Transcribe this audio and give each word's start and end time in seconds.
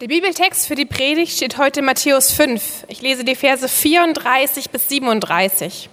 Der 0.00 0.08
Bibeltext 0.08 0.66
für 0.66 0.76
die 0.76 0.86
Predigt 0.86 1.36
steht 1.36 1.58
heute 1.58 1.80
in 1.80 1.84
Matthäus 1.84 2.32
5. 2.32 2.86
Ich 2.88 3.02
lese 3.02 3.22
die 3.22 3.34
Verse 3.34 3.68
34 3.68 4.70
bis 4.70 4.88
37. 4.88 5.90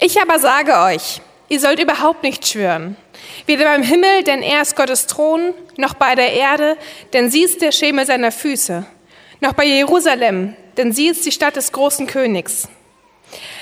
Ich 0.00 0.20
aber 0.20 0.40
sage 0.40 0.76
euch, 0.76 1.20
ihr 1.48 1.60
sollt 1.60 1.78
überhaupt 1.78 2.24
nicht 2.24 2.48
schwören. 2.48 2.96
Weder 3.46 3.66
beim 3.66 3.84
Himmel, 3.84 4.24
denn 4.24 4.42
er 4.42 4.62
ist 4.62 4.74
Gottes 4.74 5.06
Thron, 5.06 5.54
noch 5.76 5.94
bei 5.94 6.16
der 6.16 6.32
Erde, 6.32 6.76
denn 7.12 7.30
sie 7.30 7.44
ist 7.44 7.62
der 7.62 7.70
Schemel 7.70 8.06
seiner 8.06 8.32
Füße, 8.32 8.84
noch 9.40 9.52
bei 9.52 9.66
Jerusalem, 9.66 10.56
denn 10.76 10.92
sie 10.92 11.06
ist 11.06 11.24
die 11.24 11.30
Stadt 11.30 11.54
des 11.54 11.70
großen 11.70 12.08
Königs. 12.08 12.66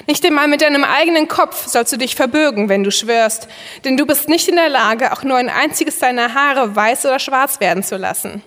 Nicht 0.07 0.25
einmal 0.25 0.49
mit 0.49 0.63
deinem 0.63 0.85
eigenen 0.85 1.29
Kopf 1.29 1.67
sollst 1.67 1.93
du 1.93 1.99
dich 1.99 2.15
verbürgen, 2.15 2.71
wenn 2.71 2.83
du 2.83 2.91
schwörst, 2.91 3.47
denn 3.85 3.99
du 3.99 4.07
bist 4.07 4.31
nicht 4.31 4.49
in 4.49 4.57
der 4.57 4.71
Lage, 4.71 5.13
auch 5.13 5.23
nur 5.23 5.37
ein 5.37 5.51
einziges 5.51 5.99
deiner 5.99 6.33
Haare 6.33 6.75
weiß 6.75 7.05
oder 7.05 7.19
schwarz 7.19 7.61
werden 7.61 7.83
zu 7.83 7.99
lassen. 7.99 8.43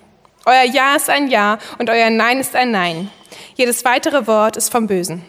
Euer 0.50 0.63
Ja 0.63 0.95
ist 0.95 1.11
ein 1.11 1.27
Ja 1.27 1.59
und 1.77 1.91
euer 1.91 2.09
Nein 2.09 2.39
ist 2.39 2.55
ein 2.55 2.71
Nein. 2.71 3.11
Jedes 3.54 3.86
weitere 3.86 4.25
Wort 4.25 4.57
ist 4.57 4.71
vom 4.71 4.87
Bösen. 4.87 5.21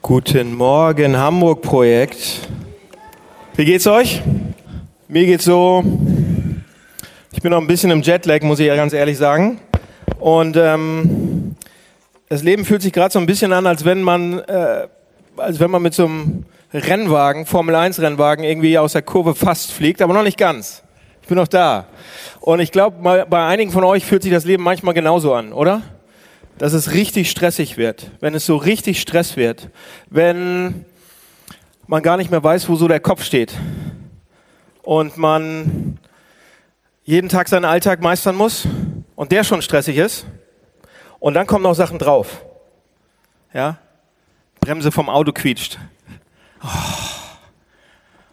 Guten 0.00 0.54
Morgen, 0.54 1.18
Hamburg-Projekt. 1.18 2.48
Wie 3.54 3.66
geht's 3.66 3.86
euch? 3.86 4.22
Mir 5.08 5.26
geht's 5.26 5.44
so. 5.44 5.84
Ich 7.32 7.42
bin 7.42 7.50
noch 7.50 7.60
ein 7.60 7.66
bisschen 7.66 7.90
im 7.90 8.00
Jetlag, 8.00 8.40
muss 8.40 8.60
ich 8.60 8.68
ja 8.68 8.76
ganz 8.76 8.94
ehrlich 8.94 9.18
sagen. 9.18 9.60
Und 10.18 10.56
ähm, 10.56 11.54
das 12.30 12.42
Leben 12.42 12.64
fühlt 12.64 12.80
sich 12.80 12.94
gerade 12.94 13.12
so 13.12 13.18
ein 13.18 13.26
bisschen 13.26 13.52
an, 13.52 13.66
als 13.66 13.84
wenn 13.84 14.00
man, 14.00 14.38
äh, 14.38 14.88
als 15.36 15.60
wenn 15.60 15.70
man 15.70 15.82
mit 15.82 15.92
so 15.92 16.06
einem 16.06 16.46
Rennwagen, 16.72 17.44
Formel 17.44 17.74
1 17.74 18.00
Rennwagen, 18.00 18.42
irgendwie 18.42 18.78
aus 18.78 18.94
der 18.94 19.02
Kurve 19.02 19.34
fast 19.34 19.70
fliegt, 19.70 20.00
aber 20.00 20.14
noch 20.14 20.22
nicht 20.22 20.38
ganz. 20.38 20.82
Ich 21.28 21.30
bin 21.30 21.36
noch 21.36 21.46
da. 21.46 21.84
Und 22.40 22.60
ich 22.60 22.72
glaube, 22.72 23.26
bei 23.28 23.46
einigen 23.46 23.70
von 23.70 23.84
euch 23.84 24.06
fühlt 24.06 24.22
sich 24.22 24.32
das 24.32 24.46
Leben 24.46 24.62
manchmal 24.62 24.94
genauso 24.94 25.34
an, 25.34 25.52
oder? 25.52 25.82
Dass 26.56 26.72
es 26.72 26.94
richtig 26.94 27.30
stressig 27.30 27.76
wird, 27.76 28.10
wenn 28.20 28.34
es 28.34 28.46
so 28.46 28.56
richtig 28.56 28.98
Stress 28.98 29.36
wird, 29.36 29.68
wenn 30.08 30.86
man 31.86 32.02
gar 32.02 32.16
nicht 32.16 32.30
mehr 32.30 32.42
weiß, 32.42 32.66
wo 32.70 32.76
so 32.76 32.88
der 32.88 33.00
Kopf 33.00 33.22
steht 33.22 33.52
und 34.80 35.18
man 35.18 35.98
jeden 37.04 37.28
Tag 37.28 37.50
seinen 37.50 37.66
Alltag 37.66 38.00
meistern 38.00 38.34
muss 38.34 38.66
und 39.14 39.30
der 39.30 39.44
schon 39.44 39.60
stressig 39.60 39.98
ist 39.98 40.24
und 41.18 41.34
dann 41.34 41.46
kommen 41.46 41.64
noch 41.64 41.74
Sachen 41.74 41.98
drauf. 41.98 42.42
Ja? 43.52 43.76
Bremse 44.60 44.90
vom 44.90 45.10
Auto 45.10 45.32
quietscht. 45.32 45.78
Oh 46.64 47.07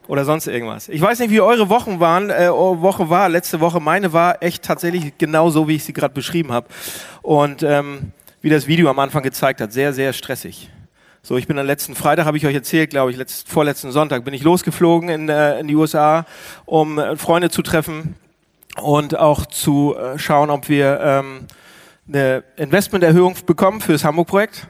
oder 0.07 0.25
sonst 0.25 0.47
irgendwas. 0.47 0.89
Ich 0.89 1.01
weiß 1.01 1.19
nicht, 1.19 1.31
wie 1.31 1.41
eure 1.41 1.69
Wochen 1.69 1.99
waren, 1.99 2.29
äh, 2.29 2.49
Woche 2.49 3.09
war, 3.09 3.29
letzte 3.29 3.59
Woche. 3.59 3.79
Meine 3.79 4.13
war 4.13 4.41
echt 4.41 4.63
tatsächlich 4.63 5.17
genau 5.17 5.49
so, 5.49 5.67
wie 5.67 5.75
ich 5.75 5.83
sie 5.83 5.93
gerade 5.93 6.13
beschrieben 6.13 6.51
habe. 6.51 6.67
Und 7.21 7.63
ähm, 7.63 8.11
wie 8.41 8.49
das 8.49 8.67
Video 8.67 8.89
am 8.89 8.99
Anfang 8.99 9.23
gezeigt 9.23 9.61
hat, 9.61 9.73
sehr, 9.73 9.93
sehr 9.93 10.13
stressig. 10.13 10.69
So, 11.23 11.37
ich 11.37 11.47
bin 11.47 11.57
am 11.57 11.65
letzten 11.65 11.95
Freitag, 11.95 12.27
habe 12.27 12.37
ich 12.37 12.45
euch 12.45 12.53
erzählt, 12.53 12.91
glaube 12.91 13.09
ich, 13.09 13.17
letzt, 13.17 13.49
vorletzten 13.49 13.91
Sonntag, 13.91 14.23
bin 14.23 14.35
ich 14.35 14.43
losgeflogen 14.43 15.09
in, 15.09 15.29
äh, 15.29 15.59
in 15.59 15.67
die 15.67 15.75
USA, 15.75 16.27
um 16.65 16.99
äh, 16.99 17.15
Freunde 17.15 17.49
zu 17.49 17.63
treffen 17.63 18.15
und 18.79 19.17
auch 19.17 19.47
zu 19.47 19.95
äh, 19.95 20.19
schauen, 20.19 20.51
ob 20.51 20.69
wir 20.69 20.99
ähm, 21.01 21.47
eine 22.07 22.43
Investmenterhöhung 22.57 23.35
bekommen 23.47 23.81
für 23.81 23.93
das 23.93 24.03
Hamburg-Projekt. 24.03 24.67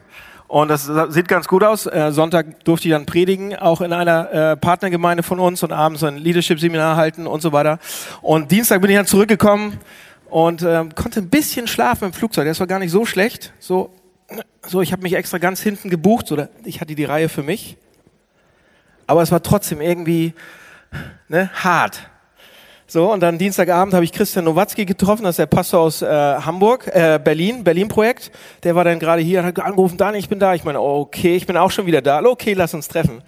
Und 0.48 0.68
das 0.68 0.90
sieht 1.10 1.28
ganz 1.28 1.48
gut 1.48 1.64
aus. 1.64 1.88
Äh, 1.88 2.12
Sonntag 2.12 2.64
durfte 2.66 2.88
ich 2.88 2.94
dann 2.94 3.06
predigen, 3.06 3.56
auch 3.56 3.82
in 3.82 3.94
einer 3.94 4.32
äh, 4.32 4.58
Partnergemeinde 4.58 5.24
von 5.24 5.40
uns 5.40 5.64
und 5.64 5.72
abends 5.72 6.04
ein 6.04 6.18
Leadership-Seminar 6.18 6.96
halten 6.96 7.26
und 7.26 7.42
so 7.42 7.52
weiter. 7.52 7.80
Und 8.22 8.52
Dienstag 8.52 8.82
bin 8.82 8.92
ich 8.92 8.98
dann 8.98 9.08
zurückgekommen 9.08 9.80
und 10.30 10.62
äh, 10.62 10.86
konnte 10.94 11.20
ein 11.20 11.30
bisschen 11.30 11.68
schlafen 11.68 12.06
im 12.06 12.14
Flugzeug. 12.14 12.46
Das 12.46 12.60
war 12.60 12.68
gar 12.68 12.80
nicht 12.80 12.92
so 12.92 13.06
schlecht. 13.06 13.54
So, 13.60 13.92
so 14.68 14.82
ich 14.82 14.92
habe 14.92 15.02
mich 15.02 15.14
extra 15.14 15.40
ganz 15.40 15.62
hinten 15.62 15.90
gebucht, 15.90 16.32
oder 16.32 16.50
ich 16.64 16.80
hatte 16.80 16.94
die 16.94 17.06
Reihe 17.06 17.30
für 17.30 17.44
mich. 17.44 17.78
Aber 19.08 19.22
es 19.22 19.32
war 19.32 19.42
trotzdem 19.42 19.82
irgendwie 19.82 20.34
ne, 21.28 21.50
hart. 21.54 22.10
So, 22.88 23.12
und 23.12 23.20
dann 23.22 23.40
Dienstagabend 23.40 23.96
habe 23.96 24.06
ich 24.06 24.12
Christian 24.12 24.46
Nowatzki 24.46 24.86
getroffen, 24.86 25.24
das 25.24 25.32
ist 25.32 25.40
der 25.40 25.48
Pastor 25.48 25.80
aus 25.80 26.04
äh, 26.04 26.08
Hamburg, 26.08 26.88
äh, 26.94 27.20
Berlin, 27.24 27.64
Berlin-Projekt. 27.64 28.32
Der 28.62 28.76
war 28.76 28.84
dann 28.84 29.00
gerade 29.00 29.24
hier 29.24 29.40
und 29.40 29.48
hat 29.48 29.60
angerufen, 29.60 29.98
Daniel, 29.98 30.20
ich 30.20 30.30
bin 30.30 30.38
da. 30.38 30.54
Ich 30.54 30.64
meine, 30.64 30.80
okay, 30.80 31.36
ich 31.36 31.48
bin 31.48 31.58
auch 31.58 31.72
schon 31.72 31.88
wieder 31.88 32.04
da. 32.04 32.24
Okay, 32.24 32.54
lass 32.54 32.76
uns 32.76 32.88
treffen. 32.88 33.24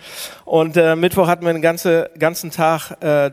Und 0.45 0.77
äh, 0.77 0.95
Mittwoch 0.95 1.27
hatten 1.27 1.43
wir 1.43 1.51
den 1.53 1.63
ganze, 1.63 2.11
ganzen 2.19 2.51
Tag 2.51 2.91
äh, 3.01 3.31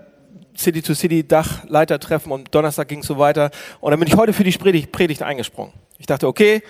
City-to-City-Dachleitertreffen 0.57 2.33
und 2.33 2.55
Donnerstag 2.55 2.89
ging 2.89 3.01
es 3.01 3.07
so 3.07 3.19
weiter. 3.19 3.51
Und 3.81 3.91
dann 3.91 4.01
bin 4.01 4.09
ich 4.09 4.17
heute 4.17 4.33
für 4.33 4.45
die 4.45 4.53
Predigt, 4.53 4.93
Predigt 4.93 5.23
eingesprungen. 5.23 5.75
Ich 5.99 6.07
dachte, 6.07 6.27
okay, 6.27 6.63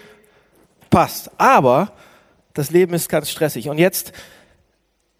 passt. 0.90 1.30
Aber 1.38 1.92
das 2.54 2.72
Leben 2.72 2.92
ist 2.94 3.08
ganz 3.08 3.30
stressig. 3.30 3.68
Und 3.68 3.78
jetzt, 3.78 4.12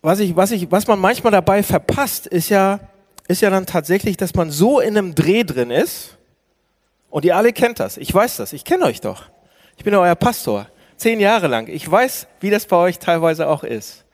was, 0.03 0.19
ich, 0.19 0.35
was, 0.35 0.51
ich, 0.51 0.73
was 0.73 0.89
man 0.89 0.99
manchmal 0.99 1.31
dabei 1.31 1.63
verpasst, 1.63 2.27
ist 2.27 2.49
ja, 2.49 2.81
ist 3.29 3.41
ja 3.41 3.51
dann 3.51 3.67
tatsächlich, 3.67 4.17
dass 4.17 4.35
man 4.35 4.51
so 4.51 4.81
in 4.81 4.97
einem 4.97 5.15
Dreh 5.15 5.45
drin 5.45 5.71
ist. 5.71 6.17
Und 7.11 7.25
ihr 7.25 7.37
alle 7.37 7.53
kennt 7.53 7.81
das. 7.81 7.97
Ich 7.97 8.13
weiß 8.13 8.37
das. 8.37 8.53
Ich 8.53 8.65
kenne 8.65 8.85
euch 8.85 9.01
doch. 9.01 9.25
Ich 9.77 9.85
bin 9.85 9.95
euer 9.95 10.15
Pastor. 10.15 10.69
Zehn 10.97 11.21
Jahre 11.21 11.47
lang. 11.47 11.69
Ich 11.69 11.89
weiß, 11.91 12.27
wie 12.41 12.51
das 12.51 12.67
bei 12.67 12.77
euch 12.77 12.99
teilweise 12.99 13.49
auch 13.49 13.65
ist. 13.65 14.05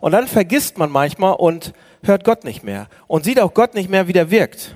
Und 0.00 0.12
dann 0.12 0.26
vergisst 0.26 0.78
man 0.78 0.90
manchmal 0.90 1.34
und 1.34 1.72
hört 2.02 2.24
Gott 2.24 2.44
nicht 2.44 2.62
mehr. 2.62 2.88
Und 3.06 3.24
sieht 3.24 3.40
auch 3.40 3.54
Gott 3.54 3.74
nicht 3.74 3.90
mehr, 3.90 4.08
wie 4.08 4.12
der 4.12 4.30
wirkt. 4.30 4.74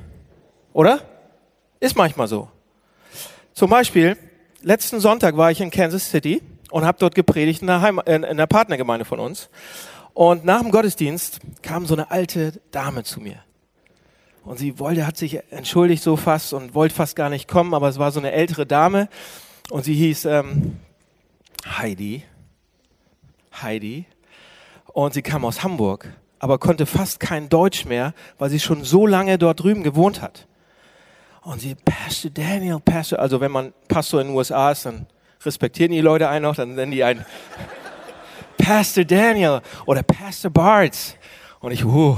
Oder? 0.73 1.01
Ist 1.81 1.97
manchmal 1.97 2.29
so. 2.29 2.49
Zum 3.55 3.71
Beispiel, 3.71 4.17
letzten 4.63 5.01
Sonntag 5.01 5.37
war 5.37 5.51
ich 5.51 5.61
in 5.61 5.71
Kansas 5.71 6.11
City 6.11 6.43
und 6.71 6.85
habe 6.85 6.99
dort 6.99 7.15
gepredigt 7.15 7.63
in 7.63 7.67
der, 7.67 7.81
Heim 7.81 8.01
in 8.05 8.37
der 8.37 8.47
Partnergemeinde 8.47 9.05
von 9.05 9.21
uns. 9.21 9.49
Und 10.15 10.45
nach 10.45 10.61
dem 10.61 10.71
Gottesdienst 10.71 11.41
kam 11.63 11.87
so 11.87 11.95
eine 11.95 12.11
alte 12.11 12.61
Dame 12.71 13.05
zu 13.05 13.21
mir. 13.21 13.43
Und 14.45 14.59
sie 14.59 14.79
wollte, 14.79 15.07
hat 15.07 15.17
sich 15.17 15.41
entschuldigt 15.51 16.03
so 16.03 16.17
fast 16.17 16.53
und 16.53 16.75
wollte 16.75 16.95
fast 16.95 17.15
gar 17.15 17.29
nicht 17.29 17.47
kommen, 17.49 17.75
aber 17.75 17.89
es 17.89 17.99
war 17.99 18.11
so 18.11 18.21
eine 18.21 18.33
ältere 18.33 18.67
Dame 18.67 19.09
und 19.71 19.85
sie 19.85 19.95
hieß 19.95 20.25
ähm, 20.25 20.79
Heidi. 21.67 22.25
Heidi. 23.61 24.07
Und 24.87 25.15
sie 25.15 25.23
kam 25.23 25.45
aus 25.45 25.63
Hamburg, 25.63 26.09
aber 26.39 26.59
konnte 26.59 26.87
fast 26.87 27.21
kein 27.21 27.49
Deutsch 27.49 27.85
mehr, 27.85 28.15
weil 28.39 28.51
sie 28.51 28.61
schon 28.61 28.83
so 28.83 29.07
lange 29.07 29.39
dort 29.39 29.61
drüben 29.61 29.83
gewohnt 29.83 30.23
hat. 30.23 30.47
Und 31.43 31.61
sie, 31.61 31.75
Pastor 31.75 32.31
Daniel, 32.31 32.81
Pastor, 32.81 33.19
also 33.19 33.41
wenn 33.41 33.51
man 33.51 33.73
Pastor 33.89 34.21
in 34.21 34.29
den 34.29 34.37
USA 34.37 34.73
ist, 34.73 34.87
dann 34.87 35.07
respektieren 35.43 35.93
die 35.93 36.01
Leute 36.01 36.29
einen 36.29 36.43
noch, 36.43 36.57
dann 36.57 36.75
nennen 36.75 36.93
die 36.93 37.05
einen 37.05 37.25
Pastor 38.59 39.05
Daniel 39.05 39.61
oder 39.87 40.03
Pastor 40.03 40.51
Bartz. 40.51 41.17
Und 41.61 41.73
ich, 41.73 41.85
uh, 41.85 42.17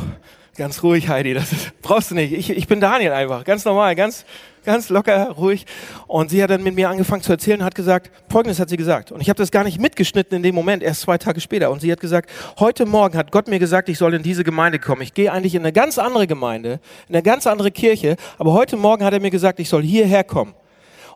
Ganz 0.54 0.82
ruhig, 0.82 1.08
Heidi, 1.08 1.32
das 1.32 1.50
ist, 1.50 1.80
brauchst 1.80 2.10
du 2.10 2.14
nicht. 2.14 2.34
Ich, 2.34 2.50
ich 2.50 2.66
bin 2.66 2.78
Daniel 2.78 3.12
einfach, 3.12 3.42
ganz 3.44 3.64
normal, 3.64 3.94
ganz, 3.94 4.26
ganz 4.66 4.90
locker, 4.90 5.30
ruhig. 5.30 5.64
Und 6.06 6.28
sie 6.28 6.42
hat 6.42 6.50
dann 6.50 6.62
mit 6.62 6.74
mir 6.74 6.90
angefangen 6.90 7.22
zu 7.22 7.32
erzählen 7.32 7.60
und 7.60 7.64
hat 7.64 7.74
gesagt, 7.74 8.10
Folgendes 8.28 8.60
hat 8.60 8.68
sie 8.68 8.76
gesagt. 8.76 9.12
Und 9.12 9.22
ich 9.22 9.30
habe 9.30 9.38
das 9.38 9.50
gar 9.50 9.64
nicht 9.64 9.80
mitgeschnitten 9.80 10.36
in 10.36 10.42
dem 10.42 10.54
Moment, 10.54 10.82
erst 10.82 11.00
zwei 11.00 11.16
Tage 11.16 11.40
später. 11.40 11.70
Und 11.70 11.80
sie 11.80 11.90
hat 11.90 12.00
gesagt, 12.00 12.28
heute 12.58 12.84
Morgen 12.84 13.16
hat 13.16 13.32
Gott 13.32 13.48
mir 13.48 13.58
gesagt, 13.58 13.88
ich 13.88 13.96
soll 13.96 14.12
in 14.12 14.22
diese 14.22 14.44
Gemeinde 14.44 14.78
kommen. 14.78 15.00
Ich 15.00 15.14
gehe 15.14 15.32
eigentlich 15.32 15.54
in 15.54 15.62
eine 15.62 15.72
ganz 15.72 15.96
andere 15.96 16.26
Gemeinde, 16.26 16.80
in 17.08 17.14
eine 17.14 17.22
ganz 17.22 17.46
andere 17.46 17.70
Kirche. 17.70 18.16
Aber 18.36 18.52
heute 18.52 18.76
Morgen 18.76 19.06
hat 19.06 19.14
er 19.14 19.20
mir 19.20 19.30
gesagt, 19.30 19.58
ich 19.58 19.70
soll 19.70 19.82
hierher 19.82 20.22
kommen. 20.22 20.54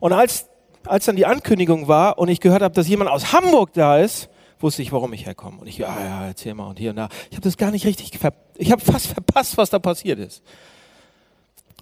Und 0.00 0.14
als, 0.14 0.46
als 0.86 1.04
dann 1.04 1.16
die 1.16 1.26
Ankündigung 1.26 1.88
war 1.88 2.18
und 2.18 2.28
ich 2.28 2.40
gehört 2.40 2.62
habe, 2.62 2.74
dass 2.74 2.88
jemand 2.88 3.10
aus 3.10 3.34
Hamburg 3.34 3.74
da 3.74 3.98
ist, 3.98 4.30
wusste 4.60 4.82
ich, 4.82 4.92
warum 4.92 5.12
ich 5.12 5.26
herkomme. 5.26 5.60
Und 5.60 5.66
ich, 5.66 5.78
ja, 5.78 6.04
ja, 6.04 6.26
erzähl 6.26 6.54
mal 6.54 6.66
und 6.66 6.78
hier 6.78 6.90
und 6.90 6.96
da. 6.96 7.08
Ich 7.30 7.36
habe 7.36 7.42
das 7.42 7.56
gar 7.56 7.70
nicht 7.70 7.86
richtig, 7.86 8.12
ich 8.56 8.72
habe 8.72 8.84
fast 8.84 9.06
verpasst, 9.08 9.56
was 9.56 9.70
da 9.70 9.78
passiert 9.78 10.18
ist. 10.18 10.42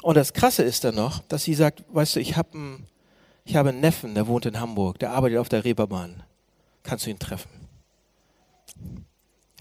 Und 0.03 0.17
das 0.17 0.33
Krasse 0.33 0.63
ist 0.63 0.85
dann 0.85 0.97
noch, 0.97 1.21
dass 1.29 1.45
sie 1.45 1.55
sagt, 1.55 1.83
weißt 1.93 2.17
du, 2.17 2.21
ich 2.21 2.37
habe 2.37 2.53
einen, 2.53 2.87
ich 3.45 3.57
habe 3.57 3.71
einen 3.71 3.81
Neffen, 3.81 4.15
der 4.15 4.27
wohnt 4.27 4.47
in 4.47 4.61
Hamburg, 4.61 4.99
der 4.99 5.13
arbeitet 5.13 5.39
auf 5.39 5.49
der 5.49 5.65
Reeperbahn. 5.65 6.23
Kannst 6.83 7.07
du 7.07 7.11
ihn 7.11 7.19
treffen? 7.19 7.51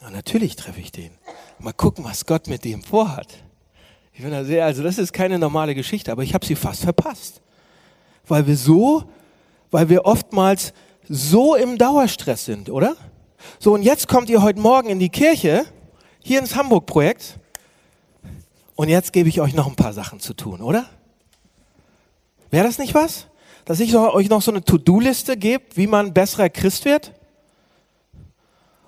Ja, 0.01 0.09
natürlich 0.09 0.57
treffe 0.57 0.81
ich 0.81 0.91
den. 0.91 1.11
Mal 1.59 1.71
gucken, 1.71 2.03
was 2.03 2.25
Gott 2.25 2.47
mit 2.47 2.65
dem 2.65 2.83
vorhat. 2.83 3.27
Ich 4.11 4.21
bin 4.21 4.31
da 4.31 4.43
sehr, 4.43 4.65
also 4.65 4.83
das 4.83 4.97
ist 4.97 5.13
keine 5.13 5.39
normale 5.39 5.75
Geschichte, 5.75 6.11
aber 6.11 6.23
ich 6.23 6.33
habe 6.33 6.45
sie 6.45 6.55
fast 6.55 6.83
verpasst. 6.83 7.41
Weil 8.27 8.45
wir 8.45 8.57
so, 8.57 9.05
weil 9.71 9.89
wir 9.89 10.05
oftmals 10.05 10.73
so 11.09 11.55
im 11.55 11.77
Dauerstress 11.77 12.45
sind, 12.45 12.69
oder? 12.69 12.95
So, 13.59 13.73
und 13.73 13.83
jetzt 13.83 14.07
kommt 14.07 14.29
ihr 14.29 14.41
heute 14.41 14.59
Morgen 14.59 14.89
in 14.89 15.00
die 15.00 15.09
Kirche, 15.09 15.65
hier 16.19 16.39
ins 16.39 16.55
Hamburg-Projekt, 16.55 17.39
und 18.75 18.89
jetzt 18.89 19.13
gebe 19.13 19.29
ich 19.29 19.39
euch 19.39 19.53
noch 19.53 19.67
ein 19.67 19.75
paar 19.75 19.94
Sachen 19.94 20.19
zu 20.19 20.33
tun, 20.33 20.61
oder? 20.61 20.85
Wäre 22.50 22.65
das 22.65 22.77
nicht 22.77 22.94
was? 22.94 23.27
Dass 23.65 23.79
ich 23.79 23.95
euch 23.95 24.29
noch 24.29 24.41
so 24.41 24.51
eine 24.51 24.63
To-Do-Liste 24.63 25.38
gebe, 25.38 25.63
wie 25.75 25.88
man 25.88 26.13
besserer 26.13 26.50
Christ 26.50 26.85
wird? 26.85 27.13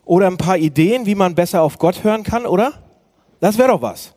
Oder 0.04 0.28
ein 0.28 0.38
paar 0.38 0.58
Ideen, 0.58 1.06
wie 1.06 1.16
man 1.16 1.36
besser 1.36 1.62
auf 1.62 1.78
Gott 1.78 2.04
hören 2.04 2.24
kann, 2.24 2.46
oder? 2.46 2.74
Das 3.40 3.58
wäre 3.58 3.70
doch 3.70 3.82
was. 3.82 4.14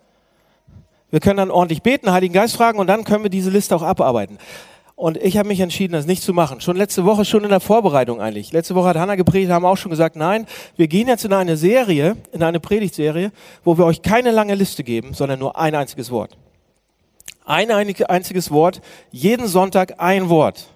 Wir 1.11 1.21
können 1.21 1.39
dann 1.39 1.51
ordentlich 1.51 1.83
beten, 1.83 2.13
Heiligen 2.13 2.35
Geist 2.35 2.57
fragen 2.57 2.79
und 2.79 2.87
dann 2.87 3.05
können 3.05 3.23
wir 3.23 3.31
diese 3.31 3.51
Liste 3.51 3.75
auch 3.75 3.83
abarbeiten. 3.83 4.39
Und 4.99 5.17
ich 5.19 5.37
habe 5.37 5.47
mich 5.47 5.61
entschieden, 5.61 5.93
das 5.93 6.07
nicht 6.07 6.25
zu 6.25 6.35
machen. 6.35 6.61
Schon 6.61 6.77
letzte 6.77 7.05
Woche, 7.05 7.25
schon 7.25 7.45
in 7.45 7.51
der 7.51 7.61
Vorbereitung 7.61 8.21
eigentlich. 8.21 8.51
Letzte 8.51 8.75
Woche 8.75 8.89
hat 8.89 8.97
Hanna 8.97 9.15
gepredigt, 9.15 9.53
haben 9.53 9.65
auch 9.65 9.77
schon 9.77 9.93
gesagt, 9.93 10.17
nein, 10.17 10.45
wir 10.77 10.89
gehen 10.89 11.07
jetzt 11.07 11.25
in 11.25 11.33
eine 11.33 11.57
Serie, 11.57 12.17
in 12.33 12.43
eine 12.43 12.59
Predigtserie, 12.59 13.31
wo 13.63 13.79
wir 13.79 13.85
euch 13.85 14.03
keine 14.03 14.33
lange 14.33 14.57
Liste 14.57 14.83
geben, 14.83 15.15
sondern 15.15 15.39
nur 15.39 15.57
ein 15.57 15.77
einziges 15.77 16.11
Wort. 16.11 16.37
Ein 17.45 17.71
einziges 17.71 18.51
Wort, 18.51 18.81
jeden 19.13 19.47
Sonntag 19.47 20.01
ein 20.01 20.31
Wort. 20.31 20.67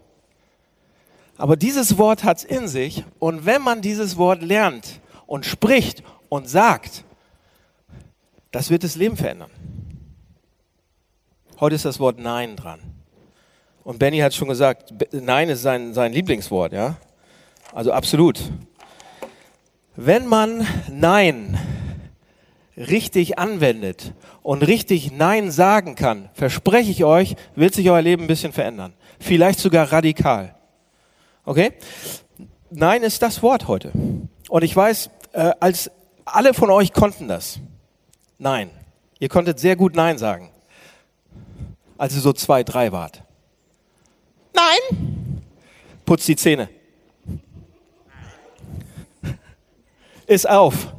Aber 1.36 1.56
dieses 1.56 1.98
Wort 1.98 2.22
hat's 2.22 2.44
in 2.44 2.68
sich 2.68 3.02
und 3.18 3.44
wenn 3.44 3.60
man 3.60 3.82
dieses 3.82 4.16
Wort 4.18 4.40
lernt 4.40 5.00
und 5.26 5.46
spricht 5.46 6.04
und 6.28 6.48
sagt, 6.48 7.02
das 8.52 8.70
wird 8.70 8.84
das 8.84 8.94
Leben 8.94 9.16
verändern. 9.16 9.50
Heute 11.58 11.74
ist 11.74 11.84
das 11.84 11.98
Wort 11.98 12.20
Nein 12.20 12.54
dran. 12.54 12.78
Und 13.84 13.98
Benny 13.98 14.18
hat 14.18 14.34
schon 14.34 14.48
gesagt, 14.48 14.94
Nein 15.12 15.48
ist 15.48 15.62
sein, 15.62 15.92
sein 15.92 16.12
Lieblingswort, 16.12 16.72
ja? 16.72 16.96
Also 17.72 17.92
absolut. 17.92 18.40
Wenn 19.96 20.26
man 20.26 20.66
Nein 20.88 21.58
richtig 22.76 23.38
anwendet 23.38 24.14
und 24.42 24.62
richtig 24.62 25.12
Nein 25.12 25.50
sagen 25.50 25.94
kann, 25.94 26.30
verspreche 26.32 26.90
ich 26.90 27.04
euch, 27.04 27.34
wird 27.54 27.74
sich 27.74 27.90
euer 27.90 28.02
Leben 28.02 28.22
ein 28.24 28.28
bisschen 28.28 28.52
verändern. 28.52 28.94
Vielleicht 29.18 29.58
sogar 29.58 29.92
radikal. 29.92 30.54
Okay? 31.44 31.72
Nein 32.70 33.02
ist 33.02 33.20
das 33.20 33.42
Wort 33.42 33.68
heute. 33.68 33.92
Und 34.48 34.64
ich 34.64 34.74
weiß, 34.74 35.10
äh, 35.32 35.52
als 35.60 35.90
alle 36.24 36.54
von 36.54 36.70
euch 36.70 36.92
konnten 36.92 37.28
das. 37.28 37.58
Nein. 38.38 38.70
Ihr 39.18 39.28
konntet 39.28 39.58
sehr 39.58 39.76
gut 39.76 39.94
Nein 39.94 40.18
sagen. 40.18 40.50
Als 41.98 42.14
ihr 42.14 42.20
so 42.20 42.32
zwei, 42.32 42.64
drei 42.64 42.92
wart. 42.92 43.22
Nein. 44.54 45.42
Putz 46.04 46.26
die 46.26 46.36
Zähne. 46.36 46.68
Ist 50.26 50.48
auf. 50.48 50.92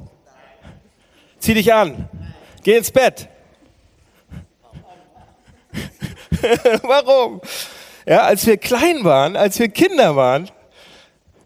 Zieh 1.40 1.54
dich 1.54 1.74
an. 1.74 2.10
Geh 2.64 2.78
ins 2.78 2.92
Bett. 2.92 3.28
Warum? 6.84 7.42
Ja, 8.06 8.24
als 8.24 8.46
wir 8.46 8.58
klein 8.58 9.04
waren, 9.04 9.36
als 9.36 9.60
wir 9.60 9.70
Kinder 9.70 10.16
waren, 10.16 10.50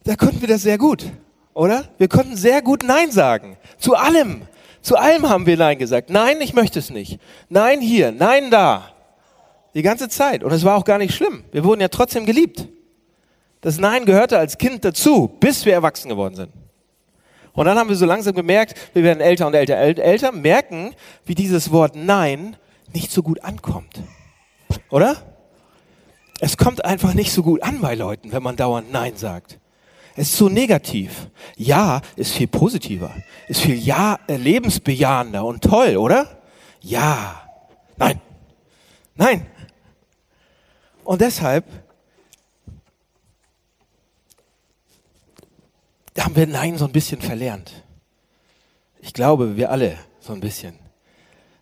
da 0.04 0.16
konnten 0.16 0.42
wir 0.42 0.48
das 0.48 0.62
sehr 0.64 0.78
gut, 0.78 1.06
oder? 1.54 1.86
Wir 1.98 2.08
konnten 2.08 2.36
sehr 2.36 2.62
gut 2.62 2.84
Nein 2.84 3.12
sagen. 3.12 3.58
Zu 3.78 3.96
allem. 3.96 4.48
Zu 4.82 4.96
allem 4.96 5.28
haben 5.28 5.46
wir 5.46 5.58
Nein 5.58 5.78
gesagt. 5.78 6.10
Nein, 6.10 6.42
ich 6.42 6.54
möchte 6.54 6.80
es 6.80 6.90
nicht. 6.90 7.20
Nein 7.50 7.82
hier, 7.82 8.12
nein 8.12 8.50
da. 8.50 8.94
Die 9.78 9.84
ganze 9.84 10.10
Zeit. 10.10 10.44
Und 10.44 10.52
es 10.52 10.64
war 10.64 10.76
auch 10.76 10.86
gar 10.86 10.98
nicht 10.98 11.14
schlimm. 11.14 11.44
Wir 11.52 11.64
wurden 11.64 11.82
ja 11.82 11.88
trotzdem 11.88 12.26
geliebt. 12.26 12.68
Das 13.62 13.78
Nein 13.78 14.06
gehörte 14.06 14.40
als 14.40 14.58
Kind 14.58 14.84
dazu, 14.84 15.28
bis 15.40 15.68
wir 15.68 15.74
erwachsen 15.74 16.10
geworden 16.10 16.34
sind. 16.34 16.52
Und 17.54 17.66
dann 17.66 17.78
haben 17.78 17.88
wir 17.88 17.96
so 17.96 18.08
langsam 18.08 18.34
gemerkt, 18.34 18.74
wir 18.94 19.04
werden 19.04 19.22
älter 19.22 19.46
und 19.46 19.54
älter, 19.54 19.78
älter, 19.78 20.32
merken, 20.32 20.96
wie 21.26 21.36
dieses 21.36 21.72
Wort 21.72 21.96
Nein 21.96 22.56
nicht 22.92 23.12
so 23.12 23.22
gut 23.22 23.44
ankommt. 23.44 24.02
Oder? 24.90 25.16
Es 26.40 26.58
kommt 26.58 26.84
einfach 26.84 27.14
nicht 27.14 27.32
so 27.32 27.44
gut 27.44 27.62
an 27.62 27.80
bei 27.80 27.94
Leuten, 27.94 28.32
wenn 28.32 28.42
man 28.42 28.56
dauernd 28.56 28.92
Nein 28.92 29.16
sagt. 29.16 29.60
Es 30.16 30.30
ist 30.30 30.38
so 30.38 30.50
negativ. 30.50 31.30
Ja 31.56 32.02
ist 32.16 32.32
viel 32.34 32.48
positiver, 32.48 33.12
ist 33.48 33.62
viel 33.62 33.78
ja 33.78 34.18
äh, 34.26 34.38
lebensbejahender 34.38 35.46
und 35.46 35.64
toll, 35.64 35.98
oder? 35.98 36.42
Ja. 36.82 37.44
Nein. 37.98 38.20
Nein. 39.14 39.46
Und 41.08 41.22
deshalb 41.22 41.64
haben 46.20 46.36
wir 46.36 46.46
Nein 46.48 46.78
so 46.78 46.84
ein 46.84 46.92
bisschen 46.92 47.22
verlernt. 47.22 47.86
Ich 49.00 49.14
glaube, 49.14 49.56
wir 49.56 49.72
alle 49.72 49.98
so 50.20 50.34
ein 50.34 50.42
bisschen. 50.42 50.78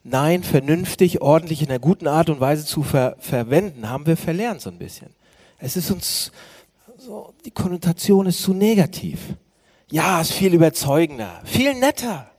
Nein 0.02 0.42
vernünftig, 0.42 1.22
ordentlich, 1.22 1.62
in 1.62 1.70
einer 1.70 1.78
guten 1.78 2.08
Art 2.08 2.32
und 2.32 2.40
Weise 2.40 2.66
zu 2.66 2.82
ver 2.82 3.18
verwenden, 3.20 3.88
haben 3.88 4.08
wir 4.08 4.18
verlernt 4.18 4.62
so 4.62 4.72
ein 4.72 4.80
bisschen. 4.80 5.14
Es 5.60 5.78
ist 5.78 5.92
uns 5.92 6.32
so, 6.98 7.32
die 7.46 7.52
Konnotation 7.52 8.26
ist 8.26 8.42
zu 8.42 8.56
negativ. 8.56 9.36
Ja, 9.92 10.22
ist 10.22 10.34
viel 10.34 10.56
überzeugender, 10.56 11.44
viel 11.46 11.76
netter. 11.76 12.32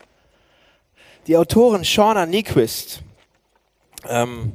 Die 1.29 1.37
Autorin 1.37 1.85
Shauna 1.85 2.27
Nyquist, 2.27 3.03
ähm, 4.09 4.55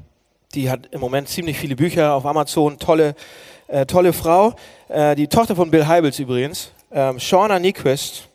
die 0.55 0.69
hat 0.69 0.87
im 0.91 0.99
Moment 0.99 1.29
ziemlich 1.29 1.57
viele 1.57 1.75
Bücher 1.75 2.13
auf 2.13 2.25
Amazon, 2.25 2.77
tolle, 2.77 3.15
äh, 3.67 3.85
tolle 3.85 4.13
Frau, 4.13 4.53
äh, 4.89 5.15
die 5.15 5.27
Tochter 5.27 5.55
von 5.55 5.71
Bill 5.71 5.87
Heibels 5.87 6.19
übrigens, 6.19 6.71
ähm, 6.91 7.19
Shauna 7.19 7.59
Nyquist, 7.59 8.27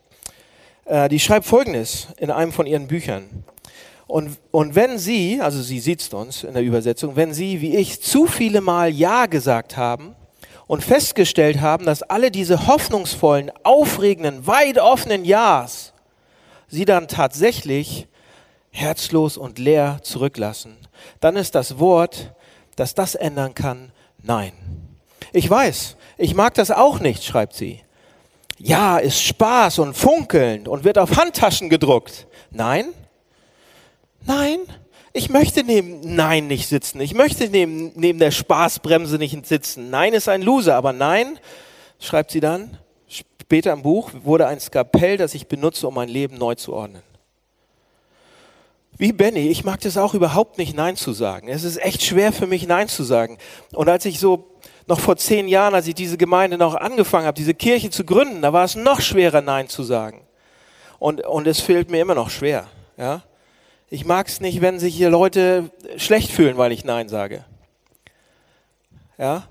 äh, 0.86 1.08
die 1.08 1.20
schreibt 1.20 1.46
Folgendes 1.46 2.08
in 2.18 2.30
einem 2.30 2.52
von 2.52 2.66
ihren 2.66 2.86
Büchern. 2.86 3.44
Und, 4.06 4.38
und 4.52 4.74
wenn 4.74 4.98
Sie, 4.98 5.40
also 5.40 5.60
sie 5.60 5.80
sieht 5.80 6.14
uns 6.14 6.44
in 6.44 6.54
der 6.54 6.62
Übersetzung, 6.62 7.16
wenn 7.16 7.34
Sie, 7.34 7.60
wie 7.60 7.76
ich, 7.76 8.00
zu 8.00 8.26
viele 8.26 8.60
Mal 8.60 8.90
Ja 8.90 9.26
gesagt 9.26 9.76
haben 9.76 10.14
und 10.68 10.84
festgestellt 10.84 11.60
haben, 11.60 11.84
dass 11.84 12.02
alle 12.02 12.30
diese 12.30 12.68
hoffnungsvollen, 12.68 13.50
aufregenden, 13.64 14.46
weit 14.46 14.78
offenen 14.78 15.24
Ja's 15.24 15.92
Sie 16.68 16.84
dann 16.84 17.08
tatsächlich 17.08 18.08
herzlos 18.70 19.36
und 19.36 19.58
leer 19.58 19.98
zurücklassen, 20.02 20.76
dann 21.20 21.36
ist 21.36 21.54
das 21.54 21.78
Wort, 21.78 22.34
das 22.76 22.94
das 22.94 23.14
ändern 23.14 23.54
kann, 23.54 23.92
Nein. 24.22 24.52
Ich 25.32 25.48
weiß, 25.48 25.96
ich 26.18 26.34
mag 26.34 26.54
das 26.54 26.72
auch 26.72 26.98
nicht, 26.98 27.22
schreibt 27.22 27.54
sie. 27.54 27.80
Ja 28.58 28.98
ist 28.98 29.22
Spaß 29.22 29.78
und 29.78 29.94
funkelnd 29.94 30.66
und 30.66 30.82
wird 30.82 30.98
auf 30.98 31.16
Handtaschen 31.16 31.68
gedruckt. 31.68 32.26
Nein, 32.50 32.86
Nein, 34.26 34.58
ich 35.12 35.30
möchte 35.30 35.62
neben 35.62 36.00
Nein 36.16 36.48
nicht 36.48 36.68
sitzen. 36.68 37.00
Ich 37.00 37.14
möchte 37.14 37.48
neben, 37.48 37.92
neben 37.94 38.18
der 38.18 38.32
Spaßbremse 38.32 39.18
nicht 39.18 39.46
sitzen. 39.46 39.88
Nein 39.90 40.12
ist 40.12 40.28
ein 40.28 40.42
Loser, 40.42 40.74
aber 40.74 40.92
Nein, 40.92 41.38
schreibt 42.00 42.32
sie 42.32 42.40
dann, 42.40 42.76
später 43.08 43.72
im 43.72 43.82
Buch, 43.82 44.10
wurde 44.24 44.48
ein 44.48 44.58
Skapell, 44.58 45.16
das 45.16 45.34
ich 45.34 45.46
benutze, 45.46 45.86
um 45.86 45.94
mein 45.94 46.08
Leben 46.08 46.36
neu 46.38 46.56
zu 46.56 46.72
ordnen. 46.72 47.02
Wie 48.98 49.12
Benny, 49.12 49.48
ich 49.48 49.64
mag 49.64 49.80
das 49.80 49.98
auch 49.98 50.14
überhaupt 50.14 50.58
nicht, 50.58 50.74
Nein 50.74 50.96
zu 50.96 51.12
sagen. 51.12 51.48
Es 51.48 51.64
ist 51.64 51.76
echt 51.76 52.02
schwer 52.02 52.32
für 52.32 52.46
mich, 52.46 52.66
Nein 52.66 52.88
zu 52.88 53.02
sagen. 53.02 53.38
Und 53.72 53.88
als 53.88 54.06
ich 54.06 54.18
so 54.18 54.48
noch 54.86 55.00
vor 55.00 55.16
zehn 55.16 55.48
Jahren, 55.48 55.74
als 55.74 55.86
ich 55.86 55.94
diese 55.94 56.16
Gemeinde 56.16 56.56
noch 56.56 56.74
angefangen 56.74 57.26
habe, 57.26 57.36
diese 57.36 57.54
Kirche 57.54 57.90
zu 57.90 58.04
gründen, 58.04 58.40
da 58.40 58.52
war 58.52 58.64
es 58.64 58.74
noch 58.74 59.00
schwerer, 59.00 59.42
Nein 59.42 59.68
zu 59.68 59.82
sagen. 59.82 60.22
Und, 60.98 61.26
und 61.26 61.46
es 61.46 61.60
fehlt 61.60 61.90
mir 61.90 62.00
immer 62.00 62.14
noch 62.14 62.30
schwer. 62.30 62.68
Ja? 62.96 63.22
Ich 63.90 64.04
mag 64.04 64.28
es 64.28 64.40
nicht, 64.40 64.60
wenn 64.62 64.78
sich 64.78 64.94
hier 64.96 65.10
Leute 65.10 65.70
schlecht 65.98 66.30
fühlen, 66.30 66.56
weil 66.56 66.72
ich 66.72 66.84
Nein 66.84 67.08
sage. 67.08 67.44
Ja? 69.18 69.48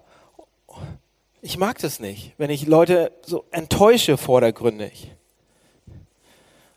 Ich 1.42 1.58
mag 1.58 1.78
das 1.80 2.00
nicht, 2.00 2.34
wenn 2.38 2.50
ich 2.50 2.66
Leute 2.66 3.12
so 3.24 3.46
enttäusche 3.52 4.18
vordergründig. 4.18 5.12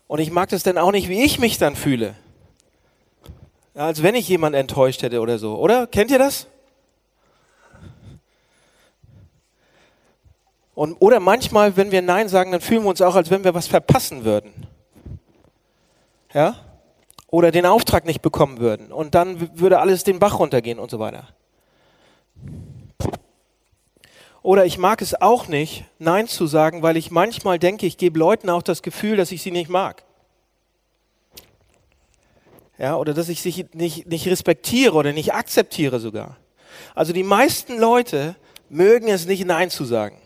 Und 0.07 0.19
ich 0.19 0.29
mag 0.29 0.49
das 0.49 0.61
dann 0.61 0.77
auch 0.77 0.91
nicht, 0.91 1.09
wie 1.09 1.23
ich 1.23 1.39
mich 1.39 1.57
dann 1.57 1.75
fühle. 1.75 2.15
Als 3.79 4.03
wenn 4.03 4.15
ich 4.15 4.27
jemand 4.27 4.55
enttäuscht 4.55 5.01
hätte 5.01 5.21
oder 5.21 5.39
so. 5.39 5.55
Oder? 5.57 5.87
Kennt 5.87 6.11
ihr 6.11 6.19
das? 6.19 6.47
Und, 10.75 10.95
oder 10.99 11.19
manchmal, 11.19 11.75
wenn 11.77 11.91
wir 11.91 12.01
Nein 12.01 12.29
sagen, 12.29 12.51
dann 12.51 12.61
fühlen 12.61 12.83
wir 12.83 12.89
uns 12.89 13.01
auch, 13.01 13.15
als 13.15 13.29
wenn 13.29 13.43
wir 13.43 13.53
was 13.53 13.67
verpassen 13.67 14.23
würden. 14.23 14.67
Ja? 16.33 16.55
oder 17.31 17.51
den 17.51 17.65
Auftrag 17.65 18.05
nicht 18.05 18.21
bekommen 18.21 18.59
würden. 18.59 18.91
Und 18.91 19.15
dann 19.15 19.59
würde 19.59 19.79
alles 19.79 20.03
den 20.03 20.19
Bach 20.19 20.39
runtergehen 20.39 20.79
und 20.79 20.89
so 20.89 20.99
weiter. 20.99 21.27
Oder 24.41 24.65
ich 24.65 24.77
mag 24.77 25.01
es 25.01 25.19
auch 25.19 25.47
nicht, 25.47 25.85
Nein 25.99 26.27
zu 26.27 26.47
sagen, 26.47 26.81
weil 26.81 26.97
ich 26.97 27.11
manchmal 27.11 27.59
denke, 27.59 27.85
ich 27.85 27.97
gebe 27.97 28.17
Leuten 28.17 28.49
auch 28.49 28.63
das 28.63 28.81
Gefühl, 28.81 29.17
dass 29.17 29.31
ich 29.31 29.41
sie 29.41 29.51
nicht 29.51 29.69
mag. 29.69 30.03
Ja, 32.79 32.95
oder 32.95 33.13
dass 33.13 33.29
ich 33.29 33.41
sie 33.41 33.67
nicht, 33.73 34.07
nicht 34.07 34.25
respektiere 34.25 34.95
oder 34.95 35.13
nicht 35.13 35.33
akzeptiere 35.33 35.99
sogar. 35.99 36.37
Also 36.95 37.13
die 37.13 37.23
meisten 37.23 37.77
Leute 37.77 38.35
mögen 38.69 39.09
es 39.09 39.27
nicht, 39.27 39.45
Nein 39.45 39.69
zu 39.69 39.85
sagen. 39.85 40.19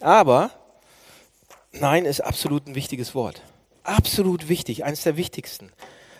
Aber 0.00 0.50
Nein 1.72 2.06
ist 2.06 2.20
absolut 2.20 2.66
ein 2.66 2.74
wichtiges 2.74 3.14
Wort 3.14 3.42
absolut 3.86 4.48
wichtig, 4.48 4.84
eines 4.84 5.02
der 5.02 5.16
wichtigsten. 5.16 5.70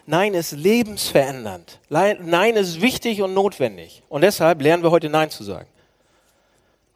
Nein 0.06 0.34
ist 0.34 0.52
lebensverändernd. 0.52 1.80
Nein 1.88 2.54
ist 2.54 2.80
wichtig 2.80 3.22
und 3.22 3.34
notwendig. 3.34 4.02
Und 4.08 4.22
deshalb 4.22 4.62
lernen 4.62 4.82
wir 4.82 4.90
heute 4.90 5.08
Nein 5.08 5.30
zu 5.30 5.42
sagen. 5.42 5.68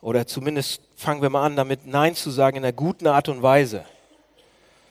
Oder 0.01 0.27
zumindest 0.27 0.81
fangen 0.97 1.21
wir 1.21 1.29
mal 1.29 1.45
an, 1.45 1.57
damit 1.57 1.87
Nein 1.87 2.15
zu 2.15 2.31
sagen 2.31 2.59
in 2.59 2.65
einer 2.65 2.73
guten 2.73 3.07
Art 3.07 3.29
und 3.29 3.43
Weise. 3.43 3.85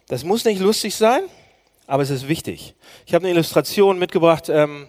Das 0.08 0.24
muss 0.24 0.44
nicht 0.44 0.60
lustig 0.60 0.96
sein, 0.96 1.24
aber 1.90 2.04
es 2.04 2.12
ist 2.12 2.28
wichtig. 2.28 2.76
Ich 3.08 3.16
habe 3.16 3.26
eine 3.26 3.34
Illustration 3.34 3.98
mitgebracht. 3.98 4.48
Ähm, 4.48 4.88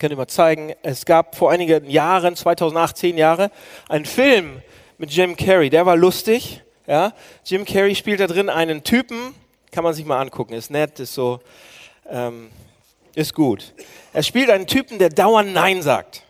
kann 0.00 0.10
ich 0.10 0.16
mal 0.16 0.26
zeigen. 0.26 0.74
Es 0.82 1.04
gab 1.04 1.36
vor 1.36 1.52
einigen 1.52 1.88
Jahren, 1.88 2.34
2008, 2.34 2.96
10 2.96 3.18
Jahre, 3.18 3.52
einen 3.88 4.04
Film 4.04 4.62
mit 4.98 5.12
Jim 5.12 5.36
Carrey. 5.36 5.70
Der 5.70 5.86
war 5.86 5.96
lustig. 5.96 6.62
Ja? 6.88 7.12
Jim 7.44 7.64
Carrey 7.64 7.94
spielt 7.94 8.18
da 8.18 8.26
drin 8.26 8.48
einen 8.48 8.82
Typen, 8.82 9.32
kann 9.70 9.84
man 9.84 9.94
sich 9.94 10.04
mal 10.04 10.20
angucken, 10.20 10.54
ist 10.54 10.72
nett, 10.72 10.98
ist 10.98 11.14
so, 11.14 11.38
ähm, 12.08 12.50
ist 13.14 13.32
gut. 13.32 13.72
Er 14.12 14.24
spielt 14.24 14.50
einen 14.50 14.66
Typen, 14.66 14.98
der 14.98 15.10
dauernd 15.10 15.52
Nein 15.52 15.82
sagt. 15.82 16.24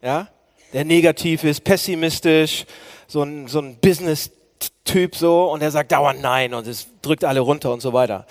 Ja? 0.00 0.28
Der 0.72 0.84
negativ 0.84 1.42
ist, 1.42 1.64
pessimistisch, 1.64 2.66
so 3.08 3.24
ein, 3.24 3.48
so 3.48 3.58
ein 3.58 3.78
Business-Typ 3.78 5.16
so 5.16 5.50
und 5.50 5.60
er 5.60 5.72
sagt 5.72 5.90
dauernd 5.90 6.20
Nein 6.20 6.54
und 6.54 6.68
es 6.68 6.86
drückt 7.02 7.24
alle 7.24 7.40
runter 7.40 7.72
und 7.72 7.80
so 7.80 7.92
weiter. 7.92 8.26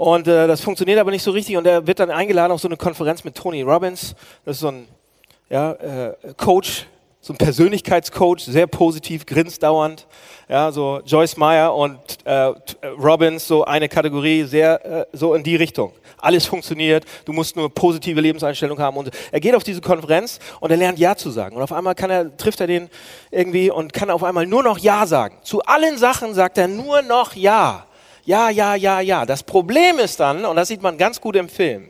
Und 0.00 0.26
äh, 0.28 0.46
das 0.46 0.62
funktioniert 0.62 0.98
aber 0.98 1.10
nicht 1.10 1.22
so 1.22 1.30
richtig 1.30 1.58
und 1.58 1.66
er 1.66 1.86
wird 1.86 2.00
dann 2.00 2.10
eingeladen 2.10 2.52
auf 2.52 2.60
so 2.62 2.68
eine 2.68 2.78
Konferenz 2.78 3.22
mit 3.22 3.34
Tony 3.34 3.60
Robbins. 3.60 4.14
Das 4.46 4.56
ist 4.56 4.60
so 4.60 4.68
ein 4.68 4.88
ja, 5.50 5.72
äh, 5.72 6.14
Coach, 6.38 6.86
so 7.20 7.34
ein 7.34 7.36
Persönlichkeitscoach, 7.36 8.40
sehr 8.40 8.66
positiv, 8.66 9.26
grinst 9.26 9.62
dauernd. 9.62 10.06
Ja, 10.48 10.72
so 10.72 11.02
Joyce 11.04 11.36
Meyer 11.36 11.74
und 11.74 11.98
äh, 12.24 12.50
Robbins, 12.98 13.46
so 13.46 13.66
eine 13.66 13.90
Kategorie, 13.90 14.44
sehr 14.44 14.86
äh, 14.86 15.04
so 15.12 15.34
in 15.34 15.42
die 15.42 15.56
Richtung. 15.56 15.92
Alles 16.16 16.46
funktioniert, 16.46 17.04
du 17.26 17.34
musst 17.34 17.54
nur 17.54 17.68
positive 17.68 18.22
Lebenseinstellung 18.22 18.78
haben. 18.78 18.96
Und 18.96 19.10
er 19.30 19.40
geht 19.40 19.54
auf 19.54 19.64
diese 19.64 19.82
Konferenz 19.82 20.38
und 20.60 20.70
er 20.70 20.78
lernt 20.78 20.98
Ja 20.98 21.14
zu 21.14 21.28
sagen. 21.28 21.56
Und 21.56 21.62
auf 21.62 21.72
einmal 21.72 21.94
kann 21.94 22.08
er, 22.08 22.34
trifft 22.38 22.62
er 22.62 22.66
den 22.66 22.88
irgendwie 23.30 23.70
und 23.70 23.92
kann 23.92 24.08
auf 24.08 24.24
einmal 24.24 24.46
nur 24.46 24.62
noch 24.62 24.78
Ja 24.78 25.06
sagen. 25.06 25.36
Zu 25.42 25.60
allen 25.64 25.98
Sachen 25.98 26.32
sagt 26.32 26.56
er 26.56 26.68
nur 26.68 27.02
noch 27.02 27.34
Ja. 27.34 27.84
Ja, 28.30 28.48
ja, 28.48 28.76
ja, 28.76 29.00
ja. 29.00 29.26
Das 29.26 29.42
Problem 29.42 29.98
ist 29.98 30.20
dann, 30.20 30.44
und 30.44 30.54
das 30.54 30.68
sieht 30.68 30.82
man 30.82 30.96
ganz 30.96 31.20
gut 31.20 31.34
im 31.34 31.48
Film, 31.48 31.88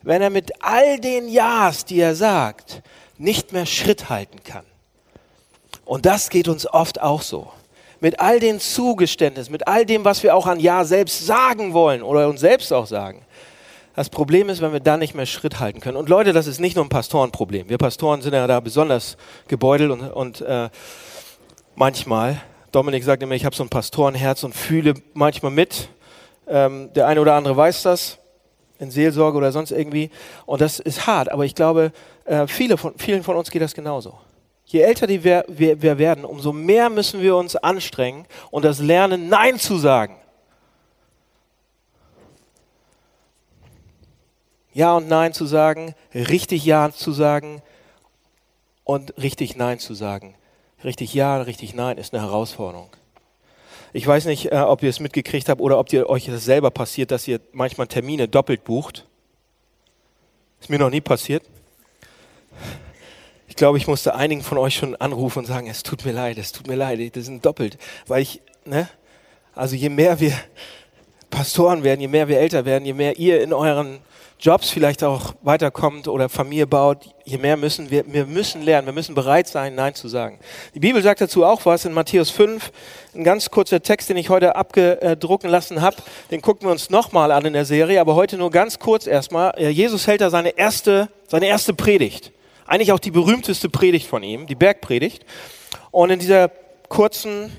wenn 0.00 0.22
er 0.22 0.30
mit 0.30 0.52
all 0.62 1.00
den 1.00 1.28
Ja's, 1.28 1.84
die 1.84 1.98
er 1.98 2.14
sagt, 2.14 2.82
nicht 3.18 3.52
mehr 3.52 3.66
Schritt 3.66 4.08
halten 4.10 4.44
kann. 4.44 4.64
Und 5.84 6.06
das 6.06 6.30
geht 6.30 6.46
uns 6.46 6.72
oft 6.72 7.00
auch 7.00 7.22
so. 7.22 7.50
Mit 7.98 8.20
all 8.20 8.38
den 8.38 8.60
Zugeständnissen, 8.60 9.50
mit 9.50 9.66
all 9.66 9.84
dem, 9.84 10.04
was 10.04 10.22
wir 10.22 10.36
auch 10.36 10.46
an 10.46 10.60
Ja 10.60 10.84
selbst 10.84 11.26
sagen 11.26 11.74
wollen 11.74 12.04
oder 12.04 12.28
uns 12.28 12.38
selbst 12.38 12.72
auch 12.72 12.86
sagen. 12.86 13.22
Das 13.96 14.08
Problem 14.08 14.50
ist, 14.50 14.62
wenn 14.62 14.72
wir 14.72 14.78
da 14.78 14.96
nicht 14.96 15.16
mehr 15.16 15.26
Schritt 15.26 15.58
halten 15.58 15.80
können. 15.80 15.96
Und 15.96 16.08
Leute, 16.08 16.32
das 16.32 16.46
ist 16.46 16.60
nicht 16.60 16.76
nur 16.76 16.84
ein 16.84 16.90
Pastorenproblem. 16.90 17.68
Wir 17.68 17.76
Pastoren 17.76 18.22
sind 18.22 18.34
ja 18.34 18.46
da 18.46 18.60
besonders 18.60 19.16
gebeutelt 19.48 19.90
und, 19.90 20.10
und 20.12 20.42
äh, 20.42 20.70
manchmal, 21.74 22.40
Dominik 22.72 23.02
sagt 23.04 23.22
immer, 23.22 23.34
ich 23.34 23.44
habe 23.44 23.56
so 23.56 23.64
ein 23.64 23.68
Pastorenherz 23.68 24.44
und 24.44 24.54
fühle 24.54 24.94
manchmal 25.14 25.50
mit. 25.50 25.88
Ähm, 26.46 26.92
der 26.94 27.06
eine 27.06 27.20
oder 27.20 27.34
andere 27.34 27.56
weiß 27.56 27.82
das 27.82 28.18
in 28.78 28.90
Seelsorge 28.90 29.36
oder 29.38 29.52
sonst 29.52 29.72
irgendwie. 29.72 30.10
Und 30.46 30.60
das 30.60 30.78
ist 30.80 31.06
hart, 31.06 31.30
aber 31.30 31.44
ich 31.44 31.54
glaube, 31.54 31.92
äh, 32.24 32.46
viele 32.46 32.76
von, 32.76 32.94
vielen 32.96 33.22
von 33.22 33.36
uns 33.36 33.50
geht 33.50 33.62
das 33.62 33.74
genauso. 33.74 34.18
Je 34.64 34.80
älter 34.80 35.06
die 35.06 35.24
wir, 35.24 35.44
wir, 35.48 35.82
wir 35.82 35.98
werden, 35.98 36.24
umso 36.24 36.52
mehr 36.52 36.90
müssen 36.90 37.20
wir 37.20 37.36
uns 37.36 37.56
anstrengen 37.56 38.26
und 38.50 38.64
das 38.64 38.78
lernen, 38.78 39.28
Nein 39.28 39.58
zu 39.58 39.78
sagen. 39.78 40.16
Ja 44.72 44.96
und 44.96 45.08
Nein 45.08 45.32
zu 45.32 45.46
sagen, 45.46 45.94
richtig 46.14 46.64
Ja 46.64 46.92
zu 46.92 47.10
sagen 47.10 47.62
und 48.84 49.20
richtig 49.20 49.56
Nein 49.56 49.80
zu 49.80 49.94
sagen. 49.94 50.36
Richtig 50.82 51.12
Ja, 51.12 51.42
richtig 51.42 51.74
Nein 51.74 51.98
ist 51.98 52.14
eine 52.14 52.22
Herausforderung. 52.22 52.88
Ich 53.92 54.06
weiß 54.06 54.24
nicht, 54.26 54.52
äh, 54.52 54.56
ob 54.56 54.82
ihr 54.82 54.88
es 54.88 55.00
mitgekriegt 55.00 55.48
habt 55.48 55.60
oder 55.60 55.78
ob 55.78 55.92
ihr 55.92 56.08
euch 56.08 56.26
das 56.26 56.44
selber 56.44 56.70
passiert, 56.70 57.10
dass 57.10 57.26
ihr 57.28 57.40
manchmal 57.52 57.86
Termine 57.86 58.28
doppelt 58.28 58.64
bucht. 58.64 59.06
Ist 60.60 60.70
mir 60.70 60.78
noch 60.78 60.90
nie 60.90 61.00
passiert. 61.00 61.44
Ich 63.48 63.56
glaube, 63.56 63.78
ich 63.78 63.88
musste 63.88 64.14
einigen 64.14 64.42
von 64.42 64.58
euch 64.58 64.76
schon 64.76 64.94
anrufen 64.96 65.40
und 65.40 65.46
sagen, 65.46 65.66
es 65.66 65.82
tut 65.82 66.04
mir 66.04 66.12
leid, 66.12 66.38
es 66.38 66.52
tut 66.52 66.66
mir 66.66 66.76
leid, 66.76 67.16
das 67.16 67.24
sind 67.24 67.44
doppelt. 67.44 67.78
Weil 68.06 68.22
ich, 68.22 68.40
ne? 68.64 68.88
Also 69.54 69.74
je 69.74 69.88
mehr 69.88 70.20
wir 70.20 70.32
Pastoren 71.40 71.84
werden, 71.84 72.02
je 72.02 72.08
mehr 72.08 72.28
wir 72.28 72.38
älter 72.38 72.66
werden, 72.66 72.84
je 72.84 72.92
mehr 72.92 73.18
ihr 73.18 73.40
in 73.40 73.54
euren 73.54 74.00
Jobs 74.38 74.68
vielleicht 74.68 75.02
auch 75.02 75.32
weiterkommt 75.40 76.06
oder 76.06 76.28
Familie 76.28 76.66
baut, 76.66 77.14
je 77.24 77.38
mehr 77.38 77.56
müssen 77.56 77.90
wir, 77.90 78.04
wir 78.12 78.26
müssen 78.26 78.60
lernen, 78.60 78.84
wir 78.84 78.92
müssen 78.92 79.14
bereit 79.14 79.48
sein, 79.48 79.74
Nein 79.74 79.94
zu 79.94 80.06
sagen. 80.08 80.38
Die 80.74 80.80
Bibel 80.80 81.00
sagt 81.00 81.22
dazu 81.22 81.46
auch 81.46 81.64
was 81.64 81.86
in 81.86 81.94
Matthäus 81.94 82.28
5, 82.28 82.70
ein 83.14 83.24
ganz 83.24 83.50
kurzer 83.50 83.80
Text, 83.80 84.10
den 84.10 84.18
ich 84.18 84.28
heute 84.28 84.54
abgedrucken 84.54 85.48
lassen 85.48 85.80
habe, 85.80 85.96
den 86.30 86.42
gucken 86.42 86.68
wir 86.68 86.72
uns 86.72 86.90
nochmal 86.90 87.32
an 87.32 87.46
in 87.46 87.54
der 87.54 87.64
Serie, 87.64 88.02
aber 88.02 88.16
heute 88.16 88.36
nur 88.36 88.50
ganz 88.50 88.78
kurz 88.78 89.06
erstmal. 89.06 89.58
Jesus 89.58 90.06
hält 90.06 90.20
da 90.20 90.28
seine 90.28 90.58
erste, 90.58 91.08
seine 91.26 91.46
erste 91.46 91.72
Predigt. 91.72 92.32
Eigentlich 92.66 92.92
auch 92.92 92.98
die 92.98 93.12
berühmteste 93.12 93.70
Predigt 93.70 94.06
von 94.06 94.22
ihm, 94.22 94.46
die 94.46 94.56
Bergpredigt. 94.56 95.24
Und 95.90 96.10
in 96.10 96.18
dieser 96.18 96.50
kurzen, 96.90 97.50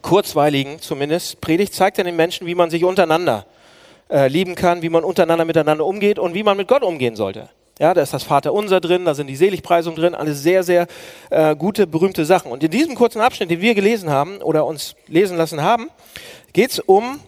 kurzweiligen 0.00 0.80
zumindest 0.80 1.40
Predigt 1.40 1.74
zeigt 1.74 1.98
er 1.98 2.04
den 2.04 2.16
Menschen, 2.16 2.46
wie 2.46 2.54
man 2.54 2.70
sich 2.70 2.84
untereinander 2.84 3.46
äh, 4.10 4.28
lieben 4.28 4.54
kann, 4.54 4.82
wie 4.82 4.88
man 4.88 5.04
untereinander 5.04 5.44
miteinander 5.44 5.84
umgeht 5.84 6.18
und 6.18 6.34
wie 6.34 6.42
man 6.42 6.56
mit 6.56 6.68
Gott 6.68 6.82
umgehen 6.82 7.16
sollte. 7.16 7.48
Ja, 7.78 7.94
da 7.94 8.02
ist 8.02 8.12
das 8.12 8.22
Vaterunser 8.22 8.80
drin, 8.80 9.04
da 9.04 9.14
sind 9.14 9.26
die 9.26 9.36
Seligpreisungen 9.36 9.98
drin, 9.98 10.14
alles 10.14 10.42
sehr, 10.42 10.62
sehr 10.62 10.86
äh, 11.30 11.56
gute, 11.56 11.86
berühmte 11.86 12.24
Sachen. 12.24 12.52
Und 12.52 12.62
in 12.62 12.70
diesem 12.70 12.94
kurzen 12.94 13.20
Abschnitt, 13.20 13.50
den 13.50 13.60
wir 13.60 13.74
gelesen 13.74 14.10
haben 14.10 14.38
oder 14.38 14.66
uns 14.66 14.94
lesen 15.08 15.36
lassen 15.36 15.62
haben, 15.62 15.88
geht 16.52 16.70
es 16.70 16.78
um 16.80 17.18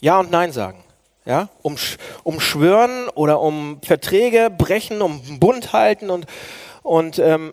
Ja 0.00 0.20
und 0.20 0.30
Nein 0.30 0.52
sagen. 0.52 0.84
Ja, 1.24 1.50
um, 1.60 1.76
um 2.22 2.40
Schwören 2.40 3.08
oder 3.14 3.40
um 3.40 3.80
Verträge 3.82 4.48
brechen, 4.56 5.02
um 5.02 5.20
Bund 5.38 5.74
halten 5.74 6.08
und, 6.08 6.24
und 6.82 7.18
ähm, 7.18 7.52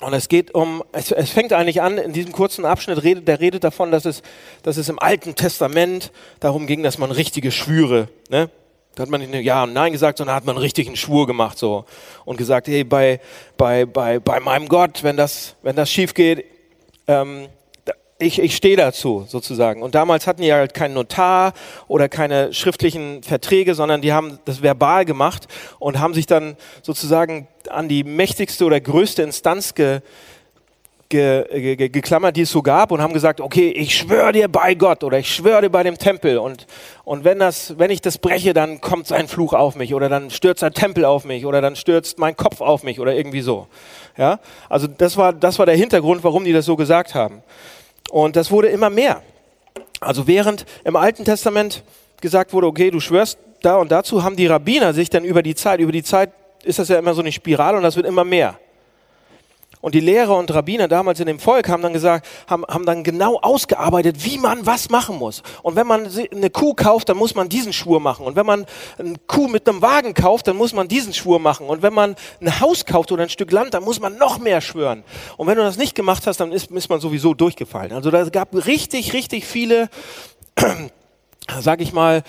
und 0.00 0.14
es 0.14 0.28
geht 0.28 0.54
um, 0.54 0.82
es, 0.92 1.12
es, 1.12 1.30
fängt 1.30 1.52
eigentlich 1.52 1.82
an, 1.82 1.98
in 1.98 2.12
diesem 2.12 2.32
kurzen 2.32 2.64
Abschnitt 2.64 3.02
redet, 3.02 3.28
der 3.28 3.40
redet 3.40 3.64
davon, 3.64 3.90
dass 3.90 4.06
es, 4.06 4.22
dass 4.62 4.76
es 4.76 4.88
im 4.88 4.98
Alten 4.98 5.34
Testament 5.34 6.10
darum 6.40 6.66
ging, 6.66 6.82
dass 6.82 6.98
man 6.98 7.10
richtige 7.10 7.50
Schwüre, 7.50 8.08
ne? 8.28 8.50
Da 8.96 9.04
hat 9.04 9.10
man 9.10 9.20
nicht 9.20 9.44
Ja 9.44 9.62
und 9.62 9.72
Nein 9.72 9.92
gesagt, 9.92 10.18
sondern 10.18 10.34
hat 10.34 10.44
man 10.44 10.56
einen 10.56 10.62
richtigen 10.62 10.96
Schwur 10.96 11.28
gemacht 11.28 11.58
so 11.58 11.84
und 12.24 12.38
gesagt, 12.38 12.66
hey, 12.66 12.82
bei, 12.82 13.20
bei, 13.56 13.86
bei, 13.86 14.18
bei 14.18 14.40
meinem 14.40 14.68
Gott, 14.68 15.04
wenn 15.04 15.16
das, 15.16 15.54
wenn 15.62 15.76
das 15.76 15.90
schief 15.90 16.12
geht, 16.12 16.44
ähm, 17.06 17.46
ich, 18.20 18.38
ich 18.38 18.54
stehe 18.54 18.76
dazu 18.76 19.24
sozusagen. 19.26 19.82
Und 19.82 19.94
damals 19.94 20.26
hatten 20.26 20.42
die 20.42 20.52
halt 20.52 20.74
keinen 20.74 20.94
Notar 20.94 21.52
oder 21.88 22.08
keine 22.08 22.52
schriftlichen 22.52 23.22
Verträge, 23.22 23.74
sondern 23.74 24.02
die 24.02 24.12
haben 24.12 24.38
das 24.44 24.62
verbal 24.62 25.04
gemacht 25.04 25.48
und 25.78 25.98
haben 25.98 26.12
sich 26.12 26.26
dann 26.26 26.56
sozusagen 26.82 27.48
an 27.70 27.88
die 27.88 28.04
mächtigste 28.04 28.64
oder 28.64 28.80
größte 28.80 29.22
Instanz 29.22 29.74
ge, 29.74 30.00
ge, 31.10 31.76
ge, 31.76 31.88
geklammert, 31.88 32.36
die 32.36 32.42
es 32.42 32.50
so 32.50 32.62
gab 32.62 32.92
und 32.92 33.02
haben 33.02 33.12
gesagt, 33.12 33.40
okay, 33.40 33.68
ich 33.70 33.96
schwöre 33.96 34.32
dir 34.32 34.48
bei 34.48 34.74
Gott 34.74 35.04
oder 35.04 35.18
ich 35.18 35.34
schwöre 35.34 35.62
dir 35.62 35.70
bei 35.70 35.82
dem 35.82 35.98
Tempel 35.98 36.38
und, 36.38 36.66
und 37.04 37.24
wenn, 37.24 37.38
das, 37.38 37.78
wenn 37.78 37.90
ich 37.90 38.00
das 38.00 38.18
breche, 38.18 38.54
dann 38.54 38.80
kommt 38.80 39.08
sein 39.08 39.28
Fluch 39.28 39.52
auf 39.52 39.74
mich 39.74 39.92
oder 39.92 40.08
dann 40.08 40.30
stürzt 40.30 40.62
ein 40.62 40.72
Tempel 40.72 41.04
auf 41.04 41.24
mich 41.24 41.44
oder 41.44 41.60
dann 41.60 41.76
stürzt 41.76 42.18
mein 42.18 42.36
Kopf 42.36 42.60
auf 42.60 42.84
mich 42.84 43.00
oder 43.00 43.14
irgendwie 43.14 43.42
so. 43.42 43.66
Ja? 44.16 44.38
Also 44.68 44.86
das 44.86 45.16
war, 45.16 45.32
das 45.32 45.58
war 45.58 45.66
der 45.66 45.76
Hintergrund, 45.76 46.24
warum 46.24 46.44
die 46.44 46.52
das 46.52 46.64
so 46.64 46.76
gesagt 46.76 47.14
haben. 47.14 47.42
Und 48.10 48.36
das 48.36 48.50
wurde 48.50 48.68
immer 48.68 48.90
mehr. 48.90 49.22
Also 50.00 50.26
während 50.26 50.64
im 50.84 50.96
Alten 50.96 51.24
Testament 51.24 51.82
gesagt 52.20 52.52
wurde, 52.52 52.66
okay, 52.66 52.90
du 52.90 53.00
schwörst 53.00 53.38
da 53.62 53.76
und 53.76 53.92
dazu, 53.92 54.22
haben 54.22 54.36
die 54.36 54.46
Rabbiner 54.46 54.94
sich 54.94 55.10
dann 55.10 55.24
über 55.24 55.42
die 55.42 55.54
Zeit, 55.54 55.80
über 55.80 55.92
die 55.92 56.02
Zeit 56.02 56.30
ist 56.64 56.78
das 56.78 56.88
ja 56.88 56.98
immer 56.98 57.14
so 57.14 57.20
eine 57.20 57.32
Spirale 57.32 57.76
und 57.76 57.82
das 57.82 57.96
wird 57.96 58.06
immer 58.06 58.24
mehr. 58.24 58.58
Und 59.82 59.94
die 59.94 60.00
Lehrer 60.00 60.36
und 60.36 60.52
Rabbiner 60.52 60.88
damals 60.88 61.20
in 61.20 61.26
dem 61.26 61.38
Volk 61.38 61.70
haben 61.70 61.82
dann 61.82 61.94
gesagt, 61.94 62.26
haben, 62.46 62.64
haben 62.66 62.84
dann 62.84 63.02
genau 63.02 63.38
ausgearbeitet, 63.40 64.24
wie 64.24 64.36
man 64.36 64.66
was 64.66 64.90
machen 64.90 65.16
muss. 65.16 65.42
Und 65.62 65.74
wenn 65.74 65.86
man 65.86 66.06
eine 66.30 66.50
Kuh 66.50 66.74
kauft, 66.74 67.08
dann 67.08 67.16
muss 67.16 67.34
man 67.34 67.48
diesen 67.48 67.72
Schwur 67.72 67.98
machen. 67.98 68.26
Und 68.26 68.36
wenn 68.36 68.44
man 68.44 68.66
eine 68.98 69.14
Kuh 69.26 69.48
mit 69.48 69.66
einem 69.66 69.80
Wagen 69.80 70.12
kauft, 70.12 70.48
dann 70.48 70.56
muss 70.56 70.74
man 70.74 70.88
diesen 70.88 71.14
Schwur 71.14 71.38
machen. 71.38 71.66
Und 71.66 71.80
wenn 71.80 71.94
man 71.94 72.14
ein 72.42 72.60
Haus 72.60 72.84
kauft 72.84 73.10
oder 73.10 73.22
ein 73.22 73.30
Stück 73.30 73.50
Land, 73.52 73.72
dann 73.72 73.82
muss 73.82 74.00
man 74.00 74.18
noch 74.18 74.38
mehr 74.38 74.60
schwören. 74.60 75.02
Und 75.38 75.46
wenn 75.46 75.56
du 75.56 75.62
das 75.62 75.78
nicht 75.78 75.94
gemacht 75.94 76.26
hast, 76.26 76.40
dann 76.40 76.52
ist, 76.52 76.70
ist 76.70 76.90
man 76.90 77.00
sowieso 77.00 77.32
durchgefallen. 77.32 77.92
Also 77.92 78.10
da 78.10 78.28
gab 78.28 78.54
richtig, 78.66 79.14
richtig 79.14 79.46
viele, 79.46 79.88
sag 81.60 81.80
ich 81.80 81.94
mal, 81.94 82.22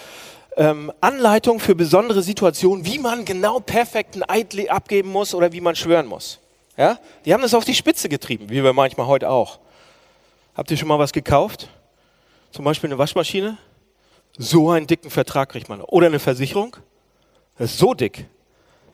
ähm, 0.57 0.91
Anleitungen 1.01 1.59
für 1.59 1.75
besondere 1.75 2.21
Situationen, 2.21 2.85
wie 2.85 2.99
man 2.99 3.25
genau 3.25 3.59
perfekten 3.59 4.23
Eid 4.27 4.69
abgeben 4.69 5.09
muss 5.09 5.33
oder 5.33 5.51
wie 5.53 5.61
man 5.61 5.75
schwören 5.75 6.07
muss. 6.07 6.39
Ja? 6.77 6.99
Die 7.25 7.33
haben 7.33 7.41
das 7.41 7.53
auf 7.53 7.65
die 7.65 7.75
Spitze 7.75 8.09
getrieben, 8.09 8.49
wie 8.49 8.63
wir 8.63 8.73
manchmal 8.73 9.07
heute 9.07 9.29
auch. 9.29 9.59
Habt 10.55 10.69
ihr 10.71 10.77
schon 10.77 10.87
mal 10.87 10.99
was 10.99 11.13
gekauft? 11.13 11.69
Zum 12.51 12.65
Beispiel 12.65 12.89
eine 12.89 12.97
Waschmaschine? 12.97 13.57
So 14.37 14.69
einen 14.69 14.87
dicken 14.87 15.09
Vertrag 15.09 15.49
kriegt 15.49 15.69
man. 15.69 15.81
Oder 15.81 16.07
eine 16.07 16.19
Versicherung? 16.19 16.75
Das 17.57 17.71
ist 17.71 17.77
so 17.77 17.93
dick, 17.93 18.25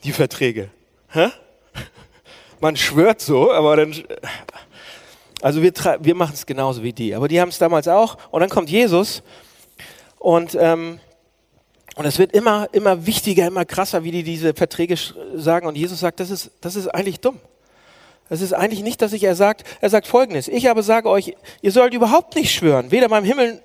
die 0.04 0.12
Verträge. 0.12 0.70
Hä? 1.10 1.30
Man 2.60 2.76
schwört 2.76 3.22
so, 3.22 3.52
aber 3.52 3.76
dann. 3.76 3.96
Also 5.42 5.62
wir, 5.62 5.72
wir 6.00 6.16
machen 6.16 6.34
es 6.34 6.46
genauso 6.46 6.82
wie 6.84 6.94
die. 6.94 7.14
Aber 7.14 7.28
die 7.28 7.40
haben 7.40 7.50
es 7.50 7.60
damals 7.60 7.88
auch. 7.88 8.18
Und 8.32 8.42
dann 8.42 8.50
kommt 8.50 8.70
Jesus 8.70 9.22
und, 10.18 10.58
ähm, 10.60 11.00
Und 11.98 12.06
es 12.06 12.20
wird 12.20 12.32
immer, 12.32 12.70
immer 12.74 13.08
wichtiger, 13.08 13.48
immer 13.48 13.66
krasser, 13.66 14.04
wie 14.04 14.12
die 14.12 14.22
diese 14.22 14.54
Verträge 14.54 14.96
sagen. 15.34 15.66
Und 15.66 15.76
Jesus 15.76 16.00
sagt, 16.00 16.20
das 16.20 16.30
ist, 16.30 16.52
das 16.62 16.76
ist 16.76 16.88
eigentlich 16.90 17.20
dumm. 17.20 17.40
Das 18.30 18.42
ist 18.42 18.54
eigentlich 18.54 18.84
nicht, 18.84 19.02
dass 19.02 19.14
ich, 19.14 19.24
er 19.24 19.36
sagt, 19.36 19.64
er 19.82 19.90
sagt 19.90 20.06
Folgendes. 20.06 20.48
Ich 20.48 20.70
aber 20.70 20.84
sage 20.84 21.10
euch, 21.10 21.36
ihr 21.62 21.72
sollt 21.72 21.96
überhaupt 21.96 22.36
nicht 22.36 22.54
schwören, 22.54 22.92
weder 22.92 23.10
beim 23.10 23.24
Himmel 23.24 23.62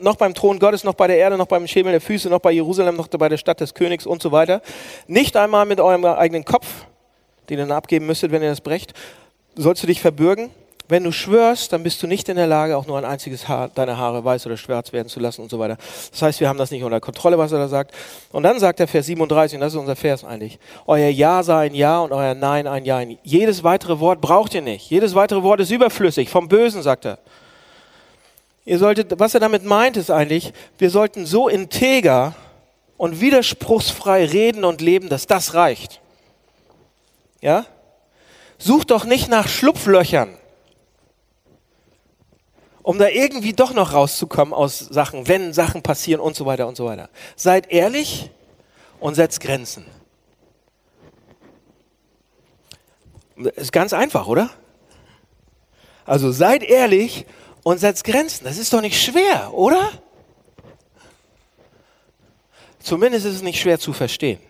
noch 0.00 0.16
beim 0.16 0.34
Thron 0.34 0.58
Gottes, 0.58 0.82
noch 0.82 0.94
bei 0.94 1.06
der 1.06 1.18
Erde, 1.18 1.36
noch 1.38 1.46
beim 1.46 1.68
Schemel 1.68 1.92
der 1.92 2.00
Füße, 2.00 2.28
noch 2.28 2.40
bei 2.40 2.50
Jerusalem, 2.50 2.96
noch 2.96 3.06
bei 3.06 3.28
der 3.28 3.36
Stadt 3.36 3.60
des 3.60 3.74
Königs 3.74 4.06
und 4.06 4.20
so 4.20 4.32
weiter. 4.32 4.60
Nicht 5.06 5.36
einmal 5.36 5.64
mit 5.64 5.78
eurem 5.78 6.04
eigenen 6.04 6.44
Kopf, 6.44 6.66
den 7.48 7.58
ihr 7.58 7.66
dann 7.66 7.76
abgeben 7.76 8.06
müsstet, 8.06 8.32
wenn 8.32 8.42
ihr 8.42 8.50
das 8.50 8.60
brecht, 8.60 8.92
sollst 9.54 9.84
du 9.84 9.86
dich 9.86 10.00
verbürgen. 10.00 10.50
Wenn 10.92 11.04
du 11.04 11.10
schwörst, 11.10 11.72
dann 11.72 11.82
bist 11.82 12.02
du 12.02 12.06
nicht 12.06 12.28
in 12.28 12.36
der 12.36 12.46
Lage, 12.46 12.76
auch 12.76 12.86
nur 12.86 12.98
ein 12.98 13.06
einziges 13.06 13.48
Haar 13.48 13.70
deiner 13.70 13.96
Haare 13.96 14.26
weiß 14.26 14.44
oder 14.44 14.58
schwarz 14.58 14.92
werden 14.92 15.08
zu 15.08 15.20
lassen 15.20 15.40
und 15.40 15.50
so 15.50 15.58
weiter. 15.58 15.78
Das 16.10 16.20
heißt, 16.20 16.40
wir 16.40 16.50
haben 16.50 16.58
das 16.58 16.70
nicht 16.70 16.84
unter 16.84 17.00
Kontrolle, 17.00 17.38
was 17.38 17.50
er 17.50 17.60
da 17.60 17.68
sagt. 17.68 17.94
Und 18.30 18.42
dann 18.42 18.60
sagt 18.60 18.78
der 18.78 18.86
Vers 18.86 19.06
37, 19.06 19.56
und 19.56 19.62
das 19.62 19.72
ist 19.72 19.78
unser 19.78 19.96
Vers 19.96 20.22
eigentlich, 20.22 20.58
euer 20.86 21.08
Ja 21.08 21.42
sei 21.42 21.64
ein 21.64 21.74
Ja 21.74 22.00
und 22.00 22.12
euer 22.12 22.34
Nein 22.34 22.66
ein 22.66 22.84
Ja. 22.84 23.00
Jedes 23.22 23.64
weitere 23.64 24.00
Wort 24.00 24.20
braucht 24.20 24.52
ihr 24.52 24.60
nicht. 24.60 24.90
Jedes 24.90 25.14
weitere 25.14 25.42
Wort 25.42 25.60
ist 25.60 25.70
überflüssig. 25.70 26.28
Vom 26.28 26.46
Bösen, 26.46 26.82
sagt 26.82 27.06
er. 27.06 27.16
Ihr 28.66 28.78
solltet, 28.78 29.18
was 29.18 29.32
er 29.32 29.40
damit 29.40 29.64
meint, 29.64 29.96
ist 29.96 30.10
eigentlich, 30.10 30.52
wir 30.76 30.90
sollten 30.90 31.24
so 31.24 31.48
integer 31.48 32.34
und 32.98 33.18
widerspruchsfrei 33.18 34.26
reden 34.26 34.62
und 34.62 34.82
leben, 34.82 35.08
dass 35.08 35.26
das 35.26 35.54
reicht. 35.54 36.02
Ja? 37.40 37.64
Sucht 38.58 38.90
doch 38.90 39.06
nicht 39.06 39.30
nach 39.30 39.48
Schlupflöchern, 39.48 40.36
um 42.82 42.98
da 42.98 43.08
irgendwie 43.08 43.52
doch 43.52 43.72
noch 43.72 43.92
rauszukommen 43.92 44.52
aus 44.52 44.78
Sachen, 44.78 45.28
wenn 45.28 45.52
Sachen 45.52 45.82
passieren 45.82 46.20
und 46.20 46.36
so 46.36 46.46
weiter 46.46 46.66
und 46.66 46.76
so 46.76 46.84
weiter. 46.86 47.08
Seid 47.36 47.70
ehrlich 47.70 48.30
und 49.00 49.14
setzt 49.14 49.40
Grenzen. 49.40 49.86
Ist 53.36 53.72
ganz 53.72 53.92
einfach, 53.92 54.26
oder? 54.26 54.50
Also 56.04 56.32
seid 56.32 56.62
ehrlich 56.62 57.26
und 57.62 57.78
setzt 57.78 58.04
Grenzen. 58.04 58.44
Das 58.44 58.58
ist 58.58 58.72
doch 58.72 58.80
nicht 58.80 59.00
schwer, 59.00 59.52
oder? 59.52 59.90
Zumindest 62.80 63.26
ist 63.26 63.36
es 63.36 63.42
nicht 63.42 63.60
schwer 63.60 63.78
zu 63.78 63.92
verstehen, 63.92 64.40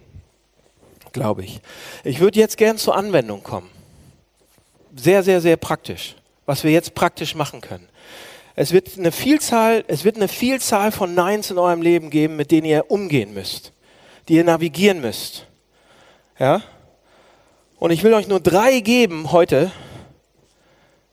glaube 1.12 1.44
ich. 1.44 1.60
Ich 2.02 2.20
würde 2.20 2.38
jetzt 2.38 2.56
gern 2.56 2.78
zur 2.78 2.96
Anwendung 2.96 3.42
kommen. 3.42 3.70
Sehr, 4.96 5.22
sehr, 5.22 5.40
sehr 5.42 5.56
praktisch. 5.56 6.16
Was 6.46 6.64
wir 6.64 6.70
jetzt 6.70 6.94
praktisch 6.94 7.34
machen 7.34 7.60
können. 7.60 7.88
Es 8.54 8.72
wird 8.72 8.98
eine 8.98 9.12
Vielzahl, 9.12 9.84
es 9.88 10.04
wird 10.04 10.16
eine 10.16 10.28
Vielzahl 10.28 10.92
von 10.92 11.14
Neins 11.14 11.50
in 11.50 11.58
eurem 11.58 11.80
Leben 11.80 12.10
geben, 12.10 12.36
mit 12.36 12.50
denen 12.50 12.66
ihr 12.66 12.90
umgehen 12.90 13.32
müsst, 13.32 13.72
die 14.28 14.34
ihr 14.34 14.44
navigieren 14.44 15.00
müsst. 15.00 15.46
Ja? 16.38 16.62
Und 17.78 17.90
ich 17.90 18.04
will 18.04 18.12
euch 18.14 18.28
nur 18.28 18.40
drei 18.40 18.80
geben 18.80 19.32
heute, 19.32 19.72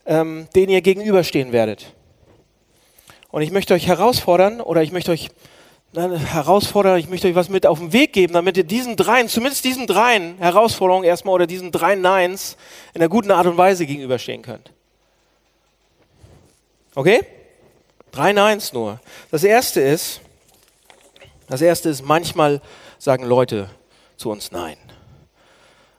ähm, 0.05 0.47
denen 0.53 0.69
ihr 0.69 0.81
gegenüberstehen 0.81 1.51
werdet. 1.51 1.93
Und 3.29 3.41
ich 3.41 3.51
möchte 3.51 3.73
euch 3.73 3.87
herausfordern 3.87 4.59
oder 4.59 4.81
ich 4.81 4.91
möchte 4.91 5.11
euch 5.11 5.29
nein, 5.93 6.15
herausfordern, 6.17 6.99
ich 6.99 7.09
möchte 7.09 7.27
euch 7.27 7.35
was 7.35 7.49
mit 7.49 7.65
auf 7.65 7.79
den 7.79 7.93
Weg 7.93 8.11
geben, 8.11 8.33
damit 8.33 8.57
ihr 8.57 8.63
diesen 8.63 8.97
dreien, 8.97 9.29
zumindest 9.29 9.63
diesen 9.63 9.87
dreien 9.87 10.37
Herausforderungen 10.39 11.05
erstmal 11.05 11.35
oder 11.35 11.47
diesen 11.47 11.71
drei 11.71 11.95
Neins 11.95 12.57
in 12.93 13.01
einer 13.01 13.09
guten 13.09 13.31
Art 13.31 13.47
und 13.47 13.57
Weise 13.57 13.85
gegenüberstehen 13.85 14.41
könnt. 14.41 14.73
Okay? 16.99 17.21
Drei 18.11 18.33
Neins 18.33 18.73
nur. 18.73 18.99
Das 19.31 19.45
erste 19.45 19.79
ist, 19.79 20.19
das 21.47 21.61
erste 21.61 21.87
ist, 21.87 22.03
manchmal 22.03 22.61
sagen 22.97 23.23
Leute 23.23 23.69
zu 24.17 24.29
uns 24.29 24.51
Nein. 24.51 24.75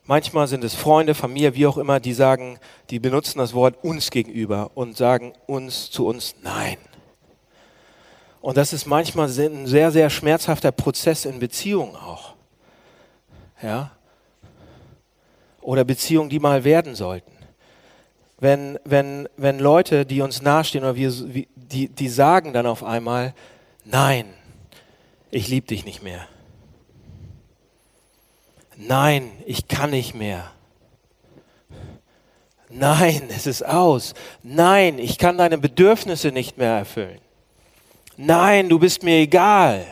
Manchmal 0.05 0.47
sind 0.47 0.63
es 0.63 0.75
Freunde, 0.75 1.15
Familie, 1.15 1.55
wie 1.55 1.67
auch 1.67 1.79
immer, 1.79 2.01
die 2.01 2.13
sagen, 2.13 2.59
die 2.91 2.99
benutzen 2.99 3.39
das 3.39 3.55
Wort 3.55 3.83
uns 3.83 4.11
gegenüber 4.11 4.73
und 4.75 4.95
sagen 4.95 5.33
uns 5.47 5.91
zu 5.91 6.07
uns 6.07 6.35
Nein. 6.43 6.77
Und 8.43 8.59
das 8.59 8.75
ist 8.75 8.85
manchmal 8.85 9.29
ein 9.29 9.67
sehr, 9.67 9.93
sehr 9.93 10.11
schmerzhafter 10.11 10.71
Prozess 10.71 11.25
in 11.25 11.39
Beziehungen 11.39 11.97
auch. 11.97 12.35
Ja? 13.63 13.93
Oder 15.63 15.85
Beziehungen, 15.85 16.29
die 16.29 16.41
mal 16.41 16.63
werden 16.65 16.95
sollten. 16.95 17.30
Wenn, 18.41 18.79
wenn, 18.85 19.29
wenn 19.37 19.59
Leute, 19.59 20.07
die 20.07 20.23
uns 20.23 20.41
nahestehen, 20.41 20.85
oder 20.85 20.97
wir, 20.97 21.13
die, 21.55 21.89
die 21.89 22.09
sagen 22.09 22.53
dann 22.53 22.67
auf 22.67 22.83
einmal, 22.83 23.35
nein, 23.85 24.25
ich 25.31 25.49
liebe 25.49 25.67
dich 25.67 25.85
nicht 25.85 26.03
mehr. 26.03 26.27
Nein, 28.77 29.31
ich 29.45 29.69
kann 29.69 29.91
nicht 29.91 30.15
mehr. 30.15 30.51
Nein, 32.71 33.29
es 33.29 33.47
ist 33.47 33.63
aus. 33.63 34.15
Nein, 34.43 34.99
ich 34.99 35.19
kann 35.19 35.37
deine 35.37 35.59
Bedürfnisse 35.59 36.33
nicht 36.33 36.57
mehr 36.57 36.73
erfüllen. 36.73 37.19
Nein, 38.17 38.69
du 38.69 38.79
bist 38.79 39.03
mir 39.03 39.17
egal. 39.17 39.85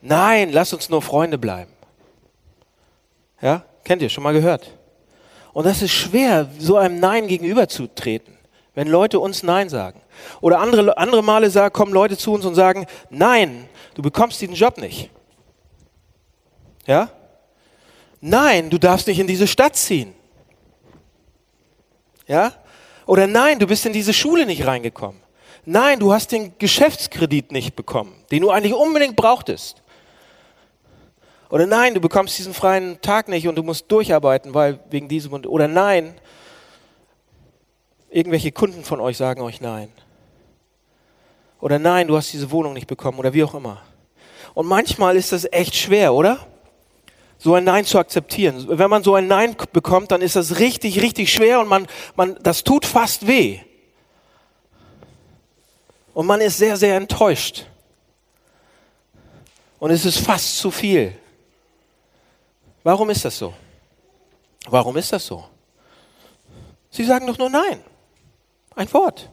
Nein, 0.00 0.50
lass 0.50 0.72
uns 0.72 0.88
nur 0.88 1.02
Freunde 1.02 1.38
bleiben. 1.38 1.72
Ja, 3.40 3.64
kennt 3.84 4.02
ihr, 4.02 4.08
schon 4.08 4.24
mal 4.24 4.32
gehört. 4.32 4.77
Und 5.58 5.64
das 5.64 5.82
ist 5.82 5.90
schwer, 5.90 6.48
so 6.60 6.76
einem 6.76 7.00
Nein 7.00 7.26
gegenüberzutreten, 7.26 8.38
wenn 8.76 8.86
Leute 8.86 9.18
uns 9.18 9.42
Nein 9.42 9.68
sagen. 9.68 10.00
Oder 10.40 10.60
andere, 10.60 10.96
andere 10.96 11.20
Male 11.20 11.50
sagen, 11.50 11.72
kommen 11.72 11.92
Leute 11.92 12.16
zu 12.16 12.32
uns 12.32 12.44
und 12.44 12.54
sagen, 12.54 12.86
nein, 13.10 13.68
du 13.96 14.02
bekommst 14.02 14.40
diesen 14.40 14.54
Job 14.54 14.78
nicht. 14.78 15.10
Ja? 16.86 17.10
Nein, 18.20 18.70
du 18.70 18.78
darfst 18.78 19.08
nicht 19.08 19.18
in 19.18 19.26
diese 19.26 19.48
Stadt 19.48 19.74
ziehen. 19.74 20.14
Ja? 22.28 22.52
Oder 23.06 23.26
nein, 23.26 23.58
du 23.58 23.66
bist 23.66 23.84
in 23.84 23.92
diese 23.92 24.12
Schule 24.12 24.46
nicht 24.46 24.64
reingekommen. 24.64 25.20
Nein, 25.64 25.98
du 25.98 26.12
hast 26.12 26.30
den 26.30 26.56
Geschäftskredit 26.58 27.50
nicht 27.50 27.74
bekommen, 27.74 28.14
den 28.30 28.42
du 28.42 28.50
eigentlich 28.50 28.74
unbedingt 28.74 29.16
brauchtest. 29.16 29.77
Oder 31.50 31.66
nein, 31.66 31.94
du 31.94 32.00
bekommst 32.00 32.38
diesen 32.38 32.54
freien 32.54 33.00
Tag 33.00 33.28
nicht 33.28 33.48
und 33.48 33.56
du 33.56 33.62
musst 33.62 33.90
durcharbeiten, 33.90 34.54
weil 34.54 34.80
wegen 34.90 35.08
diesem 35.08 35.32
und 35.32 35.46
oder 35.46 35.66
nein, 35.68 36.14
irgendwelche 38.10 38.52
Kunden 38.52 38.84
von 38.84 39.00
euch 39.00 39.16
sagen 39.16 39.40
euch 39.40 39.60
nein. 39.60 39.90
Oder 41.60 41.78
nein, 41.78 42.06
du 42.06 42.16
hast 42.16 42.32
diese 42.32 42.50
Wohnung 42.50 42.74
nicht 42.74 42.86
bekommen 42.86 43.18
oder 43.18 43.32
wie 43.32 43.44
auch 43.44 43.54
immer. 43.54 43.82
Und 44.54 44.66
manchmal 44.66 45.16
ist 45.16 45.32
das 45.32 45.46
echt 45.50 45.74
schwer, 45.74 46.14
oder? 46.14 46.46
so 47.38 47.54
ein 47.54 47.64
Nein 47.64 47.84
zu 47.84 47.98
akzeptieren. 47.98 48.66
Wenn 48.68 48.90
man 48.90 49.02
so 49.04 49.14
ein 49.14 49.28
Nein 49.28 49.56
bekommt, 49.72 50.10
dann 50.10 50.20
ist 50.20 50.36
das 50.36 50.58
richtig, 50.58 51.00
richtig 51.00 51.32
schwer 51.32 51.60
und 51.60 51.68
man, 51.68 51.86
man, 52.16 52.36
das 52.42 52.64
tut 52.64 52.84
fast 52.84 53.26
weh. 53.26 53.60
Und 56.12 56.26
man 56.26 56.40
ist 56.40 56.58
sehr, 56.58 56.76
sehr 56.76 56.96
enttäuscht. 56.96 57.66
Und 59.78 59.92
es 59.92 60.04
ist 60.04 60.18
fast 60.18 60.58
zu 60.58 60.72
viel. 60.72 61.12
Warum 62.82 63.10
ist 63.10 63.24
das 63.24 63.38
so? 63.38 63.54
Warum 64.66 64.96
ist 64.96 65.12
das 65.12 65.26
so? 65.26 65.44
Sie 66.90 67.04
sagen 67.04 67.26
doch 67.26 67.38
nur 67.38 67.50
Nein. 67.50 67.82
Ein 68.74 68.92
Wort. 68.92 69.30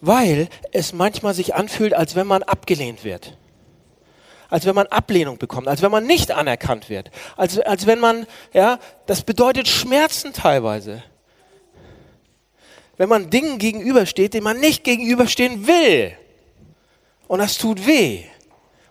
Weil 0.00 0.48
es 0.72 0.92
manchmal 0.92 1.34
sich 1.34 1.54
anfühlt, 1.54 1.94
als 1.94 2.14
wenn 2.14 2.26
man 2.26 2.42
abgelehnt 2.42 3.04
wird 3.04 3.36
als 4.54 4.66
wenn 4.66 4.74
man 4.76 4.86
Ablehnung 4.86 5.36
bekommt, 5.36 5.66
als 5.66 5.82
wenn 5.82 5.90
man 5.90 6.06
nicht 6.06 6.30
anerkannt 6.30 6.88
wird, 6.88 7.10
als, 7.36 7.58
als 7.58 7.88
wenn 7.88 7.98
man, 7.98 8.24
ja, 8.52 8.78
das 9.06 9.22
bedeutet 9.22 9.66
Schmerzen 9.66 10.32
teilweise. 10.32 11.02
Wenn 12.96 13.08
man 13.08 13.30
Dingen 13.30 13.58
gegenübersteht, 13.58 14.32
denen 14.32 14.44
man 14.44 14.60
nicht 14.60 14.84
gegenüberstehen 14.84 15.66
will. 15.66 16.16
Und 17.26 17.40
das 17.40 17.58
tut 17.58 17.84
weh. 17.84 18.22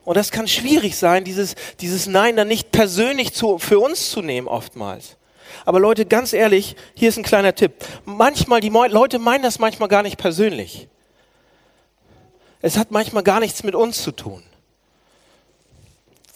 Und 0.06 0.18
das 0.18 0.32
kann 0.32 0.48
schwierig 0.48 0.98
sein, 0.98 1.24
dieses, 1.24 1.56
dieses 1.80 2.08
Nein 2.08 2.36
dann 2.36 2.48
nicht 2.48 2.72
persönlich 2.72 3.34
zu, 3.34 3.58
für 3.58 3.80
uns 3.80 4.10
zu 4.10 4.22
nehmen 4.22 4.48
oftmals. 4.48 5.18
Aber 5.66 5.80
Leute, 5.80 6.06
ganz 6.06 6.34
ehrlich, 6.34 6.76
hier 6.94 7.10
ist 7.10 7.18
ein 7.18 7.24
kleiner 7.24 7.56
Tipp. 7.56 7.86
Manchmal, 8.06 8.60
die 8.60 8.70
Leute 8.70 9.20
meinen 9.20 9.44
das 9.44 9.60
manchmal 9.60 9.88
gar 9.88 10.04
nicht 10.04 10.18
persönlich. 10.18 10.88
Es 12.62 12.78
hat 12.78 12.92
manchmal 12.92 13.24
gar 13.24 13.40
nichts 13.40 13.64
mit 13.64 13.76
uns 13.76 14.02
zu 14.02 14.12
tun. 14.12 14.44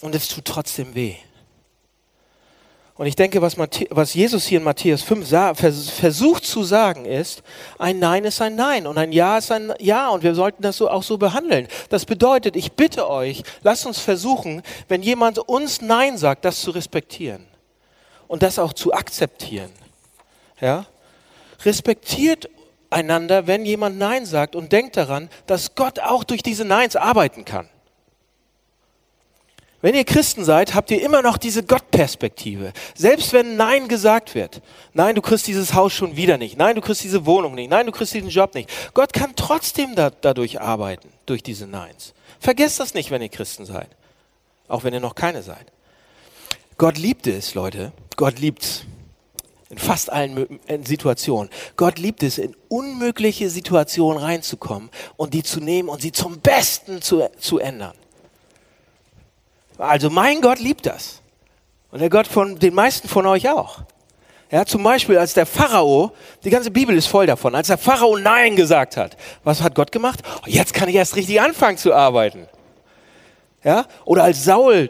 Und 0.02 0.16
es 0.16 0.28
tut 0.28 0.46
trotzdem 0.46 0.94
weh. 0.96 1.16
Und 2.98 3.06
ich 3.06 3.16
denke, 3.16 3.44
was, 3.44 3.58
was 3.58 4.14
Jesus 4.16 4.46
hier 4.48 4.58
in 4.58 4.64
Matthäus 4.64 5.04
5 5.04 5.30
versucht 5.56 6.46
zu 6.46 6.64
sagen 6.64 7.06
ist, 7.06 7.44
ein 7.78 8.00
Nein 8.00 8.26
ist 8.26 8.42
ein 8.42 8.56
Nein 8.56 8.88
und 8.88 8.98
ein 8.98 9.12
Ja 9.12 9.38
ist 9.38 9.52
ein 9.52 9.72
Ja 9.80 10.10
und 10.10 10.24
wir 10.24 10.34
sollten 10.34 10.64
das 10.64 10.78
so 10.78 10.90
auch 10.90 11.04
so 11.04 11.20
behandeln. 11.20 11.68
Das 11.90 12.06
bedeutet, 12.06 12.56
ich 12.56 12.72
bitte 12.72 13.08
euch, 13.08 13.44
lasst 13.62 13.86
uns 13.86 14.00
versuchen, 14.00 14.64
wenn 14.88 15.04
jemand 15.04 15.38
uns 15.38 15.82
Nein 15.82 16.18
sagt, 16.18 16.44
das 16.44 16.62
zu 16.62 16.72
respektieren 16.72 17.46
und 18.28 18.42
das 18.42 18.58
auch 18.58 18.74
zu 18.74 18.92
akzeptieren. 18.94 19.72
Ja? 20.60 20.88
Respektiert 21.64 22.50
einander, 22.90 23.46
wenn 23.46 23.64
jemand 23.64 24.00
Nein 24.00 24.26
sagt 24.26 24.56
und 24.56 24.72
denkt 24.72 24.98
daran, 24.98 25.30
dass 25.46 25.76
Gott 25.76 26.00
auch 26.00 26.24
durch 26.24 26.42
diese 26.42 26.66
Neins 26.66 26.96
arbeiten 26.96 27.46
kann. 27.46 27.70
Wenn 29.88 29.96
ihr 29.96 30.04
Christen 30.04 30.44
seid, 30.44 30.76
habt 30.76 30.92
ihr 30.92 31.02
immer 31.02 31.22
noch 31.22 31.38
diese 31.38 31.64
Gottperspektive. 31.64 32.74
Selbst 32.94 33.32
wenn 33.32 33.56
Nein 33.56 33.88
gesagt 33.88 34.36
wird. 34.36 34.62
Nein, 34.94 35.16
du 35.16 35.22
kriegst 35.22 35.48
dieses 35.48 35.76
Haus 35.76 35.94
schon 35.94 36.18
wieder 36.18 36.38
nicht. 36.38 36.58
Nein, 36.58 36.76
du 36.76 36.82
kriegst 36.82 37.06
diese 37.06 37.26
Wohnung 37.26 37.56
nicht. 37.56 37.70
Nein, 37.70 37.86
du 37.86 37.94
kriegst 37.94 38.14
diesen 38.14 38.28
Job 38.28 38.54
nicht. 38.54 38.70
Gott 38.94 39.14
kann 39.14 39.32
trotzdem 39.38 39.96
da, 39.96 40.10
dadurch 40.10 40.60
arbeiten, 40.60 41.08
durch 41.26 41.42
diese 41.42 41.68
Neins. 41.68 42.14
Vergesst 42.42 42.82
das 42.82 42.96
nicht, 42.96 43.12
wenn 43.12 43.22
ihr 43.22 43.30
Christen 43.30 43.64
seid. 43.64 43.88
Auch 44.68 44.84
wenn 44.84 44.94
ihr 44.94 45.00
noch 45.00 45.16
keine 45.16 45.42
seid. 45.42 45.72
Gott 46.78 46.98
liebt 46.98 47.26
es, 47.26 47.56
Leute. 47.56 47.94
Gott 48.18 48.40
liebt's. 48.40 48.84
In 49.70 49.78
fast 49.78 50.12
allen 50.12 50.60
Situationen. 50.84 51.50
Gott 51.78 51.98
liebt 51.98 52.24
es, 52.24 52.40
in 52.40 52.58
unmögliche 52.68 53.50
Situationen 53.50 54.22
reinzukommen 54.22 54.90
und 55.16 55.34
die 55.34 55.44
zu 55.44 55.62
nehmen 55.62 55.88
und 55.88 56.02
sie 56.02 56.12
zum 56.12 56.42
Besten 56.42 57.02
zu, 57.02 57.30
zu 57.40 57.60
ändern. 57.60 57.94
Also 59.78 60.10
mein 60.10 60.42
Gott 60.42 60.60
liebt 60.60 60.86
das. 60.86 61.22
Und 61.92 62.00
der 62.00 62.10
Gott 62.10 62.28
von 62.28 62.60
den 62.60 62.74
meisten 62.74 63.08
von 63.08 63.26
euch 63.26 63.50
auch. 63.50 63.80
Ja, 64.50 64.66
zum 64.66 64.82
Beispiel, 64.82 65.18
als 65.18 65.34
der 65.34 65.46
Pharao, 65.46 66.14
die 66.44 66.50
ganze 66.50 66.72
Bibel 66.72 66.96
ist 66.96 67.08
voll 67.08 67.26
davon, 67.26 67.54
als 67.54 67.68
der 67.68 67.78
Pharao 67.78 68.18
Nein 68.18 68.56
gesagt 68.56 68.96
hat, 68.96 69.18
was 69.44 69.62
hat 69.62 69.76
Gott 69.76 69.92
gemacht? 69.92 70.20
Oh, 70.38 70.46
jetzt 70.46 70.74
kann 70.74 70.88
ich 70.88 70.96
erst 70.96 71.18
richtig 71.18 71.42
anfangen 71.42 71.78
zu 71.78 71.94
arbeiten. 71.94 72.48
Ja, 73.64 73.86
oder 74.06 74.24
als 74.24 74.46
Saul 74.46 74.90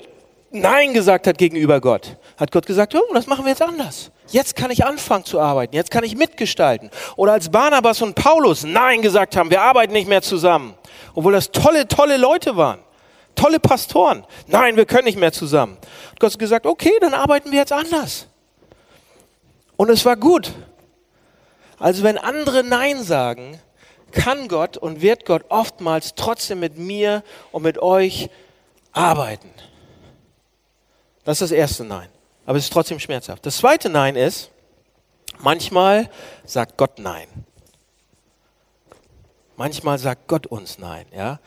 Nein 0.52 0.94
gesagt 0.94 1.26
hat 1.26 1.38
gegenüber 1.40 1.82
Gott, 1.82 2.18
hat 2.38 2.52
Gott 2.52 2.68
gesagt, 2.68 2.94
oh, 2.94 3.14
das 3.14 3.26
machen 3.26 3.46
wir 3.46 3.50
jetzt 3.50 3.62
anders. 3.62 4.12
Jetzt 4.28 4.56
kann 4.56 4.70
ich 4.70 4.86
anfangen 4.86 5.26
zu 5.26 5.40
arbeiten, 5.40 5.76
jetzt 5.76 5.90
kann 5.90 6.04
ich 6.04 6.16
mitgestalten. 6.16 6.92
Oder 7.16 7.34
als 7.34 7.50
Barnabas 7.50 8.02
und 8.02 8.14
Paulus 8.14 8.64
Nein 8.64 9.02
gesagt 9.02 9.36
haben, 9.36 9.50
wir 9.50 9.62
arbeiten 9.62 9.94
nicht 9.94 10.08
mehr 10.08 10.22
zusammen, 10.22 10.76
obwohl 11.16 11.34
das 11.34 11.52
tolle, 11.52 11.88
tolle 11.88 12.18
Leute 12.18 12.58
waren 12.58 12.80
tolle 13.38 13.60
Pastoren. 13.60 14.26
Nein, 14.48 14.76
wir 14.76 14.86
können 14.86 15.06
nicht 15.06 15.18
mehr 15.18 15.32
zusammen. 15.32 15.78
Und 16.12 16.20
Gott 16.20 16.34
hat 16.34 16.40
gesagt, 16.40 16.66
okay, 16.66 16.94
dann 17.00 17.14
arbeiten 17.14 17.52
wir 17.52 17.60
jetzt 17.60 17.72
anders. 17.72 18.28
Und 19.78 19.90
es 19.90 20.04
war 20.04 20.18
gut. 20.18 20.52
Also 21.80 22.04
wenn 22.04 22.18
andere 22.18 22.64
Nein 22.64 23.02
sagen, 23.04 23.60
kann 24.12 24.48
Gott 24.48 24.78
und 24.78 25.02
wird 25.02 25.26
Gott 25.26 25.46
oftmals 25.50 26.16
trotzdem 26.16 26.60
mit 26.60 26.78
mir 26.78 27.24
und 27.52 27.64
mit 27.64 27.78
euch 27.80 28.30
arbeiten. 28.92 29.52
Das 31.24 31.42
ist 31.42 31.52
das 31.52 31.58
erste 31.58 31.84
Nein. 31.84 32.10
Aber 32.46 32.58
es 32.58 32.66
ist 32.66 32.74
trotzdem 32.74 33.00
schmerzhaft. 33.00 33.46
Das 33.46 33.58
zweite 33.58 33.90
Nein 33.90 34.16
ist, 34.16 34.50
manchmal 35.40 36.10
sagt 36.46 36.78
Gott 36.78 36.98
Nein. 36.98 37.28
Manchmal 39.58 39.98
sagt 39.98 40.28
Gott 40.28 40.48
uns 40.48 40.78
Nein. 40.80 41.06
Ja? 41.14 41.40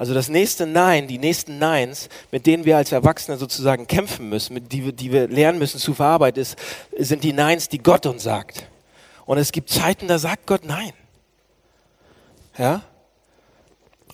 Also 0.00 0.14
das 0.14 0.30
nächste 0.30 0.66
Nein, 0.66 1.08
die 1.08 1.18
nächsten 1.18 1.58
Neins, 1.58 2.08
mit 2.32 2.46
denen 2.46 2.64
wir 2.64 2.78
als 2.78 2.90
Erwachsene 2.90 3.36
sozusagen 3.36 3.86
kämpfen 3.86 4.30
müssen, 4.30 4.54
mit 4.54 4.72
die, 4.72 4.94
die 4.94 5.12
wir 5.12 5.28
lernen 5.28 5.58
müssen 5.58 5.78
zu 5.78 5.92
verarbeiten, 5.92 6.40
ist, 6.40 6.56
sind 6.96 7.22
die 7.22 7.34
Neins, 7.34 7.68
die 7.68 7.82
Gott 7.82 8.06
uns 8.06 8.22
sagt. 8.22 8.64
Und 9.26 9.36
es 9.36 9.52
gibt 9.52 9.68
Zeiten, 9.68 10.08
da 10.08 10.18
sagt 10.18 10.46
Gott 10.46 10.64
Nein. 10.64 10.94
Ja? 12.56 12.80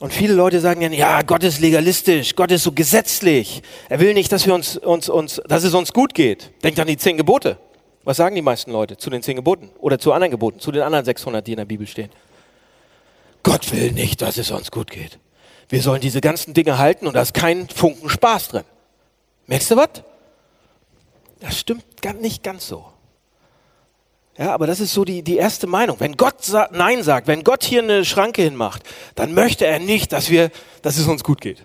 Und 0.01 0.13
viele 0.13 0.35
Leute 0.35 0.59
sagen 0.59 0.81
dann, 0.81 0.93
ja, 0.93 1.23
Gott 1.23 1.45
ist 1.45 1.61
legalistisch, 1.61 2.35
Gott 2.35 2.51
ist 2.51 2.65
so 2.65 2.73
gesetzlich. 2.73 3.63
Er 3.89 4.01
will 4.01 4.13
nicht, 4.13 4.33
dass 4.33 4.45
wir 4.45 4.55
uns, 4.55 4.77
uns, 4.77 5.09
uns, 5.09 5.41
dass 5.47 5.63
es 5.63 5.73
uns 5.73 5.93
gut 5.93 6.15
geht. 6.15 6.51
Denkt 6.65 6.81
an 6.81 6.89
die 6.89 6.97
zehn 6.97 7.17
Gebote. 7.17 7.59
Was 8.03 8.17
sagen 8.17 8.35
die 8.35 8.43
meisten 8.43 8.73
Leute 8.73 8.97
zu 8.97 9.09
den 9.09 9.23
zehn 9.23 9.37
Geboten? 9.37 9.71
Oder 9.79 10.01
zu 10.01 10.13
anderen 10.13 10.33
Geboten, 10.33 10.59
zu 10.59 10.73
den 10.73 10.83
anderen 10.83 11.05
600, 11.05 11.47
die 11.47 11.53
in 11.53 11.59
der 11.59 11.65
Bibel 11.65 11.87
stehen? 11.87 12.11
Gott 13.45 13.71
will 13.71 13.93
nicht, 13.93 14.21
dass 14.21 14.37
es 14.37 14.51
uns 14.51 14.73
gut 14.73 14.91
geht. 14.91 15.21
Wir 15.69 15.83
sollen 15.83 16.01
diese 16.01 16.21
ganzen 16.21 16.55
Dinge 16.55 16.79
halten 16.79 17.07
und 17.07 17.15
da 17.15 17.23
ist 17.23 17.35
kein 17.35 17.69
Funken 17.69 18.09
Spaß 18.09 18.49
drin. 18.49 18.65
Merkst 19.47 19.71
du 19.71 19.77
was? 19.77 19.89
Das 21.41 21.59
stimmt 21.59 21.85
nicht 22.21 22.43
ganz 22.43 22.67
so. 22.67 22.87
Ja, 24.39 24.53
aber 24.53 24.67
das 24.67 24.81
ist 24.81 24.93
so 24.93 25.05
die, 25.05 25.23
die 25.23 25.37
erste 25.37 25.67
Meinung. 25.67 25.99
Wenn 25.99 26.17
Gott 26.17 26.45
sa 26.45 26.69
Nein 26.71 27.03
sagt, 27.03 27.27
wenn 27.27 27.43
Gott 27.43 27.65
hier 27.65 27.83
eine 27.83 28.05
Schranke 28.05 28.43
hinmacht, 28.43 28.83
dann 29.15 29.33
möchte 29.33 29.67
er 29.67 29.79
nicht, 29.79 30.13
dass 30.13 30.29
wir, 30.31 30.51
dass 30.83 30.99
es 30.99 31.07
uns 31.07 31.25
gut 31.25 31.41
geht. 31.41 31.65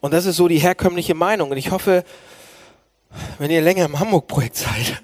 Und 0.00 0.14
das 0.14 0.26
ist 0.26 0.36
so 0.36 0.48
die 0.48 0.58
herkömmliche 0.58 1.14
Meinung. 1.14 1.50
Und 1.50 1.58
ich 1.58 1.70
hoffe, 1.70 2.02
wenn 3.38 3.50
ihr 3.50 3.60
länger 3.60 3.84
im 3.84 3.98
Hamburg-Projekt 3.98 4.56
seid, 4.56 5.02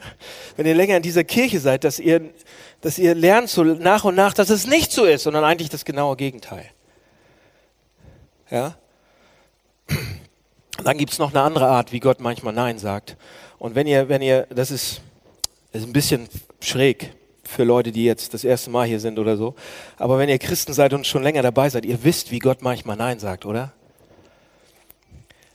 wenn 0.57 0.67
ihr 0.67 0.75
länger 0.75 0.97
in 0.97 1.03
dieser 1.03 1.25
Kirche 1.25 1.61
seid, 1.61 1.85
dass 1.85 1.99
ihr, 1.99 2.31
dass 2.85 2.99
ihr 2.99 3.15
lernt 3.15 3.49
so 3.49 3.65
nach 3.65 4.05
und 4.05 4.15
nach, 4.15 4.35
dass 4.35 4.51
es 4.51 4.67
nicht 4.67 4.93
so 4.93 5.07
ist, 5.07 5.23
sondern 5.23 5.43
eigentlich 5.43 5.71
das 5.71 5.87
genaue 5.87 6.17
Gegenteil. 6.17 6.67
Ja? 8.51 8.77
Dann 10.85 10.99
gibt 10.99 11.11
es 11.11 11.19
noch 11.19 11.31
eine 11.31 11.41
andere 11.41 11.67
Art, 11.67 11.93
wie 11.93 12.01
Gott 12.01 12.21
manchmal 12.21 12.53
Nein 12.53 12.79
sagt. 12.79 13.17
Und 13.59 13.75
wenn 13.75 13.87
ihr, 13.87 14.11
wenn 14.11 14.21
ihr, 14.21 14.47
das 14.51 14.71
ist, 14.71 15.01
ist 15.73 15.87
ein 15.87 15.95
bisschen 15.95 16.29
schräg 16.61 17.15
für 17.43 17.65
Leute, 17.65 17.91
die 17.91 18.05
jetzt 18.05 18.35
das 18.35 18.45
erste 18.45 18.69
Mal 18.69 18.87
hier 18.87 19.01
sind 19.01 19.19
oder 19.19 19.39
so. 19.39 19.55
Aber 19.97 20.19
wenn 20.19 20.29
ihr 20.29 20.39
Christen 20.39 20.75
seid 20.75 20.93
und 20.93 21.07
schon 21.07 21.23
länger 21.23 21.41
dabei 21.41 21.71
seid, 21.71 21.87
ihr 21.87 22.05
wisst, 22.05 22.33
wie 22.33 22.39
Gott 22.39 22.61
manchmal 22.61 22.99
Nein 22.99 23.19
sagt, 23.19 23.47
oder? 23.47 23.73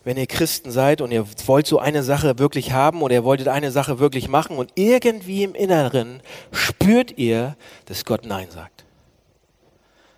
Wenn 0.09 0.17
ihr 0.17 0.25
Christen 0.25 0.71
seid 0.71 1.01
und 1.01 1.11
ihr 1.11 1.23
wollt 1.45 1.67
so 1.67 1.77
eine 1.77 2.01
Sache 2.01 2.39
wirklich 2.39 2.71
haben 2.71 3.03
oder 3.03 3.13
ihr 3.13 3.23
wolltet 3.23 3.47
eine 3.47 3.69
Sache 3.69 3.99
wirklich 3.99 4.27
machen 4.27 4.57
und 4.57 4.71
irgendwie 4.73 5.43
im 5.43 5.53
Inneren 5.53 6.21
spürt 6.51 7.15
ihr, 7.19 7.55
dass 7.85 8.05
Gott 8.05 8.25
Nein 8.25 8.47
sagt. 8.49 8.85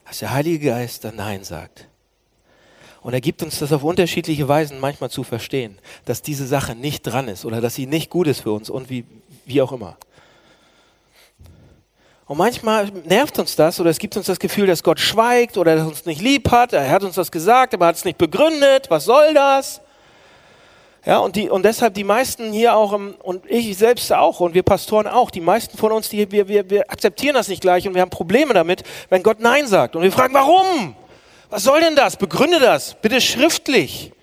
Dass 0.07 0.19
der 0.19 0.31
Heilige 0.31 0.65
Geist 0.65 1.03
dann 1.03 1.17
Nein 1.17 1.43
sagt. 1.43 1.89
Und 3.01 3.13
er 3.13 3.19
gibt 3.19 3.43
uns 3.43 3.59
das 3.59 3.73
auf 3.73 3.83
unterschiedliche 3.83 4.47
Weisen 4.47 4.79
manchmal 4.79 5.09
zu 5.09 5.25
verstehen, 5.25 5.77
dass 6.05 6.21
diese 6.21 6.47
Sache 6.47 6.73
nicht 6.73 7.01
dran 7.01 7.27
ist 7.27 7.43
oder 7.43 7.59
dass 7.59 7.75
sie 7.75 7.85
nicht 7.85 8.09
gut 8.09 8.27
ist 8.27 8.43
für 8.43 8.53
uns 8.53 8.69
und 8.69 8.89
wie, 8.89 9.03
wie 9.45 9.61
auch 9.61 9.73
immer. 9.73 9.97
Und 12.31 12.37
manchmal 12.37 12.89
nervt 13.03 13.39
uns 13.39 13.57
das 13.57 13.77
oder 13.81 13.89
es 13.89 13.99
gibt 13.99 14.15
uns 14.15 14.25
das 14.25 14.39
Gefühl, 14.39 14.65
dass 14.65 14.83
Gott 14.83 15.01
schweigt 15.01 15.57
oder 15.57 15.75
dass 15.75 15.83
er 15.83 15.89
uns 15.89 16.05
nicht 16.05 16.21
lieb 16.21 16.49
hat. 16.49 16.71
Er 16.71 16.89
hat 16.89 17.03
uns 17.03 17.15
das 17.15 17.29
gesagt, 17.29 17.73
aber 17.73 17.87
hat 17.87 17.97
es 17.97 18.05
nicht 18.05 18.17
begründet. 18.17 18.89
Was 18.89 19.03
soll 19.03 19.33
das? 19.33 19.81
Ja, 21.05 21.17
und, 21.17 21.35
die, 21.35 21.49
und 21.49 21.63
deshalb 21.63 21.93
die 21.93 22.05
meisten 22.05 22.53
hier 22.53 22.73
auch, 22.73 22.93
im, 22.93 23.15
und 23.15 23.43
ich 23.51 23.77
selbst 23.77 24.13
auch, 24.13 24.39
und 24.39 24.53
wir 24.53 24.63
Pastoren 24.63 25.07
auch, 25.07 25.29
die 25.29 25.41
meisten 25.41 25.77
von 25.77 25.91
uns, 25.91 26.07
die, 26.07 26.31
wir, 26.31 26.47
wir, 26.47 26.69
wir 26.69 26.89
akzeptieren 26.89 27.33
das 27.33 27.49
nicht 27.49 27.59
gleich 27.59 27.85
und 27.85 27.95
wir 27.95 28.01
haben 28.01 28.09
Probleme 28.09 28.53
damit, 28.53 28.83
wenn 29.09 29.23
Gott 29.23 29.41
Nein 29.41 29.67
sagt. 29.67 29.97
Und 29.97 30.03
wir 30.03 30.11
fragen, 30.13 30.33
warum? 30.33 30.95
Was 31.49 31.63
soll 31.63 31.81
denn 31.81 31.97
das? 31.97 32.15
Begründe 32.15 32.61
das, 32.61 32.93
bitte 32.93 33.19
schriftlich. 33.19 34.13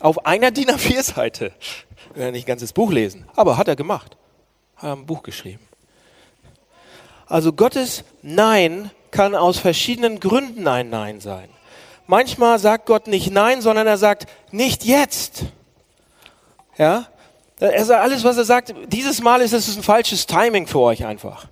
Auf 0.00 0.26
einer 0.26 0.50
DIN 0.50 0.68
A4-Seite. 0.68 1.52
Wir 2.12 2.24
werden 2.24 2.32
nicht 2.32 2.44
ein 2.44 2.48
ganzes 2.48 2.74
Buch 2.74 2.92
lesen, 2.92 3.26
aber 3.34 3.56
hat 3.56 3.66
er 3.66 3.76
gemacht. 3.76 4.18
Hat 4.76 4.84
er 4.84 4.92
ein 4.92 5.06
Buch 5.06 5.22
geschrieben. 5.22 5.69
Also 7.30 7.52
Gottes 7.52 8.02
Nein 8.22 8.90
kann 9.12 9.36
aus 9.36 9.58
verschiedenen 9.58 10.18
Gründen 10.18 10.66
ein 10.66 10.90
Nein 10.90 11.20
sein. 11.20 11.48
Manchmal 12.08 12.58
sagt 12.58 12.86
Gott 12.86 13.06
nicht 13.06 13.30
Nein, 13.30 13.62
sondern 13.62 13.86
er 13.86 13.98
sagt 13.98 14.26
nicht 14.50 14.84
jetzt. 14.84 15.44
Ja? 16.76 17.06
Er 17.60 17.84
sagt 17.84 18.02
alles, 18.02 18.24
was 18.24 18.36
er 18.36 18.44
sagt, 18.44 18.74
dieses 18.88 19.22
Mal 19.22 19.42
ist 19.42 19.52
es 19.52 19.76
ein 19.76 19.82
falsches 19.84 20.26
Timing 20.26 20.66
für 20.66 20.80
euch 20.80 21.06
einfach. 21.06 21.46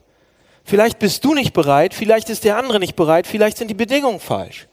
Vielleicht 0.65 0.99
bist 0.99 1.25
du 1.25 1.33
nicht 1.33 1.53
bereit, 1.53 1.95
vielleicht 1.95 2.29
ist 2.29 2.43
der 2.43 2.57
andere 2.57 2.81
nicht 2.81 2.97
bereit, 2.97 3.29
vielleicht 3.29 3.57
sind 3.57 3.69
die 3.69 3.75
Bedingungen 3.75 4.19
falsch. 4.19 4.67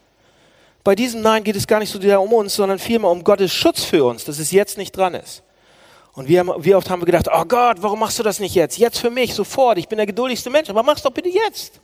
Bei 0.84 0.96
diesem 0.96 1.22
Nein 1.22 1.44
geht 1.44 1.56
es 1.56 1.68
gar 1.68 1.80
nicht 1.80 1.92
so 1.92 2.02
sehr 2.02 2.20
um 2.20 2.34
uns, 2.34 2.56
sondern 2.56 2.80
vielmehr 2.80 3.12
um 3.12 3.24
Gottes 3.24 3.54
Schutz 3.54 3.84
für 3.84 4.06
uns, 4.06 4.26
dass 4.26 4.40
es 4.40 4.52
jetzt 4.52 4.80
nicht 4.80 4.98
dran 4.98 5.14
ist. 5.14 5.44
Und 6.16 6.30
wir 6.30 6.46
wie 6.60 6.74
oft 6.74 6.90
haben 6.90 7.02
wir 7.02 7.06
gedacht, 7.06 7.28
oh 7.32 7.46
Gott, 7.46 7.78
warum 7.82 8.00
machst 8.00 8.18
du 8.18 8.24
das 8.24 8.40
nicht 8.40 8.56
jetzt? 8.56 8.78
Jetzt 8.78 9.00
für 9.00 9.10
mich, 9.10 9.34
sofort, 9.34 9.78
ich 9.78 9.90
bin 9.90 9.98
der 9.98 10.06
geduldigste 10.06 10.50
Mensch, 10.50 10.70
aber 10.70 10.82
mach's 10.82 11.02
doch 11.02 11.12
bitte 11.12 11.30
jetzt. 11.30 11.82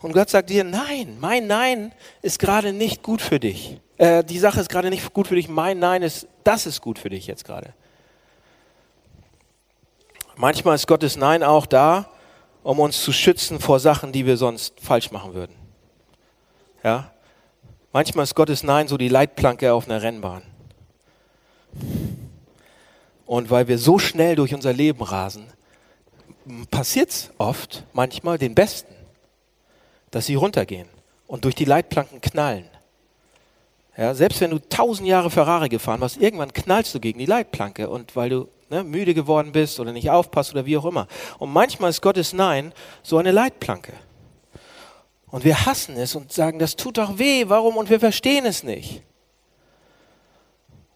Und 0.00 0.12
Gott 0.12 0.30
sagt 0.30 0.50
dir, 0.50 0.64
nein, 0.64 1.16
mein 1.20 1.46
Nein 1.46 1.92
ist 2.22 2.38
gerade 2.38 2.72
nicht 2.72 3.02
gut 3.02 3.20
für 3.20 3.40
dich. 3.40 3.80
Äh, 3.96 4.22
die 4.24 4.38
Sache 4.38 4.60
ist 4.60 4.68
gerade 4.68 4.90
nicht 4.90 5.12
gut 5.12 5.28
für 5.28 5.34
dich, 5.36 5.48
mein 5.48 5.78
Nein 5.78 6.02
ist, 6.02 6.28
das 6.44 6.66
ist 6.66 6.80
gut 6.80 6.98
für 6.98 7.08
dich 7.08 7.26
jetzt 7.26 7.44
gerade. 7.44 7.72
Manchmal 10.36 10.76
ist 10.76 10.86
Gottes 10.86 11.16
Nein 11.16 11.42
auch 11.42 11.66
da, 11.66 12.10
um 12.62 12.78
uns 12.78 13.02
zu 13.02 13.12
schützen 13.12 13.60
vor 13.60 13.80
Sachen, 13.80 14.12
die 14.12 14.26
wir 14.26 14.36
sonst 14.36 14.80
falsch 14.80 15.10
machen 15.10 15.34
würden. 15.34 15.54
Ja? 16.84 17.12
Manchmal 17.92 18.24
ist 18.24 18.36
Gottes 18.36 18.62
Nein 18.62 18.86
so 18.86 18.96
die 18.96 19.08
Leitplanke 19.08 19.72
auf 19.72 19.88
einer 19.88 20.02
Rennbahn. 20.02 20.42
Und 23.28 23.50
weil 23.50 23.68
wir 23.68 23.76
so 23.76 23.98
schnell 23.98 24.36
durch 24.36 24.54
unser 24.54 24.72
Leben 24.72 25.02
rasen, 25.02 25.44
passiert 26.70 27.10
es 27.10 27.30
oft, 27.36 27.84
manchmal 27.92 28.38
den 28.38 28.54
Besten, 28.54 28.94
dass 30.10 30.24
sie 30.24 30.34
runtergehen 30.34 30.88
und 31.26 31.44
durch 31.44 31.54
die 31.54 31.66
Leitplanken 31.66 32.22
knallen. 32.22 32.64
Ja, 33.98 34.14
selbst 34.14 34.40
wenn 34.40 34.50
du 34.50 34.58
tausend 34.58 35.06
Jahre 35.06 35.28
Ferrari 35.28 35.68
gefahren 35.68 36.00
hast, 36.00 36.16
irgendwann 36.16 36.54
knallst 36.54 36.94
du 36.94 37.00
gegen 37.00 37.18
die 37.18 37.26
Leitplanke 37.26 37.90
und 37.90 38.16
weil 38.16 38.30
du 38.30 38.48
ne, 38.70 38.82
müde 38.82 39.12
geworden 39.12 39.52
bist 39.52 39.78
oder 39.78 39.92
nicht 39.92 40.08
aufpasst 40.08 40.52
oder 40.52 40.64
wie 40.64 40.78
auch 40.78 40.86
immer. 40.86 41.06
Und 41.38 41.52
manchmal 41.52 41.90
ist 41.90 42.00
Gottes 42.00 42.32
Nein 42.32 42.72
so 43.02 43.18
eine 43.18 43.30
Leitplanke. 43.30 43.92
Und 45.26 45.44
wir 45.44 45.66
hassen 45.66 45.96
es 45.98 46.14
und 46.14 46.32
sagen, 46.32 46.58
das 46.58 46.76
tut 46.76 46.96
doch 46.96 47.18
weh, 47.18 47.44
warum? 47.48 47.76
Und 47.76 47.90
wir 47.90 48.00
verstehen 48.00 48.46
es 48.46 48.62
nicht. 48.62 49.02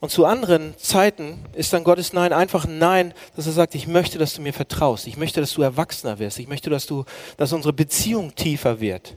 Und 0.03 0.11
zu 0.11 0.27
anderen 0.27 0.77
Zeiten 0.79 1.39
ist 1.53 1.73
dann 1.73 1.85
Gottes 1.85 2.13
Nein 2.13 2.33
einfach 2.33 2.65
ein 2.65 2.79
Nein, 2.79 3.15
dass 3.37 3.47
er 3.47 3.53
sagt, 3.53 3.77
ich 3.77 3.87
möchte, 3.87 4.19
dass 4.19 4.35
du 4.35 4.43
mir 4.43 4.53
vertraust. 4.53 5.07
Ich 5.07 5.17
möchte, 5.17 5.41
dass 5.41 5.53
du 5.53 5.63
erwachsener 5.63 6.19
wirst. 6.19 6.41
Ich 6.41 6.49
möchte, 6.49 6.71
dass 6.71 6.87
du, 6.87 7.05
dass 7.37 7.53
unsere 7.53 7.73
Beziehung 7.73 8.35
tiefer 8.35 8.81
wird. 8.81 9.17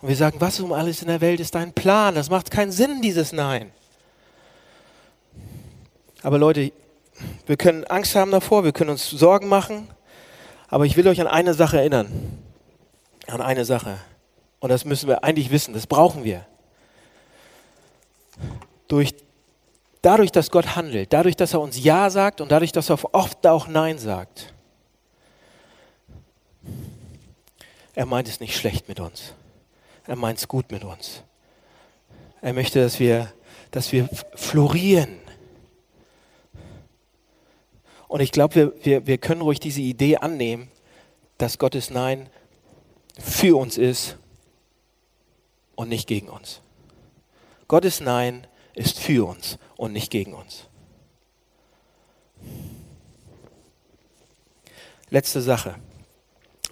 Und 0.00 0.08
wir 0.08 0.14
sagen, 0.14 0.40
was 0.40 0.60
um 0.60 0.72
alles 0.72 1.02
in 1.02 1.08
der 1.08 1.20
Welt 1.20 1.40
ist 1.40 1.56
dein 1.56 1.72
Plan? 1.72 2.14
Das 2.14 2.30
macht 2.30 2.52
keinen 2.52 2.70
Sinn, 2.70 3.02
dieses 3.02 3.32
Nein. 3.32 3.72
Aber 6.22 6.38
Leute, 6.38 6.70
wir 7.44 7.56
können 7.56 7.82
Angst 7.86 8.14
haben 8.14 8.30
davor, 8.30 8.62
wir 8.62 8.70
können 8.70 8.90
uns 8.90 9.10
Sorgen 9.10 9.48
machen, 9.48 9.88
aber 10.68 10.86
ich 10.86 10.96
will 10.96 11.08
euch 11.08 11.20
an 11.20 11.26
eine 11.26 11.54
Sache 11.54 11.78
erinnern. 11.78 12.38
An 13.26 13.40
eine 13.40 13.64
Sache. 13.64 13.98
Und 14.60 14.70
das 14.70 14.84
müssen 14.84 15.08
wir 15.08 15.24
eigentlich 15.24 15.50
wissen, 15.50 15.74
das 15.74 15.88
brauchen 15.88 16.22
wir. 16.22 16.46
Durch, 18.88 19.14
dadurch, 20.02 20.32
dass 20.32 20.50
Gott 20.50 20.76
handelt, 20.76 21.12
dadurch, 21.12 21.36
dass 21.36 21.54
er 21.54 21.60
uns 21.60 21.82
Ja 21.82 22.10
sagt 22.10 22.40
und 22.40 22.50
dadurch, 22.50 22.72
dass 22.72 22.90
er 22.90 22.98
oft 23.14 23.46
auch 23.46 23.68
Nein 23.68 23.98
sagt, 23.98 24.52
er 27.94 28.06
meint 28.06 28.28
es 28.28 28.40
nicht 28.40 28.56
schlecht 28.56 28.88
mit 28.88 29.00
uns. 29.00 29.32
Er 30.06 30.16
meint 30.16 30.38
es 30.38 30.48
gut 30.48 30.70
mit 30.70 30.84
uns. 30.84 31.22
Er 32.42 32.52
möchte, 32.52 32.80
dass 32.80 33.00
wir, 33.00 33.32
dass 33.70 33.90
wir 33.90 34.08
florieren. 34.34 35.18
Und 38.06 38.20
ich 38.20 38.30
glaube, 38.30 38.54
wir, 38.54 38.84
wir, 38.84 39.06
wir 39.06 39.18
können 39.18 39.40
ruhig 39.40 39.58
diese 39.58 39.80
Idee 39.80 40.18
annehmen, 40.18 40.70
dass 41.38 41.58
Gottes 41.58 41.90
Nein 41.90 42.28
für 43.18 43.58
uns 43.58 43.78
ist 43.78 44.16
und 45.74 45.88
nicht 45.88 46.06
gegen 46.06 46.28
uns. 46.28 46.60
Gottes 47.66 48.00
Nein 48.00 48.46
ist 48.76 49.00
für 49.00 49.26
uns 49.26 49.58
und 49.76 49.92
nicht 49.92 50.10
gegen 50.10 50.34
uns. 50.34 50.68
Letzte 55.10 55.40
Sache. 55.40 55.76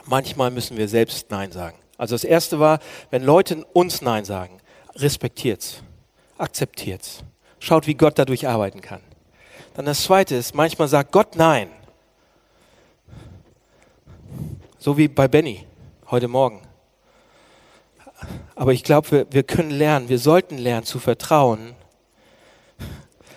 Manchmal 0.04 0.50
müssen 0.50 0.76
wir 0.76 0.86
selbst 0.86 1.30
Nein 1.30 1.50
sagen. 1.50 1.78
Also 1.96 2.14
das 2.14 2.24
erste 2.24 2.60
war, 2.60 2.78
wenn 3.10 3.22
Leute 3.22 3.64
uns 3.72 4.02
Nein 4.02 4.24
sagen, 4.24 4.60
respektiert's, 4.96 5.82
akzeptiert's, 6.36 7.24
schaut, 7.58 7.86
wie 7.86 7.94
Gott 7.94 8.18
dadurch 8.18 8.46
arbeiten 8.46 8.80
kann. 8.80 9.00
Dann 9.74 9.86
das 9.86 10.04
zweite 10.04 10.34
ist, 10.34 10.54
manchmal 10.54 10.88
sagt 10.88 11.10
Gott 11.10 11.36
Nein. 11.36 11.70
So 14.78 14.98
wie 14.98 15.08
bei 15.08 15.26
Benny 15.26 15.66
heute 16.10 16.28
Morgen. 16.28 16.60
Aber 18.54 18.72
ich 18.72 18.84
glaube, 18.84 19.10
wir, 19.10 19.26
wir 19.30 19.42
können 19.42 19.70
lernen, 19.70 20.08
wir 20.08 20.18
sollten 20.18 20.58
lernen 20.58 20.84
zu 20.84 20.98
vertrauen, 20.98 21.74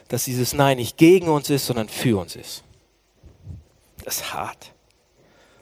dass 0.07 0.25
dieses 0.25 0.53
Nein 0.53 0.77
nicht 0.77 0.97
gegen 0.97 1.27
uns 1.27 1.49
ist, 1.49 1.65
sondern 1.65 1.89
für 1.89 2.19
uns 2.19 2.35
ist. 2.35 2.63
Das 4.03 4.17
ist 4.17 4.33
hart. 4.33 4.71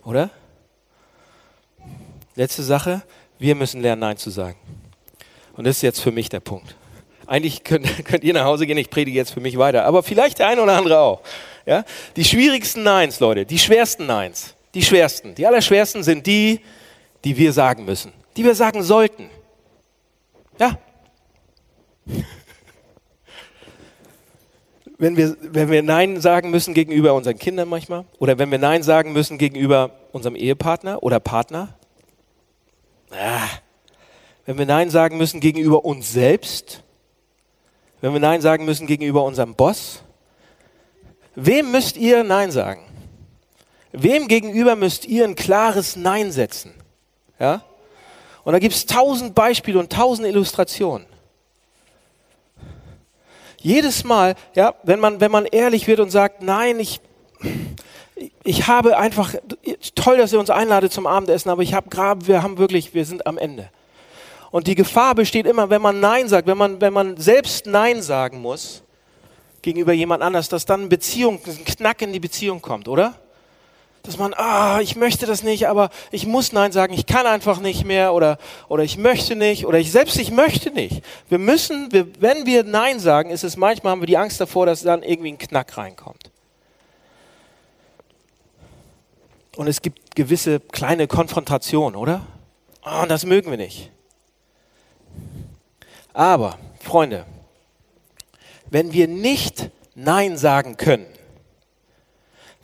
Oder? 0.03 0.29
Letzte 2.35 2.63
Sache, 2.63 3.01
wir 3.39 3.55
müssen 3.55 3.81
lernen, 3.81 4.01
Nein 4.01 4.17
zu 4.17 4.29
sagen. 4.29 4.57
Und 5.53 5.65
das 5.65 5.77
ist 5.77 5.81
jetzt 5.81 6.01
für 6.01 6.11
mich 6.11 6.29
der 6.29 6.41
Punkt. 6.41 6.75
Eigentlich 7.27 7.63
könnt, 7.63 7.87
könnt 8.05 8.23
ihr 8.23 8.33
nach 8.33 8.45
Hause 8.45 8.67
gehen, 8.67 8.77
ich 8.77 8.89
predige 8.89 9.17
jetzt 9.17 9.31
für 9.31 9.39
mich 9.39 9.57
weiter, 9.57 9.85
aber 9.85 10.03
vielleicht 10.03 10.39
der 10.39 10.47
eine 10.47 10.61
oder 10.61 10.77
andere 10.77 10.99
auch. 10.99 11.21
Ja? 11.65 11.83
Die 12.15 12.23
schwierigsten 12.23 12.83
Neins, 12.83 13.19
Leute, 13.19 13.45
die 13.45 13.57
schwersten 13.57 14.05
Neins, 14.05 14.55
die 14.73 14.83
schwersten, 14.83 15.33
die 15.35 15.47
allerschwersten 15.47 16.03
sind 16.03 16.27
die, 16.27 16.59
die 17.23 17.35
wir 17.37 17.53
sagen 17.53 17.85
müssen, 17.85 18.13
die 18.37 18.43
wir 18.43 18.53
sagen 18.53 18.83
sollten. 18.83 19.29
Ja. 20.59 20.77
Wenn 24.97 25.17
wir, 25.17 25.35
wenn 25.41 25.69
wir 25.69 25.83
Nein 25.83 26.21
sagen 26.21 26.51
müssen 26.51 26.73
gegenüber 26.73 27.13
unseren 27.13 27.37
Kindern 27.37 27.67
manchmal 27.67 28.05
oder 28.19 28.39
wenn 28.39 28.49
wir 28.51 28.59
Nein 28.59 28.81
sagen 28.81 29.13
müssen 29.13 29.37
gegenüber 29.37 29.91
unserem 30.13 30.35
Ehepartner 30.35 31.03
oder 31.03 31.19
Partner, 31.19 31.75
Ah. 33.11 33.47
Wenn 34.45 34.57
wir 34.57 34.65
Nein 34.65 34.89
sagen 34.89 35.17
müssen 35.17 35.39
gegenüber 35.39 35.85
uns 35.85 36.11
selbst, 36.11 36.83
wenn 38.01 38.13
wir 38.13 38.19
Nein 38.19 38.41
sagen 38.41 38.65
müssen 38.65 38.87
gegenüber 38.87 39.23
unserem 39.23 39.55
Boss, 39.55 40.03
wem 41.35 41.71
müsst 41.71 41.97
ihr 41.97 42.23
Nein 42.23 42.51
sagen? 42.51 42.81
Wem 43.91 44.27
gegenüber 44.27 44.75
müsst 44.75 45.05
ihr 45.05 45.23
ein 45.23 45.35
klares 45.35 45.95
Nein 45.95 46.31
setzen? 46.31 46.73
Ja? 47.39 47.63
Und 48.43 48.53
da 48.53 48.59
gibt 48.59 48.75
es 48.75 48.85
tausend 48.85 49.33
Beispiele 49.33 49.79
und 49.79 49.91
tausend 49.91 50.27
Illustrationen. 50.27 51.07
Jedes 53.65 54.03
Mal, 54.03 54.35
ja, 54.53 54.75
wenn 54.83 54.99
man, 54.99 55.21
wenn 55.21 55.31
man 55.31 55.47
ehrlich 55.47 55.87
wird 55.87 55.99
und 55.99 56.11
sagt, 56.11 56.43
nein, 56.43 56.79
ich, 56.79 57.01
ich 58.43 58.67
habe 58.67 58.95
einfach, 58.95 59.33
toll, 59.95 60.17
dass 60.17 60.31
ihr 60.31 60.39
uns 60.39 60.51
einladet 60.51 60.93
zum 60.93 61.07
Abendessen, 61.07 61.49
aber 61.49 61.63
ich 61.63 61.73
habe 61.73 61.89
gerade, 61.89 62.27
wir 62.27 62.43
haben 62.43 62.59
wirklich, 62.59 62.93
wir 62.93 63.05
sind 63.05 63.25
am 63.25 63.39
Ende. 63.39 63.71
Und 64.51 64.67
die 64.67 64.75
Gefahr 64.75 65.15
besteht 65.15 65.47
immer, 65.47 65.71
wenn 65.71 65.81
man 65.81 65.99
Nein 65.99 66.27
sagt, 66.27 66.45
wenn 66.45 66.59
man, 66.59 66.79
wenn 66.79 66.93
man 66.93 67.17
selbst 67.17 67.65
Nein 67.65 68.03
sagen 68.03 68.39
muss 68.39 68.83
gegenüber 69.63 69.93
jemand 69.93 70.21
anders, 70.21 70.47
dass 70.47 70.65
dann 70.65 70.87
Beziehung, 70.87 71.41
ein 71.47 71.65
Knack 71.65 72.03
in 72.03 72.13
die 72.13 72.19
Beziehung 72.19 72.61
kommt, 72.61 72.87
oder? 72.87 73.15
Dass 74.05 74.17
man, 74.17 74.33
ah, 74.35 74.81
ich 74.81 74.95
möchte 74.95 75.25
das 75.25 75.41
nicht, 75.41 75.67
aber 75.67 75.89
ich 76.11 76.27
muss 76.27 76.51
Nein 76.51 76.71
sagen, 76.71 76.93
ich 76.93 77.07
kann 77.07 77.25
einfach 77.25 77.59
nicht 77.59 77.85
mehr 77.85 78.13
oder, 78.13 78.37
oder 78.67 78.83
ich 78.83 78.97
möchte 78.97 79.35
nicht 79.35 79.65
oder 79.65 79.79
ich 79.79 79.91
selbst, 79.91 80.17
ich 80.19 80.29
möchte 80.29 80.69
nicht. 80.69 81.01
Wir 81.27 81.39
müssen, 81.39 81.91
wir, 81.91 82.07
wenn 82.21 82.45
wir 82.45 82.63
Nein 82.63 82.99
sagen, 82.99 83.31
ist 83.31 83.43
es 83.43 83.57
manchmal, 83.57 83.91
haben 83.91 84.01
wir 84.01 84.07
die 84.07 84.17
Angst 84.17 84.39
davor, 84.39 84.67
dass 84.67 84.81
dann 84.81 85.01
irgendwie 85.01 85.31
ein 85.31 85.37
Knack 85.39 85.75
reinkommt. 85.77 86.29
Und 89.55 89.67
es 89.67 89.81
gibt 89.81 90.15
gewisse 90.15 90.59
kleine 90.59 91.07
Konfrontationen, 91.07 91.95
oder? 91.95 92.27
Oh, 92.85 93.01
und 93.01 93.09
das 93.09 93.25
mögen 93.25 93.49
wir 93.49 93.57
nicht. 93.57 93.89
Aber, 96.13 96.59
Freunde, 96.79 97.25
wenn 98.69 98.93
wir 98.93 99.07
nicht 99.07 99.69
Nein 99.95 100.37
sagen 100.37 100.77
können, 100.77 101.07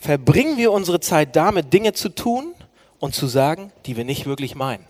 verbringen 0.02 0.58
wir 0.58 0.72
unsere 0.72 1.00
Zeit 1.00 1.36
damit, 1.36 1.72
Dinge 1.72 1.94
zu 1.94 2.10
tun 2.10 2.56
und 3.00 3.14
zu 3.14 3.28
sagen, 3.28 3.72
die 3.86 3.96
wir 3.96 4.04
nicht 4.04 4.26
wirklich 4.26 4.56
meinen. 4.56 4.86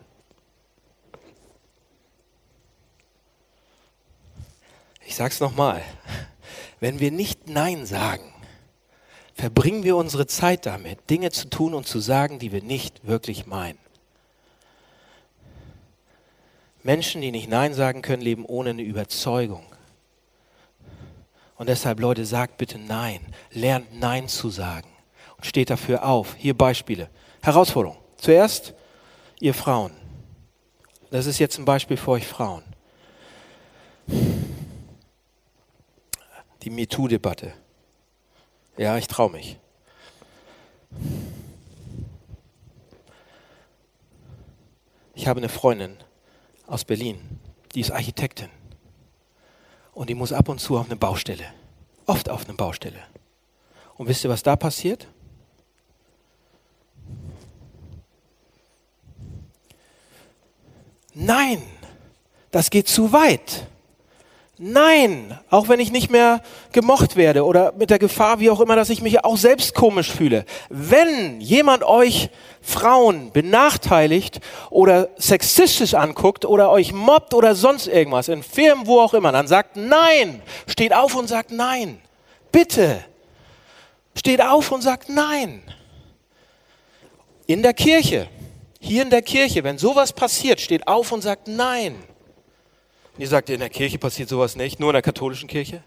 Ich 5.05 5.15
sage 5.15 5.33
es 5.33 5.41
nochmal. 5.41 5.81
Wenn 6.79 7.01
wir 7.01 7.11
nicht 7.11 7.49
Nein 7.49 7.85
sagen, 7.85 8.23
verbringen 9.35 9.83
wir 9.83 9.97
unsere 9.97 10.27
Zeit 10.27 10.65
damit, 10.65 11.09
Dinge 11.09 11.29
zu 11.31 11.49
tun 11.49 11.73
und 11.73 11.85
zu 11.85 11.99
sagen, 11.99 12.39
die 12.39 12.53
wir 12.53 12.63
nicht 12.63 13.05
wirklich 13.05 13.45
meinen. 13.45 13.77
Menschen, 16.83 17.21
die 17.21 17.31
nicht 17.31 17.49
Nein 17.49 17.73
sagen 17.73 18.01
können, 18.01 18.23
leben 18.23 18.45
ohne 18.45 18.69
eine 18.71 18.81
Überzeugung. 18.81 19.65
Und 21.57 21.67
deshalb, 21.67 21.99
Leute, 21.99 22.25
sagt 22.25 22.57
bitte 22.57 22.79
Nein. 22.79 23.19
Lernt 23.51 23.99
Nein 23.99 24.29
zu 24.29 24.49
sagen. 24.49 24.87
Steht 25.41 25.69
dafür 25.69 26.05
auf. 26.05 26.35
Hier 26.37 26.55
Beispiele. 26.55 27.09
Herausforderung. 27.41 27.97
Zuerst, 28.17 28.73
ihr 29.39 29.53
Frauen. 29.53 29.91
Das 31.09 31.25
ist 31.25 31.39
jetzt 31.39 31.57
ein 31.57 31.65
Beispiel 31.65 31.97
für 31.97 32.11
euch 32.11 32.27
Frauen. 32.27 32.63
Die 36.63 36.69
MeToo-Debatte. 36.69 37.53
Ja, 38.77 38.97
ich 38.97 39.07
traue 39.07 39.31
mich. 39.31 39.57
Ich 45.13 45.27
habe 45.27 45.39
eine 45.39 45.49
Freundin 45.49 45.97
aus 46.67 46.85
Berlin, 46.85 47.19
die 47.75 47.81
ist 47.81 47.91
Architektin. 47.91 48.49
Und 49.93 50.09
die 50.09 50.15
muss 50.15 50.31
ab 50.31 50.49
und 50.49 50.59
zu 50.59 50.77
auf 50.77 50.85
eine 50.85 50.95
Baustelle. 50.95 51.45
Oft 52.05 52.29
auf 52.29 52.45
eine 52.47 52.55
Baustelle. 52.55 53.03
Und 53.97 54.07
wisst 54.07 54.23
ihr, 54.23 54.29
was 54.29 54.41
da 54.41 54.55
passiert? 54.55 55.07
Nein, 61.13 61.61
das 62.51 62.69
geht 62.69 62.87
zu 62.87 63.11
weit. 63.11 63.67
Nein, 64.63 65.39
auch 65.49 65.69
wenn 65.69 65.79
ich 65.79 65.91
nicht 65.91 66.11
mehr 66.11 66.39
gemocht 66.71 67.15
werde 67.15 67.45
oder 67.45 67.71
mit 67.71 67.89
der 67.89 67.97
Gefahr, 67.97 68.39
wie 68.39 68.51
auch 68.51 68.59
immer, 68.59 68.75
dass 68.75 68.91
ich 68.91 69.01
mich 69.01 69.25
auch 69.25 69.35
selbst 69.35 69.73
komisch 69.73 70.11
fühle. 70.11 70.45
Wenn 70.69 71.41
jemand 71.41 71.81
euch 71.83 72.29
Frauen 72.61 73.31
benachteiligt 73.31 74.39
oder 74.69 75.09
sexistisch 75.17 75.95
anguckt 75.95 76.45
oder 76.45 76.69
euch 76.69 76.93
mobbt 76.93 77.33
oder 77.33 77.55
sonst 77.55 77.87
irgendwas, 77.87 78.27
in 78.27 78.43
Firmen, 78.43 78.85
wo 78.85 78.99
auch 78.99 79.15
immer, 79.15 79.31
dann 79.31 79.47
sagt 79.47 79.77
nein. 79.77 80.43
Steht 80.67 80.93
auf 80.93 81.15
und 81.15 81.27
sagt 81.27 81.49
nein. 81.49 81.99
Bitte. 82.51 83.03
Steht 84.15 84.43
auf 84.43 84.71
und 84.71 84.83
sagt 84.83 85.09
nein. 85.09 85.63
In 87.47 87.63
der 87.63 87.73
Kirche. 87.73 88.27
Hier 88.83 89.03
in 89.03 89.11
der 89.11 89.21
Kirche, 89.21 89.63
wenn 89.63 89.77
sowas 89.77 90.11
passiert, 90.11 90.59
steht 90.59 90.87
auf 90.87 91.11
und 91.11 91.21
sagt 91.21 91.47
Nein. 91.47 91.93
Und 93.13 93.21
ihr 93.21 93.27
sagt, 93.27 93.51
in 93.51 93.59
der 93.59 93.69
Kirche 93.69 93.99
passiert 93.99 94.27
sowas 94.27 94.55
nicht, 94.55 94.79
nur 94.79 94.89
in 94.89 94.93
der 94.93 95.03
katholischen 95.03 95.47
Kirche? 95.47 95.83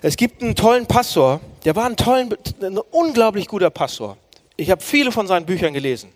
Es 0.00 0.16
gibt 0.16 0.42
einen 0.42 0.54
tollen 0.54 0.86
Pastor, 0.86 1.40
der 1.64 1.74
war 1.74 1.86
ein, 1.86 1.96
tollen, 1.96 2.32
ein 2.62 2.78
unglaublich 2.78 3.48
guter 3.48 3.70
Pastor. 3.70 4.16
Ich 4.56 4.70
habe 4.70 4.80
viele 4.80 5.10
von 5.10 5.26
seinen 5.26 5.44
Büchern 5.44 5.74
gelesen. 5.74 6.12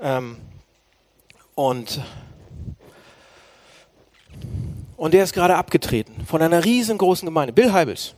Ähm, 0.00 0.36
und, 1.54 2.00
und 4.96 5.14
der 5.14 5.22
ist 5.22 5.34
gerade 5.34 5.54
abgetreten 5.54 6.26
von 6.26 6.42
einer 6.42 6.64
riesengroßen 6.64 7.26
Gemeinde. 7.26 7.52
Bill 7.52 7.72
Heibels. 7.72 8.14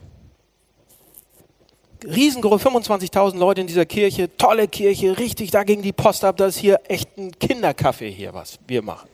Riesengroß, 2.04 2.62
25.000 2.62 3.38
Leute 3.38 3.60
in 3.60 3.66
dieser 3.66 3.86
Kirche, 3.86 4.36
tolle 4.36 4.68
Kirche, 4.68 5.18
richtig, 5.18 5.50
da 5.50 5.64
ging 5.64 5.82
die 5.82 5.92
Post 5.92 6.24
ab, 6.24 6.36
das 6.36 6.56
ist 6.56 6.60
hier 6.60 6.80
echt 6.88 7.16
ein 7.18 7.36
Kinderkaffee 7.38 8.10
hier, 8.10 8.34
was 8.34 8.58
wir 8.66 8.82
machen. 8.82 9.08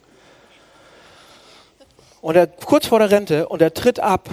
Und 2.21 2.37
er 2.37 2.47
kurz 2.47 2.87
vor 2.87 2.99
der 2.99 3.11
Rente 3.11 3.49
und 3.49 3.63
er 3.63 3.73
tritt 3.73 4.01
ab, 4.01 4.29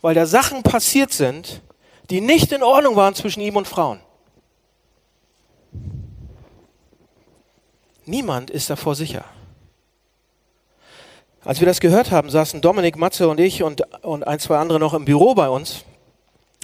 weil 0.00 0.14
da 0.14 0.26
Sachen 0.26 0.62
passiert 0.62 1.12
sind, 1.12 1.62
die 2.08 2.20
nicht 2.20 2.52
in 2.52 2.62
Ordnung 2.62 2.96
waren 2.96 3.14
zwischen 3.14 3.40
ihm 3.40 3.56
und 3.56 3.68
Frauen. 3.68 4.00
Niemand 8.06 8.50
ist 8.50 8.70
davor 8.70 8.94
sicher. 8.94 9.24
Als 11.44 11.60
wir 11.60 11.66
das 11.66 11.80
gehört 11.80 12.10
haben, 12.10 12.28
saßen 12.28 12.60
Dominik, 12.60 12.96
Matze 12.96 13.28
und 13.28 13.40
ich 13.40 13.62
und, 13.62 13.82
und 14.02 14.26
ein, 14.26 14.38
zwei 14.38 14.58
andere 14.58 14.78
noch 14.78 14.92
im 14.94 15.04
Büro 15.04 15.34
bei 15.34 15.48
uns 15.48 15.84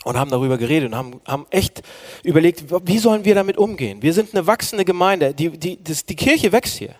und 0.07 0.19
haben 0.19 0.31
darüber 0.31 0.57
geredet 0.57 0.92
und 0.92 0.97
haben, 0.97 1.21
haben 1.27 1.47
echt 1.51 1.83
überlegt, 2.23 2.64
wie 2.87 2.99
sollen 2.99 3.25
wir 3.25 3.35
damit 3.35 3.59
umgehen? 3.59 4.03
Wir 4.03 4.12
sind 4.12 4.35
eine 4.35 4.47
wachsende 4.47 4.85
Gemeinde, 4.85 5.35
die, 5.35 5.51
die, 5.51 5.83
das, 5.83 6.05
die 6.05 6.16
Kirche 6.16 6.53
wächst 6.53 6.79
hier. 6.79 6.95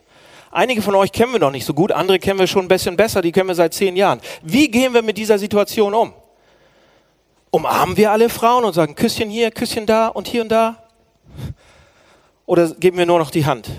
Einige 0.51 0.83
von 0.83 0.95
euch 0.95 1.12
kennen 1.12 1.33
wir 1.33 1.38
noch 1.38 1.51
nicht 1.51 1.64
so 1.64 1.75
gut, 1.75 1.92
andere 1.92 2.19
kennen 2.19 2.38
wir 2.38 2.47
schon 2.47 2.64
ein 2.64 2.69
bisschen 2.69 2.97
besser, 2.97 3.23
die 3.23 3.33
kennen 3.33 3.49
wir 3.49 3.55
seit 3.55 3.75
zehn 3.75 3.97
Jahren. 3.97 4.21
Wie 4.42 4.69
gehen 4.71 4.92
wir 4.92 5.03
mit 5.03 5.16
dieser 5.19 5.38
Situation 5.38 5.95
um? 5.95 6.12
Umarmen 7.51 7.97
wir 7.97 8.11
alle 8.11 8.29
Frauen 8.29 8.64
und 8.64 8.75
sagen 8.75 8.95
Küsschen 8.95 9.31
hier, 9.31 9.51
Küsschen 9.51 9.87
da 9.87 10.09
und 10.09 10.27
hier 10.27 10.42
und 10.42 10.49
da? 10.51 10.83
Oder 12.45 12.71
geben 12.71 12.99
wir 12.99 13.07
nur 13.07 13.19
noch 13.19 13.31
die 13.31 13.47
Hand? 13.47 13.71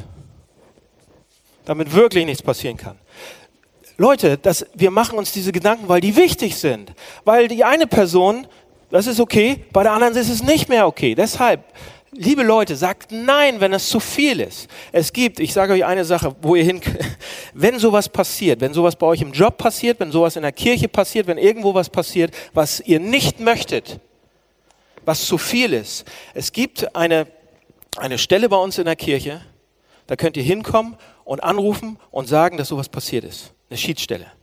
damit 1.67 1.93
wirklich 1.93 2.25
nichts 2.25 2.41
passieren 2.41 2.77
kann. 2.77 2.97
Leute, 3.97 4.37
das, 4.37 4.65
wir 4.73 4.89
machen 4.89 5.17
uns 5.17 5.33
diese 5.33 5.51
Gedanken, 5.51 5.89
weil 5.89 5.99
die 5.99 6.15
wichtig 6.15 6.55
sind. 6.55 6.93
Weil 7.25 7.49
die 7.49 7.65
eine 7.65 7.87
Person, 7.87 8.47
das 8.89 9.07
ist 9.07 9.19
okay, 9.19 9.65
bei 9.73 9.83
der 9.83 9.91
anderen 9.91 10.15
ist 10.15 10.29
es 10.29 10.43
nicht 10.43 10.69
mehr 10.69 10.87
okay. 10.87 11.13
Deshalb, 11.13 11.61
liebe 12.11 12.43
Leute, 12.43 12.75
sagt 12.75 13.11
nein, 13.11 13.59
wenn 13.59 13.73
es 13.73 13.89
zu 13.89 13.99
viel 13.99 14.39
ist. 14.39 14.67
Es 14.91 15.11
gibt, 15.11 15.39
ich 15.39 15.53
sage 15.53 15.73
euch 15.73 15.85
eine 15.85 16.05
Sache, 16.05 16.35
wo 16.41 16.55
ihr 16.55 16.63
hin, 16.63 16.81
wenn 17.53 17.79
sowas 17.79 18.07
passiert, 18.07 18.61
wenn 18.61 18.73
sowas 18.73 18.95
bei 18.95 19.07
euch 19.07 19.21
im 19.21 19.33
Job 19.33 19.57
passiert, 19.57 19.99
wenn 19.99 20.11
sowas 20.11 20.35
in 20.35 20.41
der 20.41 20.53
Kirche 20.53 20.87
passiert, 20.87 21.27
wenn 21.27 21.37
irgendwo 21.37 21.73
was 21.73 21.89
passiert, 21.89 22.33
was 22.53 22.79
ihr 22.79 22.99
nicht 22.99 23.39
möchtet, 23.39 23.99
was 25.05 25.25
zu 25.25 25.37
viel 25.37 25.73
ist. 25.73 26.05
Es 26.33 26.51
gibt 26.51 26.95
eine, 26.95 27.27
eine 27.97 28.17
Stelle 28.17 28.47
bei 28.47 28.57
uns 28.57 28.77
in 28.77 28.85
der 28.85 28.95
Kirche, 28.95 29.41
da 30.07 30.15
könnt 30.15 30.37
ihr 30.37 30.43
hinkommen 30.43 30.95
und 31.25 31.43
anrufen 31.43 31.99
und 32.11 32.27
sagen, 32.27 32.57
dass 32.57 32.69
sowas 32.69 32.87
passiert 32.87 33.25
ist. 33.25 33.53
Eine 33.69 33.77
Schiedsstelle. 33.77 34.36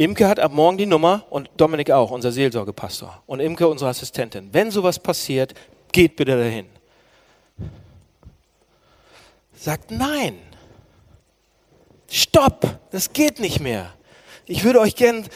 Imke 0.00 0.26
hat 0.26 0.40
ab 0.40 0.52
morgen 0.52 0.78
die 0.78 0.86
Nummer 0.86 1.26
und 1.30 1.50
Dominik 1.56 1.90
auch, 1.90 2.10
unser 2.10 2.32
Seelsorgepastor. 2.32 3.22
Und 3.26 3.40
Imke, 3.40 3.68
unsere 3.68 3.90
Assistentin. 3.90 4.48
Wenn 4.52 4.70
sowas 4.70 4.98
passiert, 4.98 5.52
geht 5.92 6.16
bitte 6.16 6.36
dahin. 6.36 6.66
Sagt 9.52 9.90
nein. 9.90 10.38
Stopp, 12.08 12.78
das 12.90 13.12
geht 13.12 13.40
nicht 13.40 13.60
mehr. 13.60 13.92
Ich 14.46 14.64
würde 14.64 14.80
euch 14.80 14.96
gern, 14.96 15.26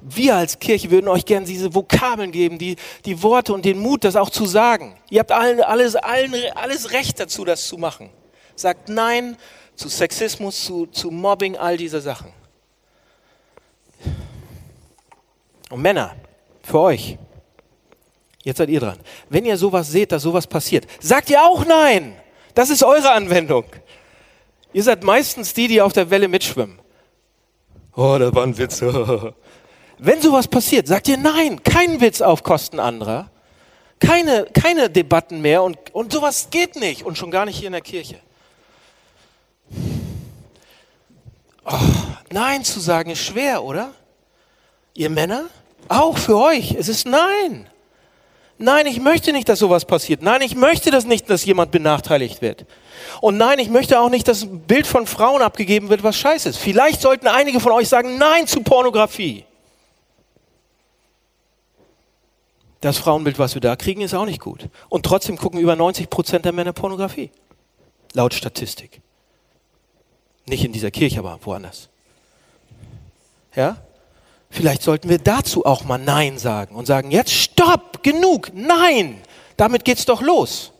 wir 0.00 0.36
als 0.36 0.58
Kirche 0.58 0.90
würden 0.90 1.08
euch 1.08 1.24
gern 1.24 1.44
diese 1.44 1.74
Vokabeln 1.74 2.32
geben, 2.32 2.58
die, 2.58 2.76
die 3.04 3.22
Worte 3.22 3.54
und 3.54 3.64
den 3.64 3.78
Mut, 3.78 4.02
das 4.02 4.16
auch 4.16 4.30
zu 4.30 4.46
sagen. 4.46 4.96
Ihr 5.10 5.20
habt 5.20 5.32
allen, 5.32 5.62
alles, 5.62 5.94
allen, 5.94 6.34
alles 6.54 6.90
Recht 6.90 7.20
dazu, 7.20 7.44
das 7.44 7.68
zu 7.68 7.78
machen 7.78 8.10
sagt 8.60 8.88
Nein 8.88 9.36
zu 9.74 9.88
Sexismus, 9.88 10.64
zu, 10.64 10.86
zu 10.86 11.10
Mobbing, 11.10 11.56
all 11.56 11.76
diese 11.76 12.00
Sachen. 12.00 12.32
Und 15.70 15.80
Männer, 15.82 16.14
für 16.62 16.80
euch, 16.80 17.16
jetzt 18.42 18.58
seid 18.58 18.68
ihr 18.68 18.80
dran. 18.80 18.98
Wenn 19.28 19.44
ihr 19.44 19.56
sowas 19.56 19.90
seht, 19.90 20.12
dass 20.12 20.22
sowas 20.22 20.46
passiert, 20.46 20.86
sagt 21.00 21.30
ihr 21.30 21.42
auch 21.42 21.64
Nein. 21.64 22.16
Das 22.54 22.68
ist 22.68 22.82
eure 22.82 23.12
Anwendung. 23.12 23.64
Ihr 24.72 24.82
seid 24.82 25.04
meistens 25.04 25.54
die, 25.54 25.68
die 25.68 25.80
auf 25.80 25.92
der 25.92 26.10
Welle 26.10 26.28
mitschwimmen. 26.28 26.78
Oh, 27.94 28.16
das 28.18 28.34
war 28.34 28.42
ein 28.42 28.58
Witz. 28.58 28.82
Wenn 29.98 30.20
sowas 30.20 30.48
passiert, 30.48 30.88
sagt 30.88 31.08
ihr 31.08 31.16
Nein, 31.16 31.62
kein 31.62 32.00
Witz 32.00 32.20
auf 32.20 32.42
Kosten 32.42 32.80
anderer. 32.80 33.30
Keine, 34.00 34.46
keine 34.46 34.90
Debatten 34.90 35.40
mehr 35.40 35.62
und, 35.62 35.94
und 35.94 36.12
sowas 36.12 36.48
geht 36.50 36.76
nicht 36.76 37.04
und 37.04 37.18
schon 37.18 37.30
gar 37.30 37.44
nicht 37.44 37.58
hier 37.58 37.66
in 37.66 37.74
der 37.74 37.82
Kirche. 37.82 38.18
Oh, 41.64 41.76
nein 42.30 42.64
zu 42.64 42.80
sagen 42.80 43.10
ist 43.10 43.22
schwer, 43.22 43.62
oder? 43.62 43.92
Ihr 44.94 45.10
Männer? 45.10 45.50
Auch 45.88 46.18
für 46.18 46.36
euch. 46.38 46.72
Es 46.72 46.88
ist 46.88 47.06
Nein. 47.06 47.68
Nein, 48.62 48.84
ich 48.86 49.00
möchte 49.00 49.32
nicht, 49.32 49.48
dass 49.48 49.58
sowas 49.58 49.86
passiert. 49.86 50.20
Nein, 50.20 50.42
ich 50.42 50.54
möchte 50.54 50.90
das 50.90 51.06
nicht, 51.06 51.30
dass 51.30 51.46
jemand 51.46 51.70
benachteiligt 51.70 52.42
wird. 52.42 52.66
Und 53.22 53.38
nein, 53.38 53.58
ich 53.58 53.70
möchte 53.70 53.98
auch 53.98 54.10
nicht, 54.10 54.28
dass 54.28 54.42
ein 54.42 54.60
Bild 54.60 54.86
von 54.86 55.06
Frauen 55.06 55.40
abgegeben 55.40 55.88
wird, 55.88 56.02
was 56.02 56.16
scheiße 56.18 56.50
ist. 56.50 56.58
Vielleicht 56.58 57.00
sollten 57.00 57.26
einige 57.26 57.58
von 57.58 57.72
euch 57.72 57.88
sagen 57.88 58.18
Nein 58.18 58.46
zu 58.46 58.60
Pornografie. 58.62 59.46
Das 62.82 62.98
Frauenbild, 62.98 63.38
was 63.38 63.54
wir 63.54 63.62
da 63.62 63.76
kriegen, 63.76 64.02
ist 64.02 64.12
auch 64.12 64.26
nicht 64.26 64.40
gut. 64.40 64.68
Und 64.90 65.06
trotzdem 65.06 65.38
gucken 65.38 65.58
über 65.58 65.74
90 65.74 66.10
Prozent 66.10 66.44
der 66.44 66.52
Männer 66.52 66.74
Pornografie. 66.74 67.30
Laut 68.12 68.34
Statistik. 68.34 69.00
Nicht 70.46 70.66
in 70.66 70.72
dieser 70.72 70.90
Kirche, 70.90 71.18
aber 71.18 71.38
woanders. 71.42 71.88
Ja? 73.54 73.78
Vielleicht 74.50 74.82
sollten 74.82 75.08
wir 75.08 75.18
dazu 75.18 75.64
auch 75.64 75.84
mal 75.84 75.98
Nein 75.98 76.36
sagen 76.36 76.74
und 76.74 76.86
sagen, 76.86 77.12
jetzt 77.12 77.32
stopp, 77.32 78.02
genug, 78.02 78.50
nein, 78.52 79.22
damit 79.56 79.84
geht's 79.84 80.04
doch 80.04 80.20
los. 80.20 80.72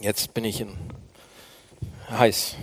Jetzt 0.00 0.32
bin 0.34 0.44
ich 0.44 0.60
in 0.60 0.76
heiß. 2.10 2.56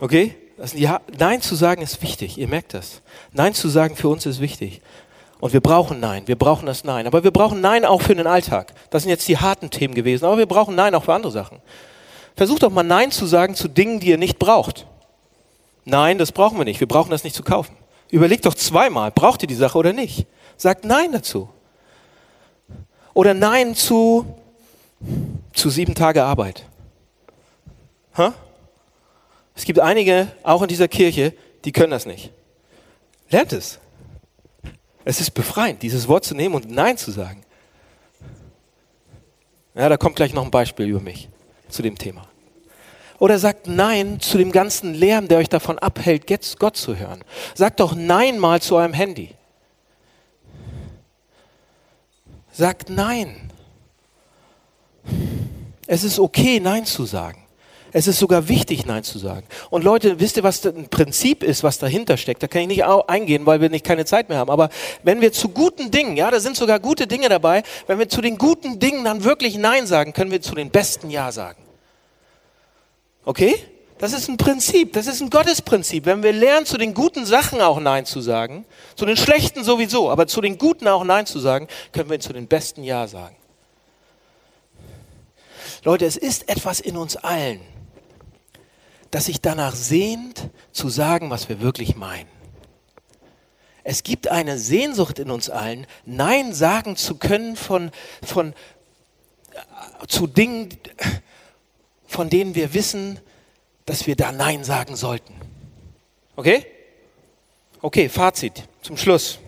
Okay? 0.00 0.36
ja, 0.74 1.00
Nein 1.18 1.42
zu 1.42 1.54
sagen 1.54 1.82
ist 1.82 2.02
wichtig, 2.02 2.38
ihr 2.38 2.48
merkt 2.48 2.74
das. 2.74 3.02
Nein 3.32 3.54
zu 3.54 3.68
sagen 3.68 3.96
für 3.96 4.08
uns 4.08 4.26
ist 4.26 4.40
wichtig. 4.40 4.80
Und 5.38 5.52
wir 5.52 5.60
brauchen 5.60 6.00
Nein, 6.00 6.26
wir 6.26 6.36
brauchen 6.36 6.66
das 6.66 6.84
Nein. 6.84 7.06
Aber 7.06 7.22
wir 7.24 7.30
brauchen 7.30 7.60
Nein 7.60 7.84
auch 7.84 8.00
für 8.00 8.14
den 8.14 8.26
Alltag. 8.26 8.72
Das 8.90 9.02
sind 9.02 9.10
jetzt 9.10 9.28
die 9.28 9.36
harten 9.36 9.70
Themen 9.70 9.94
gewesen, 9.94 10.24
aber 10.24 10.38
wir 10.38 10.46
brauchen 10.46 10.74
Nein 10.74 10.94
auch 10.94 11.04
für 11.04 11.14
andere 11.14 11.32
Sachen. 11.32 11.60
Versucht 12.36 12.62
doch 12.62 12.70
mal 12.70 12.82
Nein 12.82 13.10
zu 13.10 13.26
sagen 13.26 13.54
zu 13.54 13.66
Dingen, 13.66 13.98
die 13.98 14.08
ihr 14.08 14.18
nicht 14.18 14.38
braucht. 14.38 14.86
Nein, 15.84 16.18
das 16.18 16.32
brauchen 16.32 16.58
wir 16.58 16.64
nicht. 16.64 16.80
Wir 16.80 16.88
brauchen 16.88 17.10
das 17.10 17.24
nicht 17.24 17.34
zu 17.34 17.42
kaufen. 17.42 17.74
Überlegt 18.10 18.44
doch 18.44 18.54
zweimal, 18.54 19.10
braucht 19.10 19.42
ihr 19.42 19.48
die 19.48 19.54
Sache 19.54 19.78
oder 19.78 19.92
nicht? 19.92 20.26
Sagt 20.56 20.84
Nein 20.84 21.12
dazu. 21.12 21.48
Oder 23.14 23.34
Nein 23.34 23.74
zu, 23.74 24.26
zu 25.54 25.70
sieben 25.70 25.94
Tage 25.94 26.22
Arbeit. 26.22 26.64
Ha? 28.16 28.34
Es 29.54 29.64
gibt 29.64 29.80
einige, 29.80 30.28
auch 30.42 30.62
in 30.62 30.68
dieser 30.68 30.88
Kirche, 30.88 31.32
die 31.64 31.72
können 31.72 31.90
das 31.90 32.04
nicht. 32.04 32.30
Lernt 33.30 33.52
es. 33.52 33.78
Es 35.04 35.20
ist 35.20 35.30
befreiend, 35.30 35.82
dieses 35.82 36.08
Wort 36.08 36.24
zu 36.24 36.34
nehmen 36.34 36.54
und 36.54 36.70
Nein 36.70 36.98
zu 36.98 37.10
sagen. 37.10 37.42
Ja, 39.74 39.88
da 39.88 39.96
kommt 39.96 40.16
gleich 40.16 40.34
noch 40.34 40.44
ein 40.44 40.50
Beispiel 40.50 40.86
über 40.86 41.00
mich 41.00 41.28
zu 41.68 41.82
dem 41.82 41.96
Thema. 41.96 42.28
Oder 43.18 43.38
sagt 43.38 43.66
Nein 43.66 44.20
zu 44.20 44.38
dem 44.38 44.52
ganzen 44.52 44.94
Lärm, 44.94 45.28
der 45.28 45.38
euch 45.38 45.48
davon 45.48 45.78
abhält, 45.78 46.26
Gott 46.58 46.76
zu 46.76 46.96
hören. 46.96 47.24
Sagt 47.54 47.80
doch 47.80 47.94
Nein 47.94 48.38
mal 48.38 48.60
zu 48.60 48.76
eurem 48.76 48.92
Handy. 48.92 49.30
Sagt 52.52 52.90
Nein. 52.90 53.50
Es 55.86 56.04
ist 56.04 56.18
okay, 56.18 56.60
Nein 56.60 56.84
zu 56.84 57.04
sagen. 57.04 57.42
Es 57.92 58.06
ist 58.06 58.18
sogar 58.18 58.48
wichtig, 58.48 58.84
Nein 58.84 59.04
zu 59.04 59.18
sagen. 59.18 59.46
Und 59.70 59.82
Leute, 59.82 60.20
wisst 60.20 60.36
ihr, 60.36 60.42
was 60.42 60.64
ein 60.66 60.88
Prinzip 60.88 61.42
ist, 61.42 61.62
was 61.62 61.78
dahinter 61.78 62.18
steckt? 62.18 62.42
Da 62.42 62.46
kann 62.46 62.62
ich 62.62 62.68
nicht 62.68 62.84
eingehen, 62.84 63.46
weil 63.46 63.60
wir 63.60 63.70
nicht 63.70 63.86
keine 63.86 64.04
Zeit 64.04 64.28
mehr 64.28 64.36
haben. 64.36 64.50
Aber 64.50 64.68
wenn 65.02 65.22
wir 65.22 65.32
zu 65.32 65.48
guten 65.48 65.90
Dingen, 65.90 66.16
ja, 66.16 66.30
da 66.30 66.40
sind 66.40 66.56
sogar 66.56 66.78
gute 66.80 67.06
Dinge 67.06 67.28
dabei, 67.30 67.62
wenn 67.86 67.98
wir 67.98 68.08
zu 68.08 68.20
den 68.20 68.36
guten 68.36 68.78
Dingen 68.78 69.04
dann 69.04 69.24
wirklich 69.24 69.56
Nein 69.56 69.86
sagen, 69.86 70.12
können 70.12 70.30
wir 70.30 70.42
zu 70.42 70.54
den 70.54 70.70
besten 70.70 71.08
Ja 71.08 71.32
sagen. 71.32 71.65
Okay? 73.26 73.56
Das 73.98 74.12
ist 74.12 74.28
ein 74.28 74.36
Prinzip, 74.36 74.92
das 74.92 75.06
ist 75.06 75.20
ein 75.20 75.30
Gottesprinzip. 75.30 76.06
Wenn 76.06 76.22
wir 76.22 76.32
lernen, 76.32 76.64
zu 76.64 76.78
den 76.78 76.94
guten 76.94 77.26
Sachen 77.26 77.60
auch 77.60 77.80
Nein 77.80 78.06
zu 78.06 78.20
sagen, 78.20 78.64
zu 78.94 79.04
den 79.04 79.16
schlechten 79.16 79.64
sowieso, 79.64 80.10
aber 80.10 80.26
zu 80.26 80.40
den 80.40 80.58
guten 80.58 80.86
auch 80.86 81.02
Nein 81.02 81.26
zu 81.26 81.38
sagen, 81.38 81.66
können 81.92 82.08
wir 82.10 82.20
zu 82.20 82.32
den 82.32 82.46
besten 82.46 82.82
Ja 82.84 83.08
sagen. 83.08 83.36
Leute, 85.82 86.04
es 86.04 86.16
ist 86.16 86.48
etwas 86.48 86.80
in 86.80 86.96
uns 86.96 87.16
allen, 87.16 87.60
das 89.10 89.26
sich 89.26 89.40
danach 89.40 89.74
sehnt, 89.74 90.50
zu 90.72 90.88
sagen, 90.88 91.30
was 91.30 91.48
wir 91.48 91.60
wirklich 91.60 91.96
meinen. 91.96 92.28
Es 93.82 94.02
gibt 94.02 94.28
eine 94.28 94.58
Sehnsucht 94.58 95.18
in 95.18 95.30
uns 95.30 95.48
allen, 95.48 95.86
Nein 96.04 96.52
sagen 96.52 96.96
zu 96.96 97.16
können 97.16 97.56
von, 97.56 97.92
von, 98.22 98.52
äh, 99.52 100.06
zu 100.06 100.26
Dingen, 100.26 100.70
von 102.16 102.30
denen 102.30 102.54
wir 102.54 102.72
wissen, 102.72 103.20
dass 103.84 104.06
wir 104.06 104.16
da 104.16 104.32
Nein 104.32 104.64
sagen 104.64 104.96
sollten. 104.96 105.34
Okay? 106.34 106.64
Okay, 107.82 108.08
Fazit 108.08 108.62
zum 108.80 108.96
Schluss. 108.96 109.38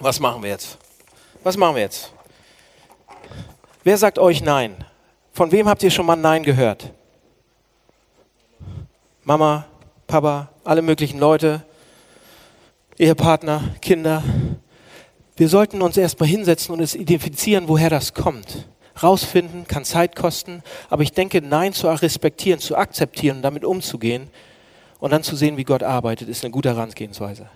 Was 0.00 0.18
machen 0.18 0.42
wir 0.42 0.50
jetzt? 0.50 0.76
Was 1.44 1.56
machen 1.56 1.76
wir 1.76 1.82
jetzt? 1.82 2.12
Wer 3.84 3.96
sagt 3.96 4.18
euch 4.18 4.42
Nein? 4.42 4.74
Von 5.32 5.52
wem 5.52 5.68
habt 5.68 5.84
ihr 5.84 5.90
schon 5.92 6.04
mal 6.04 6.16
Nein 6.16 6.42
gehört? 6.42 6.90
Mama, 9.22 9.64
Papa, 10.08 10.50
alle 10.64 10.82
möglichen 10.82 11.20
Leute, 11.20 11.64
Ehepartner, 12.98 13.76
Kinder. 13.80 14.24
Wir 15.36 15.48
sollten 15.48 15.80
uns 15.80 15.96
erstmal 15.96 16.28
hinsetzen 16.28 16.74
und 16.74 16.80
es 16.80 16.96
identifizieren, 16.96 17.68
woher 17.68 17.88
das 17.88 18.14
kommt 18.14 18.66
rausfinden, 19.02 19.66
kann 19.66 19.84
Zeit 19.84 20.16
kosten, 20.16 20.62
aber 20.88 21.02
ich 21.02 21.12
denke, 21.12 21.42
Nein 21.42 21.72
zu 21.72 21.88
respektieren, 21.88 22.60
zu 22.60 22.76
akzeptieren 22.76 23.42
damit 23.42 23.64
umzugehen 23.64 24.28
und 25.00 25.10
dann 25.10 25.22
zu 25.22 25.36
sehen, 25.36 25.56
wie 25.56 25.64
Gott 25.64 25.82
arbeitet, 25.82 26.28
ist 26.28 26.44
eine 26.44 26.52
gute 26.52 26.70
Herangehensweise. 26.70 27.48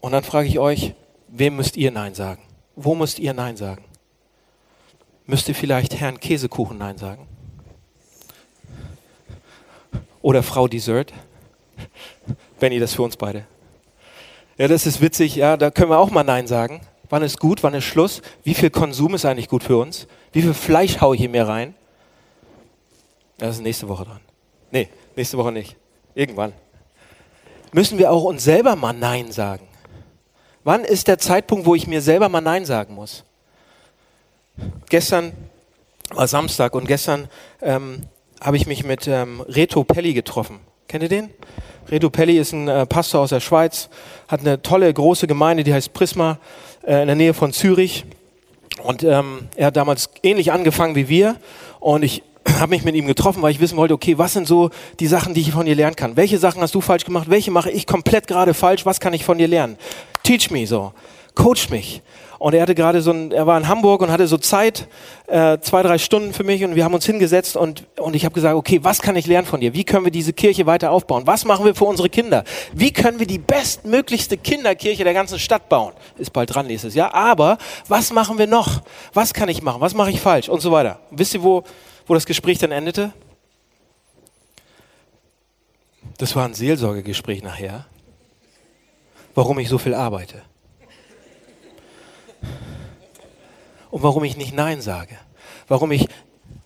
Und 0.00 0.12
dann 0.12 0.22
frage 0.22 0.48
ich 0.48 0.58
euch, 0.58 0.94
wem 1.28 1.56
müsst 1.56 1.76
ihr 1.76 1.90
Nein 1.90 2.14
sagen? 2.14 2.42
Wo 2.76 2.94
müsst 2.94 3.18
ihr 3.18 3.34
Nein 3.34 3.56
sagen? 3.56 3.84
Müsst 5.26 5.48
ihr 5.48 5.54
vielleicht 5.54 6.00
Herrn 6.00 6.18
Käsekuchen 6.18 6.78
Nein 6.78 6.98
sagen? 6.98 7.26
Oder 10.22 10.42
Frau 10.42 10.68
Dessert? 10.68 11.12
Benny, 12.58 12.78
das 12.78 12.94
für 12.94 13.02
uns 13.02 13.16
beide. 13.16 13.46
Ja, 14.58 14.68
das 14.68 14.86
ist 14.86 15.00
witzig, 15.00 15.36
ja, 15.36 15.56
da 15.56 15.70
können 15.70 15.90
wir 15.90 15.98
auch 15.98 16.10
mal 16.10 16.24
Nein 16.24 16.46
sagen. 16.46 16.82
Wann 17.10 17.22
ist 17.22 17.38
gut? 17.38 17.62
Wann 17.62 17.74
ist 17.74 17.84
Schluss? 17.84 18.22
Wie 18.44 18.54
viel 18.54 18.70
Konsum 18.70 19.14
ist 19.14 19.24
eigentlich 19.24 19.48
gut 19.48 19.64
für 19.64 19.76
uns? 19.76 20.06
Wie 20.32 20.42
viel 20.42 20.54
Fleisch 20.54 21.00
haue 21.00 21.16
ich 21.16 21.20
hier 21.20 21.28
mir 21.28 21.46
rein? 21.46 21.74
Das 23.36 23.56
ist 23.56 23.62
nächste 23.62 23.88
Woche 23.88 24.04
dran. 24.04 24.20
Nee, 24.70 24.88
nächste 25.16 25.36
Woche 25.36 25.50
nicht. 25.50 25.76
Irgendwann. 26.14 26.52
Müssen 27.72 27.98
wir 27.98 28.10
auch 28.10 28.24
uns 28.24 28.44
selber 28.44 28.76
mal 28.76 28.92
Nein 28.92 29.32
sagen? 29.32 29.66
Wann 30.62 30.84
ist 30.84 31.08
der 31.08 31.18
Zeitpunkt, 31.18 31.66
wo 31.66 31.74
ich 31.74 31.86
mir 31.86 32.00
selber 32.00 32.28
mal 32.28 32.40
Nein 32.40 32.64
sagen 32.64 32.94
muss? 32.94 33.24
Gestern 34.88 35.32
war 36.10 36.28
Samstag 36.28 36.74
und 36.74 36.86
gestern 36.86 37.28
ähm, 37.62 38.02
habe 38.40 38.56
ich 38.56 38.66
mich 38.66 38.84
mit 38.84 39.08
ähm, 39.08 39.40
Reto 39.42 39.84
Pelli 39.84 40.14
getroffen. 40.14 40.60
Kennt 40.86 41.02
ihr 41.02 41.08
den? 41.08 41.30
Reto 41.88 42.10
Pelli 42.10 42.38
ist 42.38 42.52
ein 42.52 42.68
äh, 42.68 42.86
Pastor 42.86 43.22
aus 43.22 43.30
der 43.30 43.40
Schweiz, 43.40 43.88
hat 44.28 44.40
eine 44.40 44.60
tolle 44.62 44.92
große 44.92 45.26
Gemeinde, 45.26 45.64
die 45.64 45.72
heißt 45.72 45.92
Prisma 45.92 46.38
äh, 46.84 47.00
in 47.02 47.06
der 47.06 47.16
Nähe 47.16 47.34
von 47.34 47.52
Zürich. 47.52 48.04
Und 48.82 49.02
ähm, 49.02 49.48
er 49.56 49.66
hat 49.66 49.76
damals 49.76 50.10
ähnlich 50.22 50.52
angefangen 50.52 50.94
wie 50.94 51.08
wir. 51.08 51.36
Und 51.78 52.02
ich 52.02 52.22
habe 52.58 52.70
mich 52.70 52.84
mit 52.84 52.94
ihm 52.94 53.06
getroffen, 53.06 53.42
weil 53.42 53.50
ich 53.50 53.60
wissen 53.60 53.76
wollte, 53.76 53.94
okay, 53.94 54.18
was 54.18 54.32
sind 54.32 54.46
so 54.46 54.70
die 54.98 55.06
Sachen, 55.06 55.34
die 55.34 55.40
ich 55.40 55.52
von 55.52 55.66
dir 55.66 55.74
lernen 55.74 55.96
kann? 55.96 56.16
Welche 56.16 56.38
Sachen 56.38 56.62
hast 56.62 56.74
du 56.74 56.80
falsch 56.80 57.04
gemacht? 57.04 57.28
Welche 57.28 57.50
mache 57.50 57.70
ich 57.70 57.86
komplett 57.86 58.26
gerade 58.26 58.54
falsch? 58.54 58.86
Was 58.86 59.00
kann 59.00 59.12
ich 59.12 59.24
von 59.24 59.38
dir 59.38 59.48
lernen? 59.48 59.76
Teach 60.22 60.50
me 60.50 60.66
so. 60.66 60.92
Coach 61.34 61.70
mich. 61.70 62.02
Und 62.40 62.54
er 62.54 62.62
hatte 62.62 62.74
gerade 62.74 63.02
so 63.02 63.10
ein, 63.12 63.32
er 63.32 63.46
war 63.46 63.58
in 63.58 63.68
Hamburg 63.68 64.00
und 64.00 64.10
hatte 64.10 64.26
so 64.26 64.38
Zeit, 64.38 64.88
äh, 65.26 65.58
zwei, 65.58 65.82
drei 65.82 65.98
Stunden 65.98 66.32
für 66.32 66.42
mich 66.42 66.64
und 66.64 66.74
wir 66.74 66.84
haben 66.84 66.94
uns 66.94 67.04
hingesetzt 67.04 67.54
und, 67.54 67.84
und 67.98 68.16
ich 68.16 68.24
habe 68.24 68.34
gesagt, 68.34 68.56
okay, 68.56 68.82
was 68.82 69.02
kann 69.02 69.14
ich 69.14 69.26
lernen 69.26 69.46
von 69.46 69.60
dir? 69.60 69.74
Wie 69.74 69.84
können 69.84 70.06
wir 70.06 70.10
diese 70.10 70.32
Kirche 70.32 70.64
weiter 70.64 70.90
aufbauen? 70.90 71.26
Was 71.26 71.44
machen 71.44 71.66
wir 71.66 71.74
für 71.74 71.84
unsere 71.84 72.08
Kinder? 72.08 72.44
Wie 72.72 72.94
können 72.94 73.18
wir 73.18 73.26
die 73.26 73.36
bestmöglichste 73.36 74.38
Kinderkirche 74.38 75.04
der 75.04 75.12
ganzen 75.12 75.38
Stadt 75.38 75.68
bauen? 75.68 75.92
Ist 76.16 76.32
bald 76.32 76.54
dran 76.54 76.66
nächstes 76.66 76.94
Jahr. 76.94 77.14
Aber 77.14 77.58
was 77.88 78.10
machen 78.10 78.38
wir 78.38 78.46
noch? 78.46 78.80
Was 79.12 79.34
kann 79.34 79.50
ich 79.50 79.60
machen? 79.60 79.82
Was 79.82 79.92
mache 79.92 80.08
ich 80.08 80.18
falsch? 80.18 80.48
Und 80.48 80.60
so 80.60 80.72
weiter. 80.72 80.98
Wisst 81.10 81.34
ihr, 81.34 81.42
wo, 81.42 81.62
wo 82.06 82.14
das 82.14 82.24
Gespräch 82.24 82.56
dann 82.56 82.72
endete? 82.72 83.12
Das 86.16 86.34
war 86.34 86.46
ein 86.46 86.54
Seelsorgegespräch 86.54 87.42
nachher, 87.42 87.84
warum 89.34 89.58
ich 89.58 89.68
so 89.68 89.76
viel 89.76 89.92
arbeite. 89.92 90.40
Und 93.90 94.02
warum 94.02 94.24
ich 94.24 94.36
nicht 94.36 94.54
Nein 94.54 94.80
sage. 94.80 95.16
Warum 95.68 95.92
ich, 95.92 96.08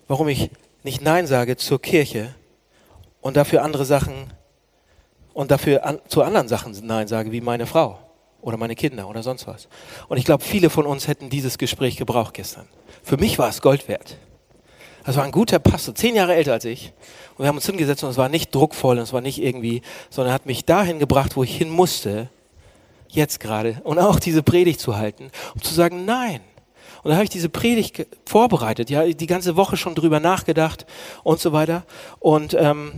warum 0.07 0.27
ich 0.27 0.49
nicht 0.83 1.01
Nein 1.01 1.27
sage 1.27 1.57
zur 1.57 1.81
Kirche 1.81 2.33
und 3.21 3.37
dafür 3.37 3.63
andere 3.63 3.85
Sachen 3.85 4.33
und 5.33 5.51
dafür 5.51 5.85
an, 5.85 5.99
zu 6.07 6.23
anderen 6.23 6.47
Sachen 6.47 6.75
Nein 6.85 7.07
sage, 7.07 7.31
wie 7.31 7.41
meine 7.41 7.65
Frau 7.65 7.99
oder 8.41 8.57
meine 8.57 8.75
Kinder 8.75 9.09
oder 9.09 9.23
sonst 9.23 9.47
was. 9.47 9.67
Und 10.07 10.17
ich 10.17 10.25
glaube, 10.25 10.43
viele 10.43 10.69
von 10.69 10.85
uns 10.85 11.07
hätten 11.07 11.29
dieses 11.29 11.57
Gespräch 11.57 11.97
gebraucht 11.97 12.33
gestern. 12.35 12.67
Für 13.03 13.17
mich 13.17 13.39
war 13.39 13.49
es 13.49 13.61
Gold 13.61 13.87
wert. 13.87 14.17
Das 15.03 15.17
war 15.17 15.23
ein 15.23 15.31
guter 15.31 15.59
Pastor, 15.59 15.93
zehn 15.93 16.15
Jahre 16.15 16.33
älter 16.33 16.53
als 16.53 16.65
ich. 16.65 16.93
Und 17.37 17.43
wir 17.43 17.47
haben 17.47 17.57
uns 17.57 17.65
hingesetzt 17.65 18.03
und 18.03 18.09
es 18.09 18.17
war 18.17 18.29
nicht 18.29 18.53
druckvoll 18.53 18.97
und 18.97 19.03
es 19.03 19.13
war 19.13 19.21
nicht 19.21 19.41
irgendwie, 19.41 19.81
sondern 20.09 20.33
hat 20.33 20.47
mich 20.47 20.65
dahin 20.65 20.97
gebracht, 20.97 21.35
wo 21.35 21.43
ich 21.43 21.55
hin 21.55 21.69
musste, 21.69 22.29
jetzt 23.09 23.39
gerade, 23.39 23.81
und 23.83 23.99
auch 23.99 24.19
diese 24.19 24.43
Predigt 24.43 24.79
zu 24.79 24.97
halten, 24.97 25.31
um 25.53 25.61
zu 25.61 25.73
sagen, 25.73 26.05
nein, 26.05 26.41
und 27.05 27.11
da 27.11 27.17
habe 27.17 27.23
ich 27.23 27.29
diese 27.29 27.49
Predigt 27.49 28.07
vorbereitet, 28.25 28.89
ja, 28.89 29.05
die 29.05 29.27
ganze 29.27 29.55
Woche 29.55 29.77
schon 29.77 29.93
drüber 29.93 30.19
nachgedacht 30.19 30.87
und 31.23 31.39
so 31.39 31.53
weiter. 31.53 31.83
Und, 32.19 32.55
ähm, 32.59 32.93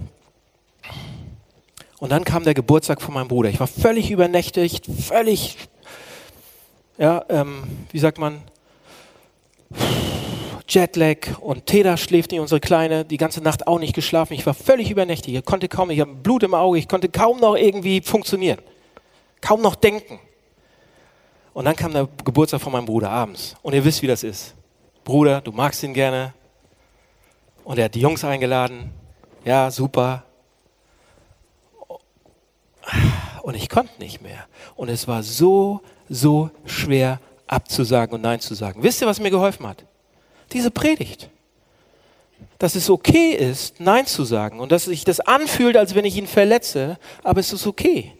und 1.99 2.13
dann 2.13 2.23
kam 2.23 2.45
der 2.45 2.53
Geburtstag 2.53 3.01
von 3.01 3.13
meinem 3.13 3.27
Bruder. 3.27 3.49
Ich 3.49 3.59
war 3.59 3.67
völlig 3.67 4.09
übernächtigt, 4.09 4.85
völlig, 4.85 5.57
ja, 6.97 7.25
ähm, 7.27 7.63
wie 7.91 7.99
sagt 7.99 8.17
man, 8.17 8.41
Jetlag 10.69 11.37
und 11.41 11.65
Teda 11.65 11.97
schläft 11.97 12.31
nicht, 12.31 12.39
unsere 12.39 12.61
Kleine, 12.61 13.03
die 13.03 13.17
ganze 13.17 13.41
Nacht 13.41 13.67
auch 13.67 13.77
nicht 13.77 13.93
geschlafen. 13.93 14.35
Ich 14.35 14.45
war 14.45 14.53
völlig 14.53 14.89
übernächtigt. 14.89 15.37
Ich 15.37 15.43
konnte 15.43 15.67
kaum, 15.67 15.89
ich 15.89 15.99
habe 15.99 16.13
Blut 16.13 16.43
im 16.43 16.53
Auge, 16.53 16.77
ich 16.77 16.87
konnte 16.87 17.09
kaum 17.09 17.41
noch 17.41 17.57
irgendwie 17.57 17.99
funktionieren. 17.99 18.59
Kaum 19.41 19.61
noch 19.61 19.75
denken. 19.75 20.19
Und 21.53 21.65
dann 21.65 21.75
kam 21.75 21.91
der 21.91 22.07
Geburtstag 22.23 22.61
von 22.61 22.71
meinem 22.71 22.85
Bruder 22.85 23.09
abends. 23.09 23.55
Und 23.61 23.73
ihr 23.73 23.83
wisst, 23.83 24.01
wie 24.01 24.07
das 24.07 24.23
ist. 24.23 24.53
Bruder, 25.03 25.41
du 25.41 25.51
magst 25.51 25.81
ihn 25.83 25.93
gerne. 25.93 26.33
Und 27.63 27.79
er 27.79 27.85
hat 27.85 27.95
die 27.95 28.01
Jungs 28.01 28.23
eingeladen. 28.23 28.91
Ja, 29.43 29.71
super. 29.71 30.23
Und 33.41 33.55
ich 33.55 33.69
konnte 33.69 33.93
nicht 33.99 34.21
mehr. 34.21 34.45
Und 34.75 34.89
es 34.89 35.07
war 35.07 35.23
so, 35.23 35.81
so 36.09 36.51
schwer 36.65 37.19
abzusagen 37.47 38.13
und 38.13 38.21
Nein 38.21 38.39
zu 38.39 38.53
sagen. 38.53 38.83
Wisst 38.83 39.01
ihr, 39.01 39.07
was 39.07 39.19
mir 39.19 39.31
geholfen 39.31 39.65
hat? 39.67 39.85
Diese 40.51 40.69
Predigt. 40.69 41.29
Dass 42.59 42.75
es 42.75 42.89
okay 42.89 43.31
ist, 43.31 43.79
Nein 43.79 44.05
zu 44.05 44.25
sagen 44.25 44.59
und 44.59 44.71
dass 44.71 44.85
sich 44.85 45.03
das 45.05 45.19
anfühlt, 45.19 45.77
als 45.77 45.95
wenn 45.95 46.05
ich 46.05 46.17
ihn 46.17 46.27
verletze, 46.27 46.97
aber 47.23 47.39
es 47.39 47.53
ist 47.53 47.65
okay. 47.65 48.16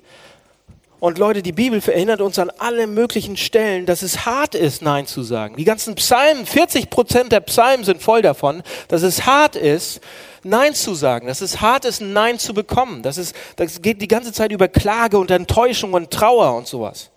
Und 0.99 1.19
Leute, 1.19 1.43
die 1.43 1.51
Bibel 1.51 1.79
erinnert 1.85 2.21
uns 2.21 2.39
an 2.39 2.51
alle 2.57 2.87
möglichen 2.87 3.37
Stellen, 3.37 3.85
dass 3.85 4.01
es 4.01 4.25
hart 4.25 4.55
ist, 4.55 4.81
Nein 4.81 5.05
zu 5.05 5.21
sagen. 5.21 5.55
Die 5.55 5.63
ganzen 5.63 5.93
Psalmen, 5.93 6.47
40 6.47 6.89
Prozent 6.89 7.31
der 7.31 7.41
Psalmen 7.41 7.85
sind 7.85 8.01
voll 8.01 8.23
davon, 8.23 8.63
dass 8.87 9.03
es 9.03 9.27
hart 9.27 9.55
ist, 9.55 10.01
Nein 10.41 10.73
zu 10.73 10.95
sagen, 10.95 11.27
dass 11.27 11.41
es 11.41 11.61
hart 11.61 11.85
ist, 11.85 12.01
ein 12.01 12.13
Nein 12.13 12.39
zu 12.39 12.55
bekommen. 12.55 13.03
Das, 13.03 13.19
ist, 13.19 13.35
das 13.57 13.81
geht 13.83 14.01
die 14.01 14.07
ganze 14.07 14.33
Zeit 14.33 14.51
über 14.51 14.67
Klage 14.67 15.19
und 15.19 15.29
Enttäuschung 15.29 15.93
und 15.93 16.09
Trauer 16.09 16.55
und 16.55 16.67
sowas. 16.67 17.11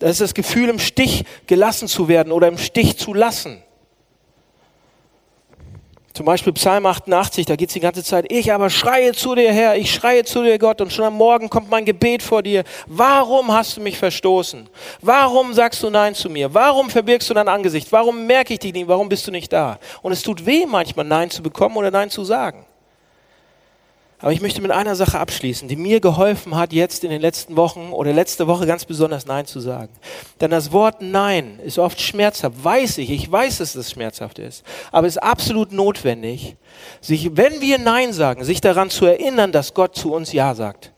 Das 0.00 0.10
ist 0.10 0.20
das 0.20 0.34
Gefühl, 0.34 0.68
im 0.68 0.80
Stich 0.80 1.24
gelassen 1.46 1.86
zu 1.86 2.08
werden 2.08 2.32
oder 2.32 2.48
im 2.48 2.58
Stich 2.58 2.98
zu 2.98 3.14
lassen. 3.14 3.62
Zum 6.16 6.24
Beispiel 6.24 6.54
Psalm 6.54 6.86
88, 6.86 7.44
da 7.44 7.56
geht 7.56 7.68
es 7.68 7.74
die 7.74 7.80
ganze 7.80 8.02
Zeit, 8.02 8.32
ich 8.32 8.50
aber 8.50 8.70
schreie 8.70 9.12
zu 9.12 9.34
dir 9.34 9.52
Herr, 9.52 9.76
ich 9.76 9.92
schreie 9.92 10.24
zu 10.24 10.42
dir 10.42 10.58
Gott 10.58 10.80
und 10.80 10.90
schon 10.90 11.04
am 11.04 11.12
Morgen 11.12 11.50
kommt 11.50 11.68
mein 11.68 11.84
Gebet 11.84 12.22
vor 12.22 12.42
dir. 12.42 12.64
Warum 12.86 13.52
hast 13.52 13.76
du 13.76 13.82
mich 13.82 13.98
verstoßen? 13.98 14.66
Warum 15.02 15.52
sagst 15.52 15.82
du 15.82 15.90
Nein 15.90 16.14
zu 16.14 16.30
mir? 16.30 16.54
Warum 16.54 16.88
verbirgst 16.88 17.28
du 17.28 17.34
dein 17.34 17.48
Angesicht? 17.48 17.92
Warum 17.92 18.26
merke 18.26 18.54
ich 18.54 18.60
dich 18.60 18.72
nicht? 18.72 18.88
Warum 18.88 19.10
bist 19.10 19.26
du 19.26 19.30
nicht 19.30 19.52
da? 19.52 19.78
Und 20.00 20.12
es 20.12 20.22
tut 20.22 20.46
weh 20.46 20.64
manchmal 20.64 21.04
Nein 21.04 21.28
zu 21.28 21.42
bekommen 21.42 21.76
oder 21.76 21.90
Nein 21.90 22.08
zu 22.08 22.24
sagen. 22.24 22.64
Aber 24.18 24.32
ich 24.32 24.40
möchte 24.40 24.62
mit 24.62 24.70
einer 24.70 24.96
Sache 24.96 25.18
abschließen, 25.18 25.68
die 25.68 25.76
mir 25.76 26.00
geholfen 26.00 26.56
hat, 26.56 26.72
jetzt 26.72 27.04
in 27.04 27.10
den 27.10 27.20
letzten 27.20 27.56
Wochen 27.56 27.92
oder 27.92 28.14
letzte 28.14 28.46
Woche 28.46 28.66
ganz 28.66 28.86
besonders 28.86 29.26
Nein 29.26 29.44
zu 29.44 29.60
sagen. 29.60 29.92
Denn 30.40 30.50
das 30.50 30.72
Wort 30.72 31.02
Nein 31.02 31.60
ist 31.62 31.78
oft 31.78 32.00
schmerzhaft, 32.00 32.64
weiß 32.64 32.98
ich, 32.98 33.10
ich 33.10 33.30
weiß, 33.30 33.58
dass 33.58 33.74
es 33.74 33.90
schmerzhaft 33.90 34.38
ist. 34.38 34.64
Aber 34.90 35.06
es 35.06 35.16
ist 35.16 35.22
absolut 35.22 35.72
notwendig, 35.72 36.56
sich, 37.02 37.36
wenn 37.36 37.60
wir 37.60 37.78
Nein 37.78 38.14
sagen, 38.14 38.42
sich 38.44 38.62
daran 38.62 38.88
zu 38.88 39.04
erinnern, 39.04 39.52
dass 39.52 39.74
Gott 39.74 39.94
zu 39.94 40.14
uns 40.14 40.32
Ja 40.32 40.54
sagt. 40.54 40.92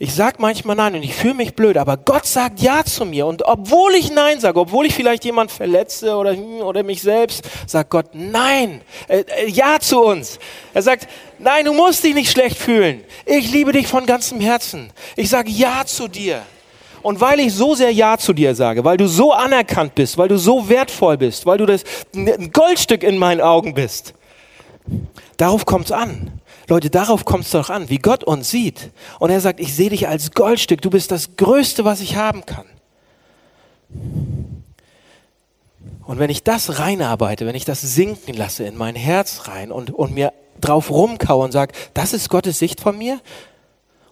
Ich 0.00 0.12
sage 0.12 0.38
manchmal 0.40 0.74
Nein 0.74 0.96
und 0.96 1.04
ich 1.04 1.14
fühle 1.14 1.34
mich 1.34 1.54
blöd, 1.54 1.76
aber 1.76 1.96
Gott 1.96 2.26
sagt 2.26 2.60
Ja 2.60 2.84
zu 2.84 3.04
mir. 3.04 3.26
Und 3.26 3.44
obwohl 3.46 3.94
ich 3.94 4.10
Nein 4.10 4.40
sage, 4.40 4.58
obwohl 4.58 4.86
ich 4.86 4.94
vielleicht 4.94 5.24
jemand 5.24 5.52
verletze 5.52 6.16
oder, 6.16 6.36
oder 6.36 6.82
mich 6.82 7.00
selbst, 7.00 7.44
sagt 7.68 7.90
Gott 7.90 8.06
Nein, 8.12 8.80
äh, 9.06 9.20
äh, 9.20 9.48
Ja 9.48 9.78
zu 9.78 10.02
uns. 10.02 10.40
Er 10.72 10.82
sagt, 10.82 11.06
nein, 11.38 11.64
du 11.64 11.72
musst 11.72 12.02
dich 12.02 12.12
nicht 12.12 12.32
schlecht 12.32 12.56
fühlen. 12.56 13.04
Ich 13.24 13.52
liebe 13.52 13.70
dich 13.70 13.86
von 13.86 14.04
ganzem 14.04 14.40
Herzen. 14.40 14.90
Ich 15.14 15.28
sage 15.28 15.48
Ja 15.50 15.84
zu 15.86 16.08
dir. 16.08 16.42
Und 17.02 17.20
weil 17.20 17.38
ich 17.38 17.54
so 17.54 17.76
sehr 17.76 17.92
Ja 17.92 18.18
zu 18.18 18.32
dir 18.32 18.56
sage, 18.56 18.84
weil 18.84 18.96
du 18.96 19.06
so 19.06 19.30
anerkannt 19.30 19.94
bist, 19.94 20.18
weil 20.18 20.26
du 20.26 20.38
so 20.38 20.68
wertvoll 20.68 21.18
bist, 21.18 21.46
weil 21.46 21.58
du 21.58 21.66
das 21.66 21.84
ein 22.16 22.50
Goldstück 22.50 23.04
in 23.04 23.16
meinen 23.16 23.40
Augen 23.40 23.74
bist, 23.74 24.12
darauf 25.36 25.64
kommt 25.64 25.84
es 25.84 25.92
an. 25.92 26.40
Leute, 26.68 26.90
darauf 26.90 27.24
kommt 27.24 27.44
es 27.44 27.50
doch 27.50 27.70
an, 27.70 27.90
wie 27.90 27.98
Gott 27.98 28.24
uns 28.24 28.50
sieht. 28.50 28.90
Und 29.18 29.30
er 29.30 29.40
sagt, 29.40 29.60
ich 29.60 29.74
sehe 29.74 29.90
dich 29.90 30.08
als 30.08 30.32
Goldstück, 30.32 30.80
du 30.80 30.90
bist 30.90 31.10
das 31.10 31.36
Größte, 31.36 31.84
was 31.84 32.00
ich 32.00 32.16
haben 32.16 32.44
kann. 32.46 32.66
Und 36.06 36.18
wenn 36.18 36.30
ich 36.30 36.42
das 36.42 36.78
reinarbeite, 36.78 37.46
wenn 37.46 37.54
ich 37.54 37.64
das 37.64 37.80
sinken 37.80 38.34
lasse 38.34 38.64
in 38.64 38.76
mein 38.76 38.94
Herz 38.94 39.48
rein 39.48 39.72
und, 39.72 39.90
und 39.90 40.14
mir 40.14 40.32
drauf 40.60 40.90
rumkaue 40.90 41.44
und 41.44 41.52
sage, 41.52 41.72
das 41.94 42.12
ist 42.12 42.28
Gottes 42.28 42.58
Sicht 42.58 42.80
von 42.80 42.96
mir? 42.96 43.20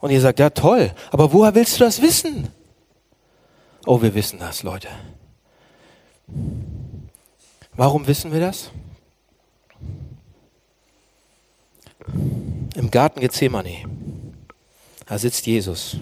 Und 0.01 0.11
ihr 0.11 0.21
sagt, 0.21 0.39
ja 0.39 0.51
toll, 0.51 0.93
aber 1.11 1.33
woher 1.33 1.55
willst 1.55 1.79
du 1.79 1.85
das 1.85 2.03
wissen? 2.03 2.49
Oh, 3.87 4.03
wir 4.03 4.15
wissen 4.15 4.39
das, 4.39 4.63
Leute. 4.63 4.89
Warum 7.75 8.07
wissen 8.07 8.33
wir 8.33 8.41
das? 8.41 8.71
Im 12.75 12.91
Garten 12.91 13.21
Gethsemane, 13.21 13.85
da 15.07 15.19
sitzt 15.19 15.47
Jesus 15.47 15.97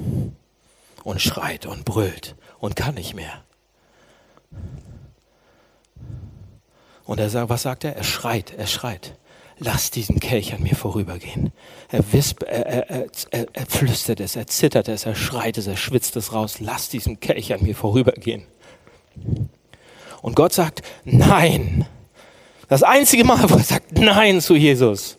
und 1.05 1.20
schreit 1.20 1.66
und 1.66 1.84
brüllt 1.84 2.36
und 2.59 2.76
kann 2.76 2.94
nicht 2.94 3.14
mehr. 3.14 3.42
Und 7.05 7.18
er 7.18 7.28
sagt, 7.28 7.51
was 7.51 7.62
sagt 7.62 7.84
er? 7.84 7.96
Er 7.96 8.05
schreit, 8.05 8.55
er 8.57 8.66
schreit. 8.66 9.16
Lass 9.59 9.90
diesen 9.90 10.20
Kelch 10.20 10.55
an 10.55 10.62
mir 10.62 10.74
vorübergehen. 10.74 11.53
Er, 11.90 12.12
wisp, 12.12 12.44
er, 12.44 12.66
er, 12.66 13.07
er, 13.30 13.46
er 13.53 13.66
flüstert 13.66 14.20
es, 14.20 14.36
er 14.36 14.46
zittert 14.46 14.88
es, 14.88 15.05
er 15.05 15.14
schreit 15.14 15.59
es, 15.59 15.66
er 15.66 15.76
schwitzt 15.76 16.16
es 16.16 16.32
raus. 16.32 16.61
Lass 16.61 16.88
diesen 16.88 17.20
Kelch 17.20 17.53
an 17.53 17.62
mir 17.62 17.74
vorübergehen. 17.74 18.44
Und 20.22 20.34
Gott 20.36 20.53
sagt 20.53 20.82
Nein. 21.05 21.84
Das 22.68 22.82
einzige 22.82 23.24
Mal, 23.24 23.51
wo 23.51 23.57
er 23.57 23.64
sagt 23.64 23.92
Nein 23.92 24.40
zu 24.40 24.55
Jesus. 24.55 25.18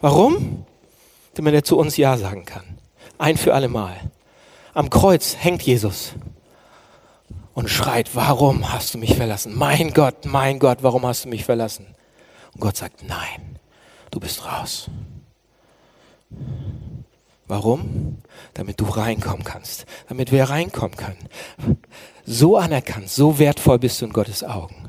Warum? 0.00 0.64
Damit 1.34 1.54
er 1.54 1.64
zu 1.64 1.76
uns 1.76 1.96
Ja 1.96 2.16
sagen 2.16 2.44
kann. 2.44 2.78
Ein 3.18 3.36
für 3.36 3.54
alle 3.54 3.68
Mal. 3.68 3.96
Am 4.74 4.90
Kreuz 4.90 5.36
hängt 5.36 5.62
Jesus 5.62 6.12
und 7.54 7.68
schreit, 7.68 8.14
warum 8.14 8.72
hast 8.72 8.94
du 8.94 8.98
mich 8.98 9.16
verlassen? 9.16 9.56
Mein 9.56 9.92
Gott, 9.92 10.24
mein 10.24 10.60
Gott, 10.60 10.78
warum 10.82 11.04
hast 11.04 11.24
du 11.24 11.28
mich 11.28 11.44
verlassen? 11.44 11.86
Und 12.54 12.60
Gott 12.60 12.76
sagt, 12.76 13.02
nein, 13.02 13.58
du 14.12 14.20
bist 14.20 14.44
raus. 14.44 14.88
Warum? 17.48 18.18
Damit 18.54 18.80
du 18.80 18.84
reinkommen 18.84 19.42
kannst, 19.42 19.86
damit 20.08 20.30
wir 20.30 20.44
reinkommen 20.44 20.96
können. 20.96 21.28
So 22.24 22.56
anerkannt, 22.56 23.08
so 23.08 23.38
wertvoll 23.38 23.78
bist 23.78 24.00
du 24.00 24.06
in 24.06 24.12
Gottes 24.12 24.44
Augen. 24.44 24.87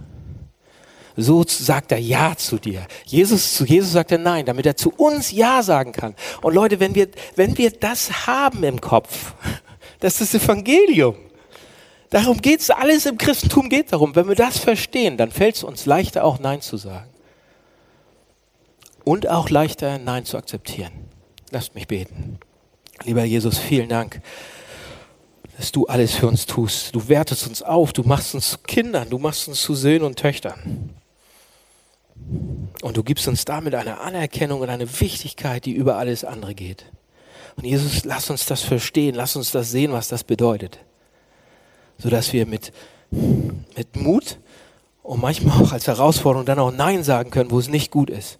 So 1.22 1.43
sagt 1.47 1.91
er 1.91 1.99
Ja 1.99 2.36
zu 2.36 2.57
dir. 2.57 2.88
Jesus, 3.05 3.53
zu 3.53 3.65
Jesus 3.65 3.91
sagt 3.91 4.11
er 4.11 4.17
Nein, 4.17 4.45
damit 4.45 4.65
er 4.65 4.76
zu 4.76 4.91
uns 4.91 5.32
Ja 5.32 5.61
sagen 5.61 5.91
kann. 5.91 6.15
Und 6.41 6.53
Leute, 6.53 6.80
wenn 6.80 6.95
wir, 6.95 7.09
wenn 7.36 7.57
wir 7.57 7.72
das 7.72 8.28
haben 8.28 8.63
im 8.63 8.80
Kopf, 8.80 9.34
das 9.99 10.22
ist 10.22 10.34
das 10.34 10.43
Evangelium. 10.43 11.15
Darum 12.09 12.41
geht's, 12.41 12.70
alles 12.70 13.05
im 13.05 13.17
Christentum 13.17 13.70
geht 13.70 13.91
darum. 13.93 14.15
Wenn 14.15 14.28
wir 14.28 14.36
das 14.36 14.57
verstehen, 14.57 15.17
dann 15.17 15.32
fällt 15.32 15.57
es 15.57 15.63
uns 15.63 15.86
leichter, 15.86 16.24
auch 16.24 16.39
Nein 16.39 16.61
zu 16.61 16.78
sagen. 16.78 17.09
Und 19.03 19.28
auch 19.28 19.49
leichter, 19.49 19.99
Nein 19.99 20.26
zu 20.26 20.38
akzeptieren. 20.38 20.91
Lasst 21.51 21.76
mich 21.76 21.88
beten. 21.88 22.39
Lieber 23.03 23.24
Jesus, 23.24 23.57
vielen 23.57 23.89
Dank, 23.89 24.22
dass 25.57 25.72
du 25.72 25.86
alles 25.86 26.15
für 26.15 26.28
uns 26.28 26.45
tust. 26.45 26.95
Du 26.95 27.07
wertest 27.07 27.47
uns 27.47 27.61
auf, 27.61 27.93
du 27.93 28.03
machst 28.03 28.34
uns 28.34 28.51
zu 28.51 28.57
Kindern, 28.59 29.09
du 29.09 29.20
machst 29.20 29.47
uns 29.47 29.61
zu 29.61 29.76
Söhnen 29.76 30.03
und 30.03 30.17
Töchtern. 30.17 30.95
Und 32.82 32.97
du 32.97 33.03
gibst 33.03 33.28
uns 33.28 33.45
damit 33.45 33.76
eine 33.76 33.99
Anerkennung 33.99 34.61
und 34.61 34.70
eine 34.70 34.99
Wichtigkeit, 34.99 35.65
die 35.65 35.72
über 35.74 35.97
alles 35.97 36.24
andere 36.24 36.55
geht. 36.55 36.86
Und 37.55 37.65
Jesus, 37.65 38.05
lass 38.05 38.30
uns 38.30 38.45
das 38.45 38.61
verstehen, 38.61 39.15
lass 39.15 39.36
uns 39.36 39.51
das 39.51 39.72
sehen, 39.72 39.91
was 39.91 40.07
das 40.07 40.24
bedeutet. 40.24 40.80
Sodass 41.97 42.32
wir 42.32 42.45
mit, 42.45 42.72
mit 43.11 43.95
Mut 43.95 44.38
und 45.03 45.22
manchmal 45.22 45.61
auch 45.61 45.74
als 45.74 45.88
Herausforderung 45.88 46.45
dann 46.45 46.59
auch 46.59 46.72
Nein 46.72 47.03
sagen 47.03 47.32
können, 47.32 47.51
wo 47.51 47.59
es 47.59 47.67
nicht 47.67 47.91
gut 47.91 48.09
ist. 48.09 48.39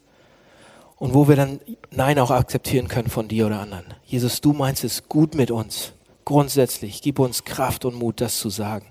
Und 0.96 1.14
wo 1.14 1.28
wir 1.28 1.36
dann 1.36 1.60
Nein 1.92 2.20
auch 2.20 2.32
akzeptieren 2.32 2.88
können 2.88 3.10
von 3.10 3.28
dir 3.28 3.48
oder 3.48 3.60
anderen. 3.60 3.86
Jesus, 4.06 4.42
du 4.42 4.54
meinst 4.54 4.84
es 4.84 5.08
gut 5.10 5.34
mit 5.34 5.50
uns. 5.50 5.94
Grundsätzlich. 6.26 7.02
Gib 7.02 7.20
uns 7.20 7.44
Kraft 7.44 7.86
und 7.86 7.96
Mut, 7.96 8.22
das 8.22 8.38
zu 8.38 8.50
sagen. 8.50 8.86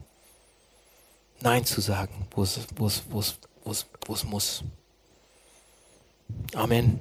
Nein 1.41 1.65
zu 1.65 1.81
sagen, 1.81 2.27
wo 2.33 2.43
es, 2.43 2.61
wo 2.77 2.87
es, 2.87 3.03
wo 3.11 3.21
es, 3.21 3.39
wo 3.69 4.15
es 4.15 4.25
muss. 4.25 4.65
Amen. 6.55 7.01